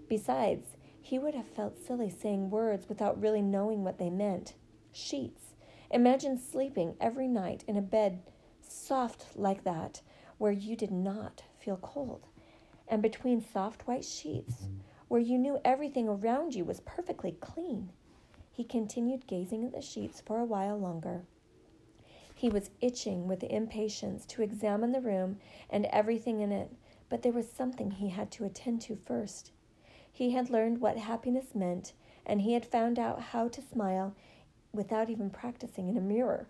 Besides, 0.09 0.77
he 1.01 1.19
would 1.19 1.35
have 1.35 1.47
felt 1.47 1.79
silly 1.79 2.11
saying 2.11 2.51
words 2.51 2.89
without 2.89 3.21
really 3.21 3.43
knowing 3.43 3.85
what 3.85 3.99
they 3.99 4.11
meant. 4.11 4.55
Sheets. 4.91 5.55
Imagine 5.91 6.39
sleeping 6.39 6.97
every 7.01 7.29
night 7.29 7.63
in 7.69 7.77
a 7.77 7.83
bed 7.83 8.23
soft 8.61 9.37
like 9.37 9.65
that, 9.65 10.01
where 10.39 10.53
you 10.53 10.75
did 10.75 10.91
not 10.91 11.43
feel 11.59 11.77
cold 11.77 12.27
and 12.89 13.03
between 13.03 13.41
soft 13.41 13.87
white 13.87 14.05
sheets, 14.05 14.69
where 15.09 15.21
you 15.21 15.39
knew 15.39 15.61
everything 15.65 16.09
around 16.09 16.55
you 16.55 16.65
was 16.65 16.81
perfectly 16.81 17.33
clean. 17.33 17.91
He 18.51 18.65
continued 18.65 19.27
gazing 19.27 19.65
at 19.65 19.73
the 19.73 19.81
sheets 19.81 20.21
for 20.21 20.39
a 20.39 20.45
while 20.45 20.79
longer. 20.79 21.25
He 22.35 22.49
was 22.49 22.71
itching 22.81 23.29
with 23.29 23.45
impatience 23.45 24.27
to 24.27 24.43
examine 24.43 24.93
the 24.93 25.01
room 25.01 25.39
and 25.71 25.87
everything 25.87 26.41
in 26.41 26.51
it, 26.51 26.71
but 27.09 27.23
there 27.23 27.33
was 27.33 27.51
something 27.51 27.91
he 27.91 28.09
had 28.09 28.31
to 28.33 28.45
attend 28.45 28.81
to 28.83 28.97
first. 28.97 29.53
He 30.11 30.33
had 30.33 30.51
learned 30.51 30.81
what 30.81 30.97
happiness 30.97 31.55
meant, 31.55 31.93
and 32.27 32.41
he 32.43 32.55
had 32.55 32.67
found 32.67 32.99
out 32.99 33.21
how 33.21 33.49
to 33.49 33.63
smile 33.63 34.15
without 34.73 35.09
even 35.09 35.31
practicing 35.31 35.89
in 35.89 35.97
a 35.97 36.01
mirror. 36.01 36.49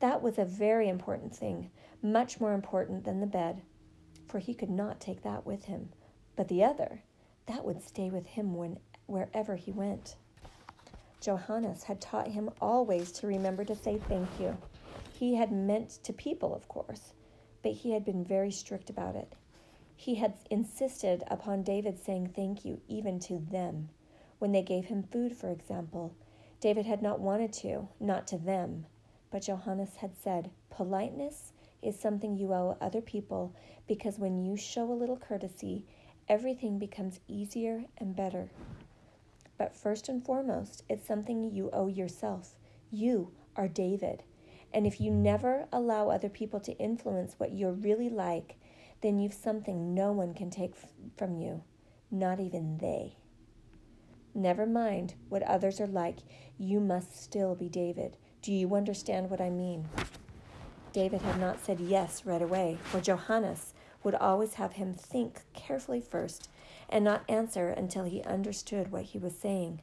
That 0.00 0.22
was 0.22 0.38
a 0.38 0.44
very 0.44 0.88
important 0.88 1.34
thing, 1.34 1.70
much 2.02 2.40
more 2.40 2.52
important 2.52 3.04
than 3.04 3.20
the 3.20 3.26
bed 3.26 3.62
for 4.32 4.38
he 4.38 4.54
could 4.54 4.70
not 4.70 4.98
take 4.98 5.22
that 5.22 5.44
with 5.44 5.66
him. 5.66 5.90
But 6.36 6.48
the 6.48 6.64
other, 6.64 7.02
that 7.44 7.66
would 7.66 7.82
stay 7.82 8.08
with 8.08 8.24
him 8.24 8.54
when, 8.54 8.78
wherever 9.04 9.56
he 9.56 9.70
went. 9.70 10.16
Johannes 11.20 11.82
had 11.82 12.00
taught 12.00 12.28
him 12.28 12.48
always 12.58 13.12
to 13.12 13.26
remember 13.26 13.62
to 13.66 13.76
say 13.76 14.00
thank 14.08 14.40
you. 14.40 14.56
He 15.12 15.34
had 15.34 15.52
meant 15.52 16.02
to 16.04 16.14
people, 16.14 16.54
of 16.54 16.66
course, 16.66 17.12
but 17.62 17.72
he 17.72 17.90
had 17.90 18.06
been 18.06 18.24
very 18.24 18.50
strict 18.50 18.88
about 18.88 19.16
it. 19.16 19.34
He 19.94 20.14
had 20.14 20.32
insisted 20.50 21.22
upon 21.26 21.62
David 21.62 21.98
saying 21.98 22.32
thank 22.34 22.64
you 22.64 22.80
even 22.88 23.20
to 23.20 23.38
them. 23.38 23.90
When 24.38 24.52
they 24.52 24.62
gave 24.62 24.86
him 24.86 25.02
food, 25.02 25.36
for 25.36 25.50
example, 25.50 26.14
David 26.58 26.86
had 26.86 27.02
not 27.02 27.20
wanted 27.20 27.52
to, 27.54 27.88
not 28.00 28.26
to 28.28 28.38
them, 28.38 28.86
but 29.30 29.42
Johannes 29.42 29.96
had 29.96 30.16
said, 30.16 30.50
Politeness 30.70 31.51
is 31.82 31.98
something 31.98 32.36
you 32.36 32.52
owe 32.52 32.76
other 32.80 33.00
people 33.00 33.54
because 33.88 34.18
when 34.18 34.44
you 34.44 34.56
show 34.56 34.90
a 34.90 34.94
little 34.94 35.16
courtesy, 35.16 35.84
everything 36.28 36.78
becomes 36.78 37.20
easier 37.28 37.84
and 37.98 38.14
better. 38.14 38.50
But 39.58 39.74
first 39.76 40.08
and 40.08 40.24
foremost, 40.24 40.82
it's 40.88 41.06
something 41.06 41.44
you 41.44 41.70
owe 41.72 41.88
yourself. 41.88 42.54
You 42.90 43.32
are 43.56 43.68
David, 43.68 44.22
And 44.74 44.86
if 44.86 45.00
you 45.00 45.10
never 45.10 45.66
allow 45.72 46.08
other 46.08 46.30
people 46.30 46.58
to 46.60 46.76
influence 46.78 47.34
what 47.36 47.52
you're 47.52 47.72
really 47.72 48.08
like, 48.08 48.56
then 49.02 49.18
you've 49.18 49.34
something 49.34 49.94
no 49.94 50.12
one 50.12 50.32
can 50.32 50.48
take 50.48 50.74
from 51.16 51.36
you, 51.36 51.62
not 52.10 52.40
even 52.40 52.78
they. 52.78 53.16
Never 54.34 54.64
mind 54.64 55.14
what 55.28 55.42
others 55.42 55.80
are 55.80 55.86
like, 55.86 56.20
you 56.58 56.80
must 56.80 57.22
still 57.22 57.54
be 57.54 57.68
David. 57.68 58.16
Do 58.40 58.52
you 58.52 58.74
understand 58.74 59.28
what 59.28 59.40
I 59.40 59.50
mean? 59.50 59.88
David 60.92 61.22
had 61.22 61.40
not 61.40 61.64
said 61.64 61.80
yes 61.80 62.26
right 62.26 62.42
away, 62.42 62.78
for 62.82 63.00
Johannes 63.00 63.72
would 64.04 64.14
always 64.14 64.54
have 64.54 64.72
him 64.72 64.92
think 64.92 65.40
carefully 65.54 66.00
first 66.00 66.48
and 66.88 67.04
not 67.04 67.24
answer 67.28 67.68
until 67.68 68.04
he 68.04 68.22
understood 68.22 68.92
what 68.92 69.04
he 69.04 69.18
was 69.18 69.36
saying. 69.36 69.80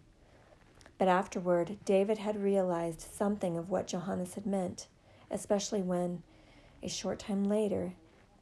But 0.97 1.07
afterward, 1.07 1.78
David 1.86 2.20
had 2.20 2.43
realized 2.43 3.01
something 3.01 3.57
of 3.57 3.70
what 3.70 3.88
Johannes 3.88 4.36
had 4.36 4.45
meant, 4.45 4.88
especially 5.32 5.82
when, 5.82 6.22
a 6.84 6.89
short 6.89 7.20
time 7.20 7.45
later, 7.45 7.93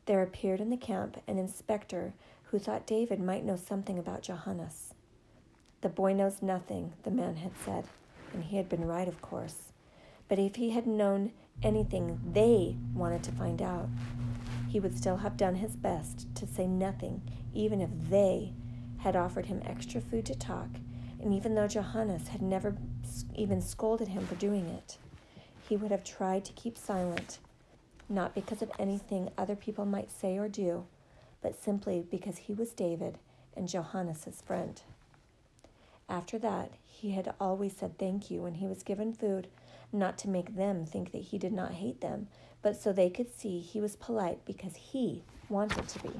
there 0.06 0.22
appeared 0.22 0.60
in 0.60 0.70
the 0.70 0.78
camp 0.78 1.22
an 1.28 1.38
inspector 1.38 2.14
who 2.46 2.60
thought 2.60 2.88
David 2.88 3.20
might 3.20 3.46
know 3.46 3.56
something 3.56 4.00
about 4.00 4.24
Johannes. 4.24 4.94
The 5.82 5.90
boy 5.90 6.14
knows 6.14 6.42
nothing, 6.42 6.94
the 7.04 7.12
man 7.12 7.38
had 7.38 7.52
said, 7.64 7.86
and 8.34 8.46
he 8.46 8.58
had 8.58 8.68
been 8.68 8.86
right, 8.86 9.08
of 9.08 9.22
course. 9.22 9.72
But 10.28 10.40
if 10.40 10.56
he 10.56 10.72
had 10.72 10.88
known 10.88 11.32
anything 11.64 12.20
they 12.34 12.76
wanted 12.94 13.24
to 13.24 13.32
find 13.32 13.62
out, 13.62 13.90
he 14.68 14.80
would 14.80 14.98
still 14.98 15.18
have 15.18 15.38
done 15.38 15.56
his 15.56 15.76
best 15.76 16.34
to 16.36 16.46
say 16.46 16.68
nothing, 16.68 17.22
even 17.54 17.82
if 17.82 17.90
they 18.10 18.54
had 19.00 19.16
offered 19.16 19.46
him 19.46 19.62
extra 19.66 20.02
food 20.02 20.26
to 20.26 20.36
talk, 20.36 20.70
and 21.22 21.34
even 21.34 21.56
though 21.56 21.68
Johannes 21.68 22.28
had 22.28 22.42
never 22.42 22.76
even 23.36 23.62
scolded 23.62 24.10
him 24.10 24.26
for 24.26 24.36
doing 24.36 24.68
it. 24.68 24.98
He 25.68 25.78
would 25.78 25.92
have 25.92 26.04
tried 26.04 26.46
to 26.46 26.54
keep 26.54 26.78
silent, 26.78 27.40
not 28.10 28.36
because 28.36 28.62
of 28.62 28.72
anything 28.80 29.30
other 29.38 29.56
people 29.56 29.86
might 29.86 30.12
say 30.12 30.38
or 30.38 30.48
do, 30.48 30.86
but 31.42 31.62
simply 31.62 32.06
because 32.10 32.38
he 32.38 32.54
was 32.54 32.72
David 32.74 33.18
and 33.56 33.68
Johannes's 33.68 34.42
friend. 34.42 34.82
After 36.10 36.40
that, 36.40 36.72
he 36.84 37.12
had 37.12 37.34
always 37.40 37.76
said 37.76 37.98
thank 37.98 38.32
you 38.32 38.42
when 38.42 38.56
he 38.56 38.68
was 38.68 38.84
given 38.84 39.14
food, 39.14 39.48
not 39.92 40.18
to 40.20 40.30
make 40.30 40.56
them 40.56 40.86
think 40.86 41.12
that 41.12 41.24
he 41.24 41.38
did 41.38 41.54
not 41.54 41.74
hate 41.74 42.02
them, 42.02 42.28
but 42.62 42.76
so 42.76 42.92
they 42.92 43.10
could 43.10 43.34
see 43.34 43.60
he 43.60 43.80
was 43.80 43.96
polite 43.96 44.46
because 44.46 44.76
he 44.76 45.24
wanted 45.50 45.88
to 45.88 46.00
be. 46.00 46.12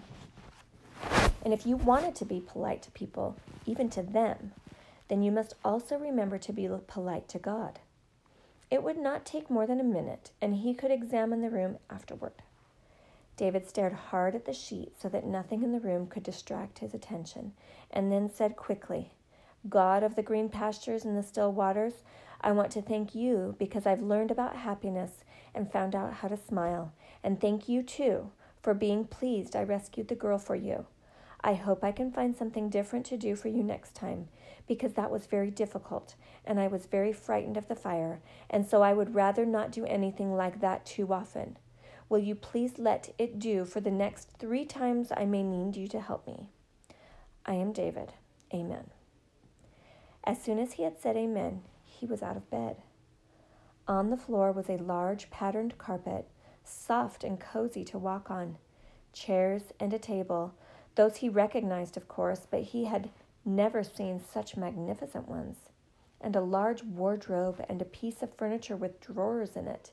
And 1.44 1.54
if 1.54 1.66
you 1.66 1.76
wanted 1.76 2.16
to 2.16 2.26
be 2.26 2.40
polite 2.40 2.82
to 2.84 2.92
people, 2.92 3.38
even 3.66 3.90
to 3.92 4.02
them, 4.02 4.54
then 5.08 5.22
you 5.22 5.32
must 5.32 5.56
also 5.64 5.98
remember 5.98 6.38
to 6.38 6.54
be 6.54 6.70
polite 6.88 7.28
to 7.30 7.40
God. 7.40 7.80
It 8.70 8.84
would 8.84 8.98
not 8.98 9.26
take 9.26 9.50
more 9.50 9.66
than 9.66 9.80
a 9.80 9.84
minute, 9.84 10.32
and 10.42 10.56
he 10.56 10.74
could 10.74 10.92
examine 10.92 11.42
the 11.42 11.50
room 11.50 11.78
afterward. 11.90 12.34
David 13.38 13.68
stared 13.68 13.94
hard 13.94 14.36
at 14.36 14.46
the 14.46 14.54
sheet 14.54 14.94
so 15.00 15.08
that 15.10 15.26
nothing 15.26 15.64
in 15.64 15.72
the 15.72 15.80
room 15.80 16.08
could 16.08 16.24
distract 16.24 16.80
his 16.80 16.94
attention, 16.94 17.54
and 17.92 18.12
then 18.12 18.30
said 18.30 18.58
quickly, 18.58 19.12
God 19.70 20.04
of 20.04 20.16
the 20.16 20.24
green 20.24 20.50
pastures 20.50 21.06
and 21.06 21.18
the 21.18 21.24
still 21.24 21.52
waters, 21.52 22.04
I 22.48 22.52
want 22.52 22.72
to 22.72 22.82
thank 22.82 23.14
you 23.14 23.58
because 23.60 23.86
I've 23.86 24.02
learned 24.02 24.32
about 24.32 24.56
happiness 24.56 25.26
and 25.54 25.70
found 25.70 25.94
out 25.94 26.14
how 26.14 26.30
to 26.30 26.38
smile. 26.38 26.94
And 27.22 27.42
thank 27.42 27.68
you, 27.68 27.84
too, 27.84 28.32
for 28.62 28.74
being 28.74 29.04
pleased 29.04 29.54
I 29.54 29.64
rescued 29.64 30.08
the 30.08 30.16
girl 30.16 30.38
for 30.38 30.56
you. 30.56 30.86
I 31.42 31.56
hope 31.56 31.84
I 31.84 31.92
can 31.92 32.10
find 32.10 32.34
something 32.34 32.70
different 32.70 33.06
to 33.08 33.18
do 33.18 33.36
for 33.36 33.50
you 33.50 33.64
next 33.64 33.96
time, 33.96 34.30
because 34.66 34.94
that 34.94 35.12
was 35.12 35.26
very 35.26 35.52
difficult, 35.52 36.16
and 36.46 36.58
I 36.58 36.68
was 36.68 36.86
very 36.86 37.12
frightened 37.12 37.58
of 37.58 37.68
the 37.68 37.76
fire, 37.76 38.22
and 38.50 38.66
so 38.66 38.82
I 38.82 38.94
would 38.94 39.14
rather 39.14 39.46
not 39.46 39.70
do 39.70 39.86
anything 39.86 40.34
like 40.34 40.62
that 40.62 40.86
too 40.86 41.12
often. 41.12 41.58
Will 42.08 42.20
you 42.20 42.34
please 42.34 42.80
let 42.80 43.14
it 43.18 43.40
do 43.40 43.66
for 43.66 43.82
the 43.82 43.92
next 43.92 44.30
three 44.40 44.64
times 44.64 45.10
I 45.12 45.26
may 45.26 45.44
need 45.44 45.76
you 45.76 45.90
to 45.90 46.00
help 46.00 46.26
me? 46.26 46.48
I 47.46 47.56
am 47.56 47.74
David. 47.74 48.14
Amen. 48.54 48.90
As 50.24 50.42
soon 50.42 50.60
as 50.60 50.74
he 50.74 50.84
had 50.84 50.98
said 50.98 51.18
amen, 51.18 51.64
he 52.00 52.06
was 52.06 52.22
out 52.22 52.38
of 52.38 52.50
bed. 52.50 52.78
On 53.88 54.10
the 54.10 54.18
floor 54.18 54.52
was 54.52 54.70
a 54.70 54.78
large 54.78 55.30
patterned 55.30 55.78
carpet, 55.78 56.28
soft 56.64 57.24
and 57.24 57.40
cozy 57.40 57.84
to 57.86 57.98
walk 57.98 58.30
on, 58.30 58.58
chairs 59.14 59.74
and 59.80 59.94
a 59.94 60.00
table, 60.00 60.54
those 60.96 61.18
he 61.18 61.30
recognized, 61.30 61.96
of 61.96 62.08
course, 62.08 62.48
but 62.50 62.64
he 62.64 62.86
had 62.86 63.10
never 63.46 63.84
seen 63.84 64.20
such 64.20 64.58
magnificent 64.58 65.28
ones, 65.28 65.58
and 66.20 66.36
a 66.36 66.42
large 66.42 66.84
wardrobe 66.84 67.64
and 67.70 67.82
a 67.82 67.86
piece 67.86 68.22
of 68.22 68.34
furniture 68.34 68.76
with 68.76 69.00
drawers 69.00 69.56
in 69.56 69.68
it. 69.68 69.92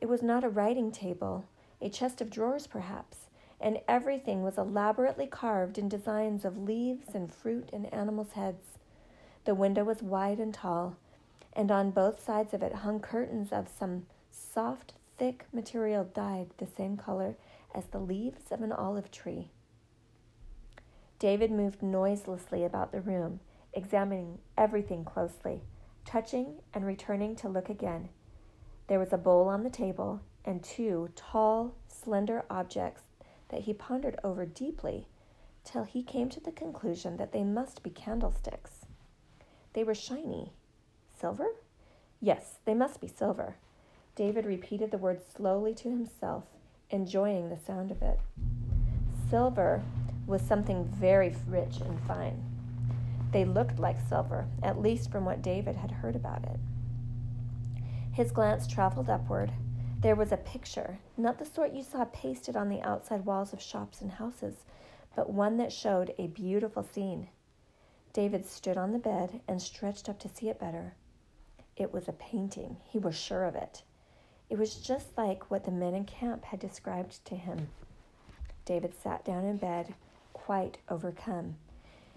It 0.00 0.06
was 0.06 0.22
not 0.22 0.44
a 0.44 0.48
writing 0.48 0.90
table, 0.90 1.44
a 1.80 1.88
chest 1.88 2.20
of 2.20 2.30
drawers, 2.30 2.66
perhaps, 2.66 3.28
and 3.60 3.80
everything 3.86 4.42
was 4.42 4.58
elaborately 4.58 5.26
carved 5.26 5.78
in 5.78 5.88
designs 5.88 6.44
of 6.44 6.58
leaves 6.58 7.14
and 7.14 7.32
fruit 7.32 7.68
and 7.72 7.92
animals' 7.92 8.32
heads. 8.32 8.78
The 9.44 9.54
window 9.54 9.84
was 9.84 10.02
wide 10.02 10.38
and 10.38 10.54
tall, 10.54 10.96
and 11.52 11.70
on 11.70 11.90
both 11.90 12.24
sides 12.24 12.54
of 12.54 12.62
it 12.62 12.74
hung 12.76 13.00
curtains 13.00 13.52
of 13.52 13.68
some 13.68 14.06
soft, 14.30 14.94
thick 15.18 15.46
material 15.52 16.04
dyed 16.04 16.48
the 16.58 16.66
same 16.66 16.96
color 16.96 17.36
as 17.74 17.86
the 17.86 17.98
leaves 17.98 18.50
of 18.50 18.62
an 18.62 18.72
olive 18.72 19.10
tree. 19.10 19.50
David 21.18 21.50
moved 21.50 21.82
noiselessly 21.82 22.64
about 22.64 22.90
the 22.90 23.00
room, 23.00 23.40
examining 23.72 24.38
everything 24.58 25.04
closely, 25.04 25.62
touching 26.04 26.56
and 26.74 26.84
returning 26.84 27.36
to 27.36 27.48
look 27.48 27.68
again. 27.68 28.08
There 28.88 28.98
was 28.98 29.12
a 29.12 29.18
bowl 29.18 29.48
on 29.48 29.62
the 29.62 29.70
table 29.70 30.20
and 30.44 30.62
two 30.62 31.10
tall, 31.14 31.74
slender 31.86 32.44
objects 32.50 33.02
that 33.50 33.60
he 33.60 33.72
pondered 33.72 34.18
over 34.24 34.44
deeply 34.44 35.06
till 35.64 35.84
he 35.84 36.02
came 36.02 36.28
to 36.30 36.40
the 36.40 36.50
conclusion 36.50 37.16
that 37.18 37.32
they 37.32 37.44
must 37.44 37.82
be 37.82 37.90
candlesticks. 37.90 38.86
They 39.74 39.84
were 39.84 39.94
shiny. 39.94 40.52
Silver? 41.22 41.50
Yes, 42.20 42.58
they 42.64 42.74
must 42.74 43.00
be 43.00 43.06
silver. 43.06 43.54
David 44.16 44.44
repeated 44.44 44.90
the 44.90 44.98
word 44.98 45.20
slowly 45.22 45.72
to 45.76 45.88
himself, 45.88 46.42
enjoying 46.90 47.48
the 47.48 47.56
sound 47.56 47.92
of 47.92 48.02
it. 48.02 48.18
Silver 49.30 49.84
was 50.26 50.42
something 50.42 50.84
very 50.84 51.32
rich 51.46 51.80
and 51.80 52.00
fine. 52.08 52.42
They 53.30 53.44
looked 53.44 53.78
like 53.78 53.98
silver, 54.08 54.48
at 54.64 54.82
least 54.82 55.12
from 55.12 55.24
what 55.24 55.42
David 55.42 55.76
had 55.76 55.92
heard 55.92 56.16
about 56.16 56.42
it. 56.42 56.58
His 58.10 58.32
glance 58.32 58.66
traveled 58.66 59.08
upward. 59.08 59.52
There 60.00 60.16
was 60.16 60.32
a 60.32 60.36
picture, 60.36 60.98
not 61.16 61.38
the 61.38 61.46
sort 61.46 61.72
you 61.72 61.84
saw 61.84 62.04
pasted 62.06 62.56
on 62.56 62.68
the 62.68 62.82
outside 62.82 63.24
walls 63.24 63.52
of 63.52 63.62
shops 63.62 64.00
and 64.00 64.10
houses, 64.10 64.64
but 65.14 65.30
one 65.30 65.56
that 65.58 65.72
showed 65.72 66.14
a 66.18 66.26
beautiful 66.26 66.82
scene. 66.82 67.28
David 68.12 68.44
stood 68.44 68.76
on 68.76 68.90
the 68.90 68.98
bed 68.98 69.40
and 69.46 69.62
stretched 69.62 70.08
up 70.08 70.18
to 70.18 70.28
see 70.28 70.48
it 70.48 70.58
better. 70.58 70.96
It 71.76 71.92
was 71.92 72.08
a 72.08 72.12
painting, 72.12 72.76
he 72.84 72.98
was 72.98 73.14
sure 73.14 73.44
of 73.44 73.54
it. 73.54 73.82
It 74.50 74.58
was 74.58 74.76
just 74.76 75.16
like 75.16 75.50
what 75.50 75.64
the 75.64 75.70
men 75.70 75.94
in 75.94 76.04
camp 76.04 76.44
had 76.44 76.60
described 76.60 77.24
to 77.26 77.36
him. 77.36 77.68
David 78.64 78.94
sat 78.94 79.24
down 79.24 79.44
in 79.44 79.56
bed, 79.56 79.94
quite 80.32 80.78
overcome. 80.88 81.56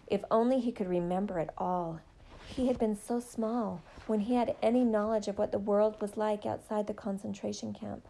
If 0.08 0.24
only 0.30 0.60
he 0.60 0.72
could 0.72 0.88
remember 0.88 1.40
it 1.40 1.50
all. 1.58 2.00
He 2.48 2.68
had 2.68 2.78
been 2.78 2.96
so 2.96 3.20
small 3.20 3.82
when 4.06 4.22
he 4.22 4.36
had 4.36 4.56
any 4.62 4.84
knowledge 4.84 5.28
of 5.28 5.38
what 5.38 5.52
the 5.52 5.60
world 5.60 6.00
was 6.00 6.18
like 6.18 6.46
outside 6.46 6.88
the 6.88 6.94
concentration 6.94 7.74
camp, 7.74 8.08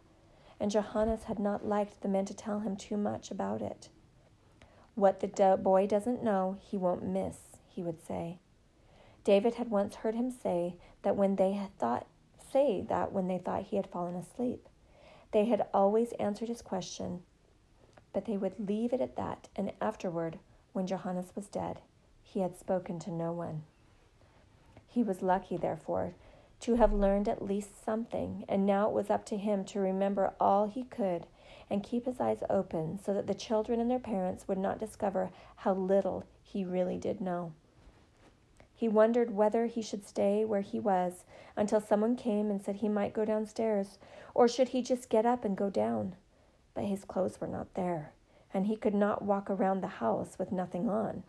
and 0.59 0.71
Johannes 0.71 1.25
had 1.25 1.39
not 1.39 1.65
liked 1.65 2.01
the 2.01 2.09
men 2.09 2.25
to 2.25 2.33
tell 2.33 2.59
him 2.59 2.75
too 2.75 2.97
much 2.97 3.31
about 3.31 3.61
it. 3.61 3.89
What 4.95 5.19
the 5.19 5.59
boy 5.61 5.87
doesn't 5.87 6.23
know, 6.23 6.57
he 6.59 6.77
won't 6.77 7.03
miss 7.03 7.37
he 7.75 7.83
would 7.83 8.01
say. 8.01 8.39
David 9.25 9.55
had 9.55 9.69
once 9.69 9.95
heard 9.95 10.15
him 10.15 10.31
say 10.31 10.77
that 11.01 11.17
when 11.17 11.35
they 11.35 11.51
had 11.53 11.77
thought 11.77 12.07
say 12.55 12.85
that 12.87 13.11
when 13.11 13.27
they 13.27 13.37
thought 13.37 13.63
he 13.63 13.75
had 13.75 13.87
fallen 13.87 14.15
asleep. 14.15 14.69
They 15.31 15.45
had 15.45 15.67
always 15.73 16.13
answered 16.13 16.47
his 16.47 16.61
question, 16.61 17.23
but 18.13 18.23
they 18.23 18.37
would 18.37 18.69
leave 18.69 18.93
it 18.93 19.01
at 19.01 19.17
that, 19.17 19.49
and 19.57 19.73
afterward, 19.81 20.39
when 20.71 20.87
Johannes 20.87 21.35
was 21.35 21.47
dead, 21.47 21.81
he 22.23 22.39
had 22.39 22.55
spoken 22.57 22.97
to 22.99 23.11
no 23.11 23.33
one. 23.33 23.63
He 24.87 25.03
was 25.03 25.21
lucky, 25.21 25.57
therefore, 25.57 26.13
to 26.61 26.75
have 26.75 26.93
learned 26.93 27.27
at 27.27 27.43
least 27.43 27.83
something, 27.83 28.45
and 28.47 28.65
now 28.65 28.87
it 28.87 28.93
was 28.93 29.09
up 29.09 29.25
to 29.25 29.37
him 29.37 29.65
to 29.65 29.79
remember 29.81 30.33
all 30.39 30.67
he 30.67 30.83
could 30.83 31.27
and 31.69 31.83
keep 31.83 32.05
his 32.05 32.21
eyes 32.21 32.43
open 32.49 32.97
so 33.03 33.13
that 33.13 33.27
the 33.27 33.33
children 33.33 33.81
and 33.81 33.91
their 33.91 33.99
parents 33.99 34.47
would 34.47 34.57
not 34.57 34.79
discover 34.79 35.31
how 35.57 35.73
little 35.73 36.23
he 36.41 36.63
really 36.63 36.97
did 36.97 37.19
know. 37.19 37.51
He 38.75 38.89
wondered 38.89 39.31
whether 39.31 39.67
he 39.67 39.81
should 39.81 40.05
stay 40.05 40.43
where 40.43 40.61
he 40.61 40.79
was 40.79 41.23
until 41.55 41.79
someone 41.79 42.17
came 42.17 42.51
and 42.51 42.61
said 42.61 42.77
he 42.77 42.89
might 42.89 43.13
go 43.13 43.23
downstairs, 43.23 43.97
or 44.33 44.47
should 44.47 44.69
he 44.69 44.81
just 44.81 45.09
get 45.09 45.25
up 45.25 45.45
and 45.45 45.55
go 45.55 45.69
down. 45.69 46.15
But 46.73 46.83
his 46.83 47.05
clothes 47.05 47.39
were 47.39 47.47
not 47.47 47.73
there, 47.75 48.11
and 48.53 48.67
he 48.67 48.75
could 48.75 48.93
not 48.93 49.21
walk 49.21 49.49
around 49.49 49.79
the 49.81 49.87
house 49.87 50.37
with 50.37 50.51
nothing 50.51 50.89
on. 50.89 51.23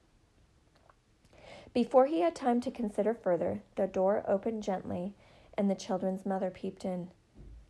Before 1.73 2.07
he 2.07 2.21
had 2.23 2.35
time 2.35 2.61
to 2.63 2.71
consider 2.71 3.15
further, 3.15 3.63
the 3.77 3.87
door 3.87 4.25
opened 4.27 4.63
gently, 4.63 5.15
and 5.57 5.71
the 5.71 5.75
children's 5.75 6.27
mother 6.27 6.51
peeped 6.51 6.85
in. 6.85 7.11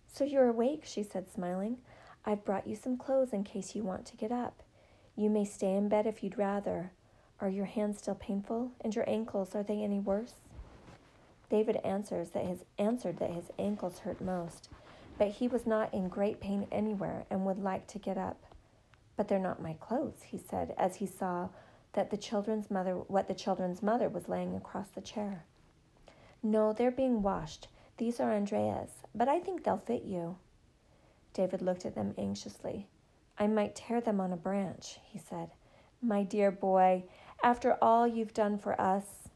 So 0.06 0.24
you're 0.24 0.48
awake, 0.48 0.82
she 0.84 1.02
said, 1.02 1.30
smiling. 1.30 1.78
I've 2.24 2.44
brought 2.44 2.66
you 2.66 2.76
some 2.76 2.96
clothes 2.96 3.32
in 3.32 3.44
case 3.44 3.74
you 3.74 3.82
want 3.82 4.06
to 4.06 4.16
get 4.16 4.32
up. 4.32 4.62
You 5.16 5.28
may 5.28 5.44
stay 5.44 5.74
in 5.74 5.88
bed 5.88 6.06
if 6.06 6.22
you'd 6.22 6.38
rather. 6.38 6.92
Are 7.40 7.48
your 7.48 7.66
hands 7.66 7.98
still 7.98 8.14
painful? 8.14 8.72
And 8.80 8.94
your 8.94 9.08
ankles, 9.08 9.54
are 9.54 9.62
they 9.62 9.82
any 9.82 10.00
worse? 10.00 10.34
David 11.48 11.76
answers 11.84 12.30
that 12.30 12.46
his 12.46 12.64
answered 12.78 13.18
that 13.18 13.30
his 13.30 13.50
ankles 13.58 14.00
hurt 14.00 14.20
most, 14.20 14.68
but 15.18 15.28
he 15.28 15.46
was 15.46 15.66
not 15.66 15.92
in 15.94 16.08
great 16.08 16.40
pain 16.40 16.66
anywhere 16.72 17.24
and 17.30 17.44
would 17.44 17.62
like 17.62 17.86
to 17.88 17.98
get 17.98 18.18
up. 18.18 18.42
But 19.16 19.28
they're 19.28 19.38
not 19.38 19.62
my 19.62 19.74
clothes, 19.74 20.24
he 20.26 20.38
said, 20.38 20.74
as 20.76 20.96
he 20.96 21.06
saw 21.06 21.48
that 21.92 22.10
the 22.10 22.16
children's 22.16 22.70
mother 22.70 22.92
what 22.94 23.28
the 23.28 23.34
children's 23.34 23.82
mother 23.82 24.08
was 24.08 24.28
laying 24.28 24.54
across 24.54 24.88
the 24.88 25.00
chair. 25.00 25.44
No, 26.42 26.72
they're 26.72 26.90
being 26.90 27.22
washed. 27.22 27.68
These 27.96 28.20
are 28.20 28.32
Andrea's, 28.32 28.90
but 29.14 29.28
I 29.28 29.40
think 29.40 29.64
they'll 29.64 29.78
fit 29.78 30.04
you. 30.04 30.36
David 31.32 31.62
looked 31.62 31.86
at 31.86 31.94
them 31.94 32.14
anxiously. 32.18 32.86
I 33.38 33.46
might 33.46 33.74
tear 33.74 34.00
them 34.00 34.20
on 34.20 34.32
a 34.32 34.36
branch, 34.36 34.98
he 35.04 35.18
said. 35.18 35.50
My 36.02 36.22
dear 36.22 36.50
boy, 36.50 37.04
after 37.42 37.76
all 37.82 38.06
you've 38.06 38.34
done 38.34 38.58
for 38.58 38.80
us. 38.80 39.28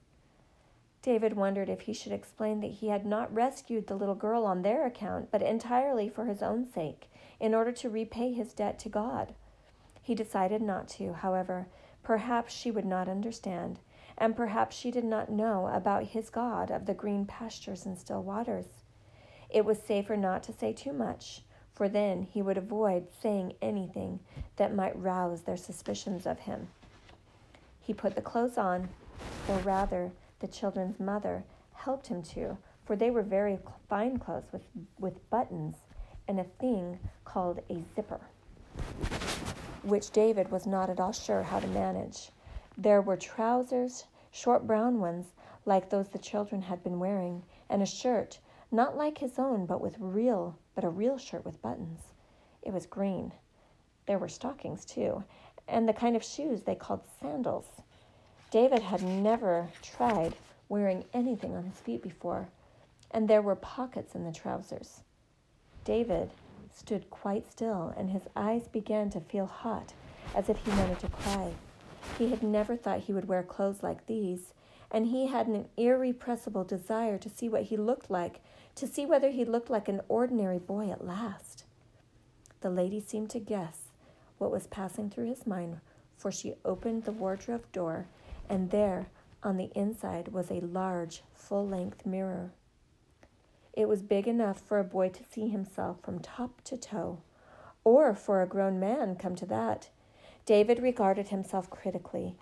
David 1.02 1.34
wondered 1.34 1.68
if 1.68 1.82
he 1.82 1.92
should 1.94 2.12
explain 2.12 2.60
that 2.60 2.72
he 2.72 2.88
had 2.88 3.06
not 3.06 3.32
rescued 3.34 3.86
the 3.86 3.96
little 3.96 4.14
girl 4.14 4.44
on 4.44 4.62
their 4.62 4.84
account, 4.84 5.30
but 5.30 5.42
entirely 5.42 6.08
for 6.08 6.26
his 6.26 6.42
own 6.42 6.66
sake, 6.66 7.10
in 7.38 7.54
order 7.54 7.72
to 7.72 7.88
repay 7.88 8.32
his 8.32 8.52
debt 8.52 8.78
to 8.80 8.88
God. 8.88 9.34
He 10.02 10.14
decided 10.14 10.60
not 10.60 10.88
to, 10.88 11.14
however. 11.14 11.68
Perhaps 12.02 12.52
she 12.52 12.70
would 12.70 12.84
not 12.84 13.08
understand, 13.08 13.78
and 14.18 14.36
perhaps 14.36 14.76
she 14.76 14.90
did 14.90 15.04
not 15.04 15.30
know 15.30 15.68
about 15.68 16.04
his 16.04 16.28
God 16.30 16.70
of 16.70 16.86
the 16.86 16.94
green 16.94 17.24
pastures 17.26 17.86
and 17.86 17.96
still 17.96 18.22
waters. 18.22 18.66
It 19.48 19.64
was 19.64 19.78
safer 19.78 20.16
not 20.16 20.42
to 20.44 20.52
say 20.52 20.72
too 20.72 20.92
much, 20.92 21.42
for 21.74 21.88
then 21.88 22.22
he 22.22 22.42
would 22.42 22.58
avoid 22.58 23.08
saying 23.22 23.54
anything 23.62 24.20
that 24.56 24.74
might 24.74 25.00
rouse 25.00 25.42
their 25.42 25.56
suspicions 25.56 26.26
of 26.26 26.40
him. 26.40 26.68
He 27.80 27.94
put 27.94 28.14
the 28.14 28.22
clothes 28.22 28.58
on, 28.58 28.88
or 29.48 29.58
rather, 29.58 30.12
the 30.40 30.48
children's 30.48 31.00
mother 31.00 31.44
helped 31.74 32.06
him 32.06 32.22
to, 32.22 32.56
for 32.84 32.96
they 32.96 33.10
were 33.10 33.22
very 33.22 33.58
fine 33.88 34.18
clothes 34.18 34.52
with, 34.52 34.62
with 34.98 35.30
buttons 35.30 35.76
and 36.28 36.38
a 36.38 36.44
thing 36.44 36.98
called 37.24 37.60
a 37.70 37.82
zipper 37.94 38.20
which 39.82 40.10
David 40.10 40.50
was 40.50 40.66
not 40.66 40.90
at 40.90 41.00
all 41.00 41.12
sure 41.12 41.42
how 41.42 41.58
to 41.58 41.66
manage. 41.68 42.30
There 42.76 43.00
were 43.00 43.16
trousers, 43.16 44.04
short 44.30 44.66
brown 44.66 45.00
ones, 45.00 45.26
like 45.64 45.88
those 45.88 46.08
the 46.08 46.18
children 46.18 46.62
had 46.62 46.82
been 46.84 46.98
wearing, 46.98 47.42
and 47.68 47.82
a 47.82 47.86
shirt, 47.86 48.38
not 48.70 48.96
like 48.96 49.18
his 49.18 49.38
own, 49.38 49.66
but 49.66 49.80
with 49.80 49.96
real, 49.98 50.58
but 50.74 50.84
a 50.84 50.88
real 50.88 51.18
shirt 51.18 51.44
with 51.44 51.62
buttons. 51.62 52.00
It 52.62 52.72
was 52.72 52.86
green. 52.86 53.32
There 54.06 54.18
were 54.18 54.28
stockings 54.28 54.84
too, 54.84 55.24
and 55.70 55.88
the 55.88 55.92
kind 55.92 56.16
of 56.16 56.24
shoes 56.24 56.62
they 56.62 56.74
called 56.74 57.02
sandals. 57.20 57.66
David 58.50 58.82
had 58.82 59.02
never 59.02 59.68
tried 59.82 60.34
wearing 60.68 61.04
anything 61.14 61.54
on 61.54 61.64
his 61.64 61.78
feet 61.80 62.02
before, 62.02 62.48
and 63.10 63.28
there 63.28 63.42
were 63.42 63.56
pockets 63.56 64.14
in 64.14 64.24
the 64.24 64.32
trousers. 64.32 65.02
David 65.84 66.30
stood 66.74 67.10
quite 67.10 67.50
still, 67.50 67.94
and 67.96 68.10
his 68.10 68.22
eyes 68.36 68.68
began 68.68 69.10
to 69.10 69.20
feel 69.20 69.46
hot, 69.46 69.92
as 70.34 70.48
if 70.48 70.58
he 70.64 70.70
wanted 70.70 70.98
to 71.00 71.08
cry. 71.08 71.52
He 72.18 72.30
had 72.30 72.42
never 72.42 72.76
thought 72.76 73.00
he 73.00 73.12
would 73.12 73.28
wear 73.28 73.42
clothes 73.42 73.82
like 73.82 74.06
these, 74.06 74.52
and 74.90 75.06
he 75.06 75.28
had 75.28 75.46
an 75.46 75.68
irrepressible 75.76 76.64
desire 76.64 77.18
to 77.18 77.28
see 77.28 77.48
what 77.48 77.64
he 77.64 77.76
looked 77.76 78.10
like, 78.10 78.40
to 78.74 78.86
see 78.86 79.06
whether 79.06 79.30
he 79.30 79.44
looked 79.44 79.70
like 79.70 79.88
an 79.88 80.00
ordinary 80.08 80.58
boy 80.58 80.90
at 80.90 81.06
last. 81.06 81.64
The 82.60 82.70
lady 82.70 83.00
seemed 83.00 83.30
to 83.30 83.40
guess 83.40 83.79
what 84.40 84.50
was 84.50 84.66
passing 84.66 85.10
through 85.10 85.28
his 85.28 85.46
mind, 85.46 85.78
for 86.16 86.32
she 86.32 86.54
opened 86.64 87.04
the 87.04 87.12
wardrobe 87.12 87.70
door, 87.72 88.06
and 88.48 88.70
there, 88.70 89.06
on 89.42 89.58
the 89.58 89.70
inside, 89.74 90.28
was 90.28 90.50
a 90.50 90.60
large, 90.60 91.22
full 91.34 91.68
length 91.68 92.06
mirror. 92.06 92.50
It 93.74 93.86
was 93.86 94.02
big 94.02 94.26
enough 94.26 94.58
for 94.58 94.78
a 94.78 94.84
boy 94.84 95.10
to 95.10 95.24
see 95.30 95.48
himself 95.48 96.00
from 96.02 96.20
top 96.20 96.62
to 96.62 96.78
toe, 96.78 97.18
or 97.84 98.14
for 98.14 98.40
a 98.40 98.46
grown 98.46 98.80
man, 98.80 99.14
come 99.14 99.36
to 99.36 99.46
that. 99.46 99.90
David 100.46 100.82
regarded 100.82 101.28
himself 101.28 101.68
critically. 101.68 102.34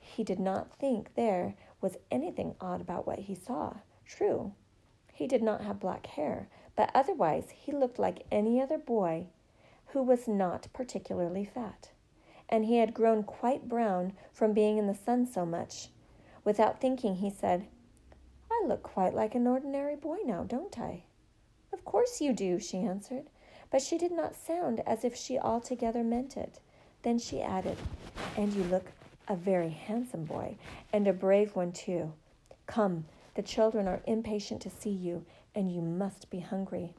He 0.00 0.24
did 0.24 0.40
not 0.40 0.78
think 0.78 1.14
there 1.14 1.54
was 1.82 1.98
anything 2.10 2.54
odd 2.62 2.80
about 2.80 3.06
what 3.06 3.20
he 3.20 3.34
saw. 3.34 3.74
True, 4.06 4.52
he 5.12 5.26
did 5.26 5.42
not 5.42 5.60
have 5.60 5.78
black 5.78 6.06
hair, 6.06 6.48
but 6.74 6.90
otherwise 6.94 7.50
he 7.54 7.72
looked 7.72 7.98
like 7.98 8.24
any 8.32 8.58
other 8.58 8.78
boy 8.78 9.26
who 9.92 10.02
was 10.02 10.26
not 10.26 10.68
particularly 10.72 11.44
fat. 11.44 11.90
And 12.48 12.64
he 12.64 12.78
had 12.78 12.94
grown 12.94 13.22
quite 13.22 13.68
brown 13.68 14.12
from 14.32 14.52
being 14.52 14.78
in 14.78 14.86
the 14.86 14.94
sun 14.94 15.26
so 15.26 15.46
much. 15.46 15.88
Without 16.44 16.80
thinking, 16.80 17.16
he 17.16 17.30
said, 17.30 17.66
I 18.50 18.64
look 18.66 18.82
quite 18.82 19.14
like 19.14 19.34
an 19.34 19.46
ordinary 19.46 19.96
boy 19.96 20.18
now, 20.24 20.44
don't 20.44 20.78
I? 20.78 21.04
Of 21.72 21.84
course 21.84 22.20
you 22.20 22.32
do, 22.32 22.58
she 22.58 22.78
answered, 22.78 23.28
but 23.70 23.82
she 23.82 23.96
did 23.96 24.12
not 24.12 24.34
sound 24.34 24.80
as 24.86 25.04
if 25.04 25.14
she 25.14 25.38
altogether 25.38 26.02
meant 26.02 26.36
it. 26.36 26.60
Then 27.02 27.18
she 27.18 27.40
added, 27.40 27.78
And 28.36 28.52
you 28.52 28.64
look 28.64 28.86
a 29.28 29.36
very 29.36 29.70
handsome 29.70 30.24
boy, 30.24 30.56
and 30.92 31.06
a 31.06 31.12
brave 31.12 31.54
one 31.54 31.72
too. 31.72 32.12
Come, 32.66 33.06
the 33.34 33.42
children 33.42 33.88
are 33.88 34.02
impatient 34.06 34.60
to 34.62 34.70
see 34.70 34.90
you, 34.90 35.24
and 35.54 35.72
you 35.72 35.80
must 35.80 36.30
be 36.30 36.40
hungry. 36.40 36.94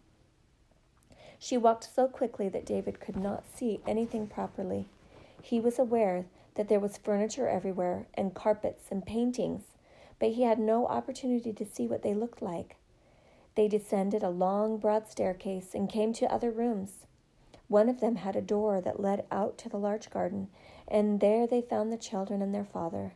She 1.43 1.57
walked 1.57 1.83
so 1.93 2.07
quickly 2.07 2.47
that 2.47 2.65
David 2.65 3.01
could 3.01 3.17
not 3.17 3.43
see 3.45 3.81
anything 3.85 4.27
properly. 4.27 4.87
He 5.41 5.59
was 5.59 5.77
aware 5.77 6.25
that 6.55 6.69
there 6.69 6.79
was 6.79 6.95
furniture 6.97 7.49
everywhere, 7.49 8.05
and 8.13 8.33
carpets 8.33 8.85
and 8.89 9.05
paintings, 9.05 9.63
but 10.19 10.29
he 10.29 10.43
had 10.43 10.57
no 10.57 10.87
opportunity 10.87 11.51
to 11.51 11.65
see 11.65 11.85
what 11.85 12.01
they 12.01 12.13
looked 12.13 12.41
like. 12.41 12.77
They 13.55 13.67
descended 13.67 14.23
a 14.23 14.29
long, 14.29 14.77
broad 14.77 15.09
staircase 15.09 15.75
and 15.75 15.89
came 15.89 16.13
to 16.13 16.31
other 16.31 16.49
rooms. 16.49 17.07
One 17.67 17.89
of 17.89 17.99
them 17.99 18.15
had 18.15 18.37
a 18.37 18.41
door 18.41 18.79
that 18.79 19.01
led 19.01 19.25
out 19.29 19.57
to 19.57 19.67
the 19.67 19.75
large 19.75 20.09
garden, 20.09 20.47
and 20.87 21.19
there 21.19 21.45
they 21.45 21.61
found 21.61 21.91
the 21.91 21.97
children 21.97 22.41
and 22.41 22.55
their 22.55 22.63
father. 22.63 23.15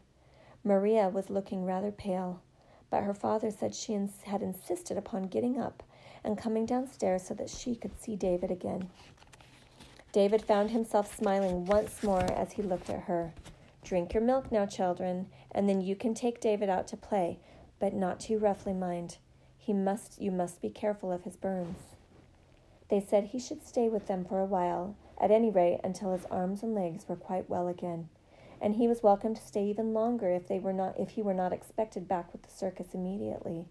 Maria 0.66 1.08
was 1.08 1.30
looking 1.30 1.64
rather 1.64 1.94
pale, 1.94 2.42
but 2.90 3.04
her 3.04 3.14
father 3.14 3.52
said 3.52 3.74
she 3.74 3.94
had 4.26 4.42
insisted 4.42 4.98
upon 4.98 5.30
getting 5.30 5.58
up 5.58 5.82
and 6.28 6.38
coming 6.38 6.66
downstairs 6.66 7.26
so 7.26 7.34
that 7.34 7.50
she 7.50 7.74
could 7.74 8.00
see 8.00 8.18
David 8.18 8.52
again. 8.52 8.90
David 10.12 10.42
found 10.42 10.72
himself 10.72 11.16
smiling 11.16 11.66
once 11.66 12.04
more 12.04 12.24
as 12.34 12.52
he 12.52 12.62
looked 12.62 12.90
at 12.90 13.04
her. 13.04 13.34
Drink 13.84 14.14
your 14.14 14.22
milk 14.24 14.52
now, 14.52 14.66
children, 14.66 15.28
and 15.52 15.70
then 15.70 15.80
you 15.80 15.96
can 15.96 16.14
take 16.14 16.42
David 16.42 16.70
out 16.70 16.86
to 16.90 16.98
play, 16.98 17.40
but 17.80 17.94
not 17.94 18.20
too 18.20 18.38
roughly, 18.38 18.74
mind. 18.74 19.18
He 19.58 19.72
must 19.72 20.22
you 20.22 20.30
must 20.32 20.62
be 20.62 20.70
careful 20.70 21.12
of 21.12 21.24
his 21.24 21.38
burns. 21.38 21.96
They 22.90 23.00
said 23.00 23.26
he 23.26 23.40
should 23.40 23.66
stay 23.66 23.88
with 23.88 24.08
them 24.08 24.26
for 24.26 24.40
a 24.40 24.46
while, 24.46 24.96
at 25.20 25.32
any 25.32 25.50
rate 25.50 25.80
until 25.84 26.12
his 26.12 26.26
arms 26.26 26.62
and 26.62 26.76
legs 26.76 27.08
were 27.08 27.16
quite 27.16 27.50
well 27.50 27.70
again, 27.70 28.10
and 28.62 28.76
he 28.76 28.88
was 28.88 29.02
welcome 29.02 29.34
to 29.34 29.42
stay 29.42 29.66
even 29.66 29.94
longer 29.94 30.30
if 30.30 30.48
they 30.48 30.60
were 30.60 30.74
not 30.74 31.00
if 31.00 31.12
he 31.12 31.22
were 31.22 31.34
not 31.34 31.54
expected 31.54 32.08
back 32.08 32.34
with 32.34 32.44
the 32.44 32.52
circus 32.52 32.94
immediately. 32.94 33.66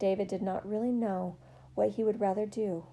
David 0.00 0.26
did 0.26 0.42
not 0.42 0.68
really 0.68 0.90
know 0.90 1.36
what 1.76 1.90
he 1.90 2.02
would 2.02 2.20
rather 2.20 2.46
do. 2.46 2.86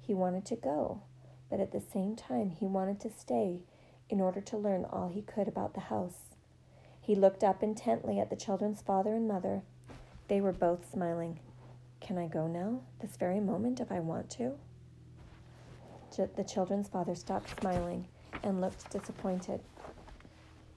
He 0.00 0.14
wanted 0.14 0.46
to 0.46 0.56
go, 0.56 1.02
but 1.50 1.60
at 1.60 1.72
the 1.72 1.80
same 1.80 2.16
time 2.16 2.50
he 2.50 2.66
wanted 2.66 3.00
to 3.00 3.10
stay 3.10 3.60
in 4.08 4.20
order 4.20 4.40
to 4.40 4.56
learn 4.56 4.86
all 4.86 5.08
he 5.08 5.22
could 5.22 5.48
about 5.48 5.74
the 5.74 5.80
house. 5.80 6.36
He 7.00 7.14
looked 7.14 7.42
up 7.42 7.62
intently 7.62 8.18
at 8.20 8.30
the 8.30 8.36
children's 8.36 8.80
father 8.80 9.14
and 9.14 9.26
mother. 9.26 9.62
They 10.28 10.40
were 10.40 10.52
both 10.52 10.90
smiling. 10.90 11.40
Can 12.00 12.16
I 12.16 12.28
go 12.28 12.46
now, 12.46 12.80
this 13.00 13.16
very 13.16 13.40
moment, 13.40 13.80
if 13.80 13.90
I 13.92 14.00
want 14.00 14.30
to? 14.30 14.52
The 16.16 16.44
children's 16.44 16.88
father 16.88 17.14
stopped 17.14 17.60
smiling 17.60 18.06
and 18.42 18.60
looked 18.60 18.90
disappointed. 18.90 19.60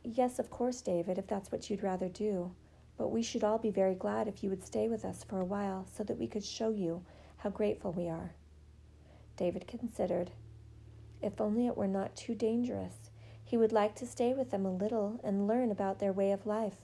Yes, 0.03 0.39
of 0.39 0.49
course, 0.49 0.81
David, 0.81 1.17
if 1.17 1.27
that's 1.27 1.51
what 1.51 1.69
you'd 1.69 1.83
rather 1.83 2.09
do. 2.09 2.51
But 2.97 3.09
we 3.09 3.21
should 3.21 3.43
all 3.43 3.57
be 3.57 3.71
very 3.71 3.95
glad 3.95 4.27
if 4.27 4.43
you 4.43 4.49
would 4.49 4.63
stay 4.63 4.87
with 4.87 5.03
us 5.03 5.23
for 5.23 5.39
a 5.39 5.45
while 5.45 5.85
so 5.95 6.03
that 6.03 6.17
we 6.17 6.27
could 6.27 6.45
show 6.45 6.69
you 6.69 7.03
how 7.37 7.49
grateful 7.49 7.91
we 7.91 8.07
are. 8.07 8.33
David 9.37 9.67
considered. 9.67 10.31
If 11.21 11.41
only 11.41 11.67
it 11.67 11.77
were 11.77 11.87
not 11.87 12.15
too 12.15 12.35
dangerous. 12.35 13.09
He 13.43 13.57
would 13.57 13.71
like 13.71 13.95
to 13.95 14.07
stay 14.07 14.33
with 14.33 14.51
them 14.51 14.65
a 14.65 14.71
little 14.71 15.19
and 15.23 15.47
learn 15.47 15.71
about 15.71 15.99
their 15.99 16.13
way 16.13 16.31
of 16.31 16.45
life. 16.47 16.77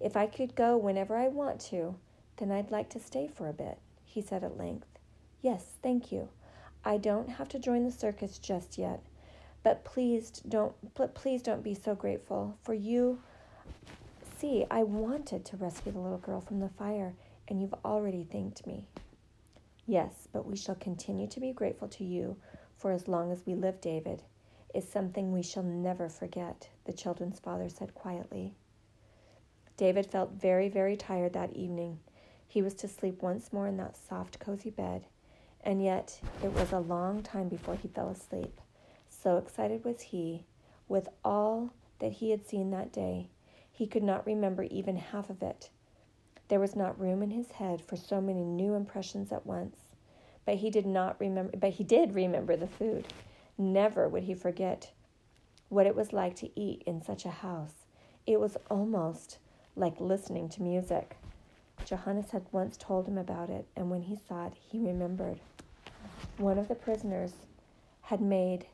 If 0.00 0.16
I 0.16 0.26
could 0.26 0.54
go 0.54 0.76
whenever 0.76 1.16
I 1.16 1.28
want 1.28 1.60
to, 1.62 1.94
then 2.36 2.50
I'd 2.50 2.70
like 2.70 2.88
to 2.90 3.00
stay 3.00 3.28
for 3.28 3.48
a 3.48 3.52
bit, 3.52 3.78
he 4.04 4.20
said 4.20 4.42
at 4.42 4.58
length. 4.58 4.98
Yes, 5.40 5.64
thank 5.82 6.10
you. 6.10 6.28
I 6.84 6.96
don't 6.96 7.28
have 7.28 7.48
to 7.50 7.58
join 7.58 7.84
the 7.84 7.92
circus 7.92 8.38
just 8.38 8.76
yet. 8.76 9.00
But 9.62 9.84
please 9.84 10.30
don't 10.46 10.74
but 10.94 11.14
please 11.14 11.42
don't 11.42 11.62
be 11.62 11.74
so 11.74 11.94
grateful, 11.94 12.58
for 12.62 12.74
you 12.74 13.20
see, 14.44 14.66
I 14.70 14.82
wanted 14.82 15.42
to 15.46 15.56
rescue 15.56 15.90
the 15.90 16.00
little 16.00 16.18
girl 16.18 16.42
from 16.42 16.60
the 16.60 16.68
fire, 16.68 17.14
and 17.48 17.62
you've 17.62 17.74
already 17.82 18.24
thanked 18.24 18.66
me. 18.66 18.84
Yes, 19.86 20.28
but 20.34 20.44
we 20.44 20.54
shall 20.54 20.74
continue 20.74 21.26
to 21.28 21.40
be 21.40 21.52
grateful 21.52 21.88
to 21.88 22.04
you 22.04 22.36
for 22.76 22.90
as 22.90 23.08
long 23.08 23.32
as 23.32 23.46
we 23.46 23.54
live, 23.54 23.80
David. 23.80 24.22
Is 24.74 24.86
something 24.86 25.32
we 25.32 25.42
shall 25.42 25.62
never 25.62 26.10
forget, 26.10 26.68
the 26.84 26.92
children's 26.92 27.40
father 27.40 27.70
said 27.70 27.94
quietly. 27.94 28.52
David 29.78 30.04
felt 30.04 30.32
very, 30.32 30.68
very 30.68 30.96
tired 30.96 31.32
that 31.32 31.54
evening. 31.54 32.00
He 32.46 32.60
was 32.60 32.74
to 32.74 32.88
sleep 32.88 33.22
once 33.22 33.50
more 33.50 33.66
in 33.66 33.78
that 33.78 33.96
soft, 33.96 34.40
cozy 34.40 34.68
bed, 34.68 35.06
and 35.62 35.82
yet 35.82 36.20
it 36.42 36.52
was 36.52 36.70
a 36.70 36.80
long 36.80 37.22
time 37.22 37.48
before 37.48 37.76
he 37.76 37.88
fell 37.88 38.10
asleep. 38.10 38.60
So 39.08 39.38
excited 39.38 39.86
was 39.86 40.02
he 40.02 40.44
with 40.86 41.08
all 41.24 41.72
that 42.00 42.12
he 42.12 42.30
had 42.30 42.46
seen 42.46 42.70
that 42.72 42.92
day, 42.92 43.30
he 43.74 43.88
could 43.88 44.04
not 44.04 44.24
remember 44.24 44.62
even 44.62 44.96
half 44.96 45.28
of 45.28 45.42
it. 45.42 45.68
There 46.46 46.60
was 46.60 46.76
not 46.76 46.98
room 46.98 47.22
in 47.24 47.30
his 47.32 47.50
head 47.50 47.82
for 47.82 47.96
so 47.96 48.20
many 48.20 48.44
new 48.44 48.74
impressions 48.74 49.32
at 49.32 49.44
once. 49.44 49.76
But 50.46 50.56
he 50.56 50.70
did 50.70 50.86
not 50.86 51.18
remember 51.18 51.56
but 51.56 51.70
he 51.70 51.82
did 51.82 52.14
remember 52.14 52.54
the 52.54 52.68
food. 52.68 53.08
Never 53.58 54.08
would 54.08 54.22
he 54.22 54.34
forget 54.34 54.92
what 55.68 55.86
it 55.86 55.96
was 55.96 56.12
like 56.12 56.36
to 56.36 56.60
eat 56.60 56.84
in 56.86 57.02
such 57.02 57.24
a 57.24 57.30
house. 57.30 57.86
It 58.28 58.38
was 58.38 58.56
almost 58.70 59.38
like 59.74 59.98
listening 60.00 60.48
to 60.50 60.62
music. 60.62 61.16
Johannes 61.84 62.30
had 62.30 62.46
once 62.52 62.76
told 62.76 63.08
him 63.08 63.18
about 63.18 63.50
it, 63.50 63.66
and 63.74 63.90
when 63.90 64.02
he 64.02 64.16
saw 64.16 64.46
it, 64.46 64.52
he 64.54 64.78
remembered. 64.78 65.40
One 66.36 66.58
of 66.58 66.68
the 66.68 66.76
prisoners 66.76 67.32
had 68.02 68.20
made 68.20 68.66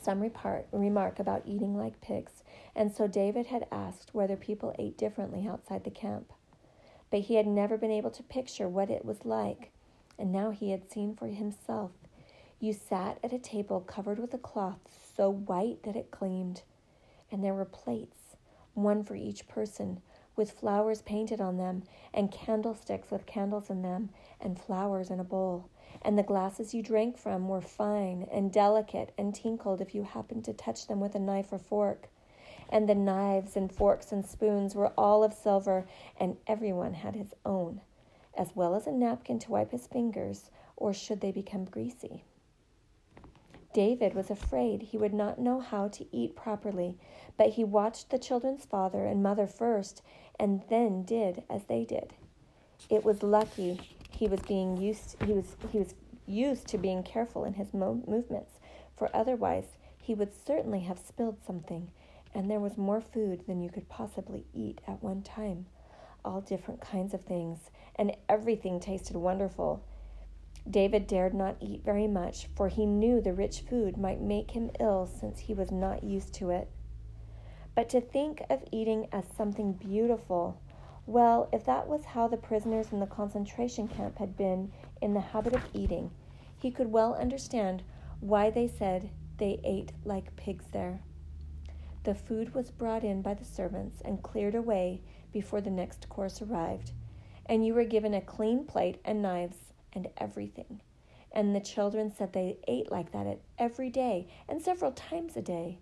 some 0.00 0.20
repart, 0.20 0.64
remark 0.72 1.20
about 1.20 1.42
eating 1.46 1.76
like 1.76 2.00
pigs, 2.00 2.41
and 2.74 2.92
so 2.92 3.06
David 3.06 3.46
had 3.46 3.66
asked 3.70 4.14
whether 4.14 4.36
people 4.36 4.74
ate 4.78 4.96
differently 4.96 5.46
outside 5.46 5.84
the 5.84 5.90
camp. 5.90 6.32
But 7.10 7.20
he 7.20 7.34
had 7.34 7.46
never 7.46 7.76
been 7.76 7.90
able 7.90 8.10
to 8.10 8.22
picture 8.22 8.68
what 8.68 8.90
it 8.90 9.04
was 9.04 9.24
like, 9.24 9.70
and 10.18 10.32
now 10.32 10.50
he 10.50 10.70
had 10.70 10.90
seen 10.90 11.14
for 11.14 11.26
himself. 11.26 11.90
You 12.58 12.72
sat 12.72 13.18
at 13.22 13.32
a 13.32 13.38
table 13.38 13.80
covered 13.80 14.18
with 14.18 14.32
a 14.34 14.38
cloth 14.38 15.12
so 15.16 15.30
white 15.30 15.82
that 15.82 15.96
it 15.96 16.10
gleamed, 16.10 16.62
and 17.30 17.44
there 17.44 17.54
were 17.54 17.64
plates, 17.64 18.36
one 18.74 19.02
for 19.04 19.14
each 19.14 19.48
person, 19.48 20.00
with 20.36 20.52
flowers 20.52 21.02
painted 21.02 21.40
on 21.40 21.58
them, 21.58 21.82
and 22.14 22.32
candlesticks 22.32 23.10
with 23.10 23.26
candles 23.26 23.68
in 23.68 23.82
them, 23.82 24.10
and 24.40 24.58
flowers 24.58 25.10
in 25.10 25.20
a 25.20 25.24
bowl 25.24 25.68
and 26.00 26.18
the 26.18 26.22
glasses 26.22 26.72
you 26.72 26.82
drank 26.82 27.18
from 27.18 27.48
were 27.48 27.60
fine 27.60 28.26
and 28.32 28.52
delicate 28.52 29.12
and 29.18 29.34
tinkled 29.34 29.80
if 29.80 29.94
you 29.94 30.02
happened 30.02 30.44
to 30.44 30.52
touch 30.52 30.86
them 30.86 31.00
with 31.00 31.14
a 31.14 31.18
knife 31.18 31.52
or 31.52 31.58
fork. 31.58 32.08
And 32.68 32.88
the 32.88 32.94
knives 32.94 33.56
and 33.56 33.70
forks 33.70 34.12
and 34.12 34.24
spoons 34.24 34.74
were 34.74 34.92
all 34.96 35.24
of 35.24 35.34
silver, 35.34 35.86
and 36.18 36.36
everyone 36.46 36.94
had 36.94 37.14
his 37.14 37.34
own, 37.44 37.80
as 38.36 38.54
well 38.54 38.74
as 38.74 38.86
a 38.86 38.92
napkin 38.92 39.38
to 39.40 39.50
wipe 39.50 39.70
his 39.70 39.86
fingers, 39.86 40.50
or 40.76 40.92
should 40.92 41.20
they 41.20 41.32
become 41.32 41.64
greasy. 41.64 42.24
David 43.72 44.14
was 44.14 44.30
afraid 44.30 44.82
he 44.82 44.98
would 44.98 45.14
not 45.14 45.38
know 45.38 45.60
how 45.60 45.88
to 45.88 46.06
eat 46.14 46.36
properly, 46.36 46.98
but 47.36 47.50
he 47.50 47.64
watched 47.64 48.10
the 48.10 48.18
children's 48.18 48.66
father 48.66 49.06
and 49.06 49.22
mother 49.22 49.46
first, 49.46 50.02
and 50.38 50.62
then 50.68 51.02
did 51.02 51.42
as 51.48 51.64
they 51.64 51.84
did. 51.84 52.12
It 52.90 53.04
was 53.04 53.22
lucky 53.22 53.80
he 54.10 54.28
was 54.28 54.40
being 54.40 54.76
used 54.76 55.16
he 55.24 55.32
was 55.32 55.56
he 55.70 55.78
was 55.78 55.94
used 56.26 56.66
to 56.68 56.78
being 56.78 57.02
careful 57.02 57.44
in 57.44 57.54
his 57.54 57.74
mo- 57.74 58.02
movements 58.06 58.60
for 58.96 59.10
otherwise 59.14 59.76
he 59.96 60.14
would 60.14 60.32
certainly 60.46 60.80
have 60.80 60.98
spilled 60.98 61.38
something 61.44 61.90
and 62.34 62.50
there 62.50 62.60
was 62.60 62.76
more 62.76 63.00
food 63.00 63.46
than 63.46 63.62
you 63.62 63.70
could 63.70 63.88
possibly 63.88 64.46
eat 64.54 64.80
at 64.86 65.02
one 65.02 65.22
time 65.22 65.66
all 66.24 66.40
different 66.40 66.80
kinds 66.80 67.12
of 67.12 67.22
things 67.22 67.70
and 67.96 68.16
everything 68.28 68.78
tasted 68.78 69.16
wonderful 69.16 69.84
David 70.68 71.08
dared 71.08 71.34
not 71.34 71.56
eat 71.58 71.82
very 71.82 72.06
much, 72.06 72.46
for 72.54 72.68
he 72.68 72.86
knew 72.86 73.20
the 73.20 73.32
rich 73.32 73.62
food 73.62 73.96
might 73.96 74.20
make 74.20 74.52
him 74.52 74.70
ill 74.78 75.06
since 75.06 75.40
he 75.40 75.54
was 75.54 75.72
not 75.72 76.04
used 76.04 76.32
to 76.34 76.50
it. 76.50 76.70
But 77.74 77.88
to 77.88 78.00
think 78.00 78.42
of 78.48 78.64
eating 78.70 79.08
as 79.10 79.26
something 79.26 79.72
beautiful 79.72 80.60
well, 81.04 81.48
if 81.52 81.64
that 81.64 81.88
was 81.88 82.04
how 82.04 82.28
the 82.28 82.36
prisoners 82.36 82.92
in 82.92 83.00
the 83.00 83.06
concentration 83.06 83.88
camp 83.88 84.18
had 84.18 84.36
been 84.36 84.70
in 85.00 85.14
the 85.14 85.20
habit 85.20 85.52
of 85.52 85.68
eating, 85.72 86.12
he 86.56 86.70
could 86.70 86.92
well 86.92 87.14
understand 87.14 87.82
why 88.20 88.50
they 88.50 88.68
said 88.68 89.10
they 89.38 89.60
ate 89.64 89.90
like 90.04 90.36
pigs 90.36 90.66
there. 90.70 91.02
The 92.04 92.14
food 92.14 92.54
was 92.54 92.70
brought 92.70 93.04
in 93.04 93.22
by 93.22 93.34
the 93.34 93.44
servants 93.44 94.00
and 94.04 94.22
cleared 94.22 94.54
away 94.54 95.02
before 95.32 95.60
the 95.60 95.70
next 95.70 96.08
course 96.08 96.42
arrived, 96.42 96.92
and 97.46 97.64
you 97.64 97.74
were 97.74 97.84
given 97.84 98.14
a 98.14 98.20
clean 98.20 98.64
plate 98.64 99.00
and 99.04 99.22
knives 99.22 99.72
and 99.92 100.08
everything. 100.16 100.80
And 101.30 101.54
the 101.54 101.60
children 101.60 102.12
said 102.12 102.32
they 102.32 102.58
ate 102.68 102.90
like 102.90 103.12
that 103.12 103.38
every 103.58 103.90
day 103.90 104.28
and 104.48 104.60
several 104.60 104.92
times 104.92 105.36
a 105.36 105.42
day. 105.42 105.78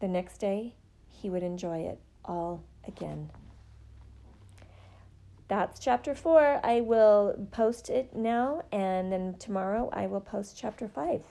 The 0.00 0.08
next 0.08 0.38
day, 0.38 0.74
he 1.08 1.30
would 1.30 1.42
enjoy 1.42 1.80
it 1.80 2.00
all 2.24 2.64
again 2.86 3.30
that's 5.52 5.78
chapter 5.78 6.14
four. 6.14 6.60
I 6.64 6.80
will 6.80 7.46
post 7.50 7.90
it 7.90 8.16
now, 8.16 8.62
and 8.72 9.12
then 9.12 9.36
tomorrow 9.38 9.90
I 9.92 10.06
will 10.06 10.22
post 10.22 10.56
chapter 10.56 10.88
five. 10.88 11.22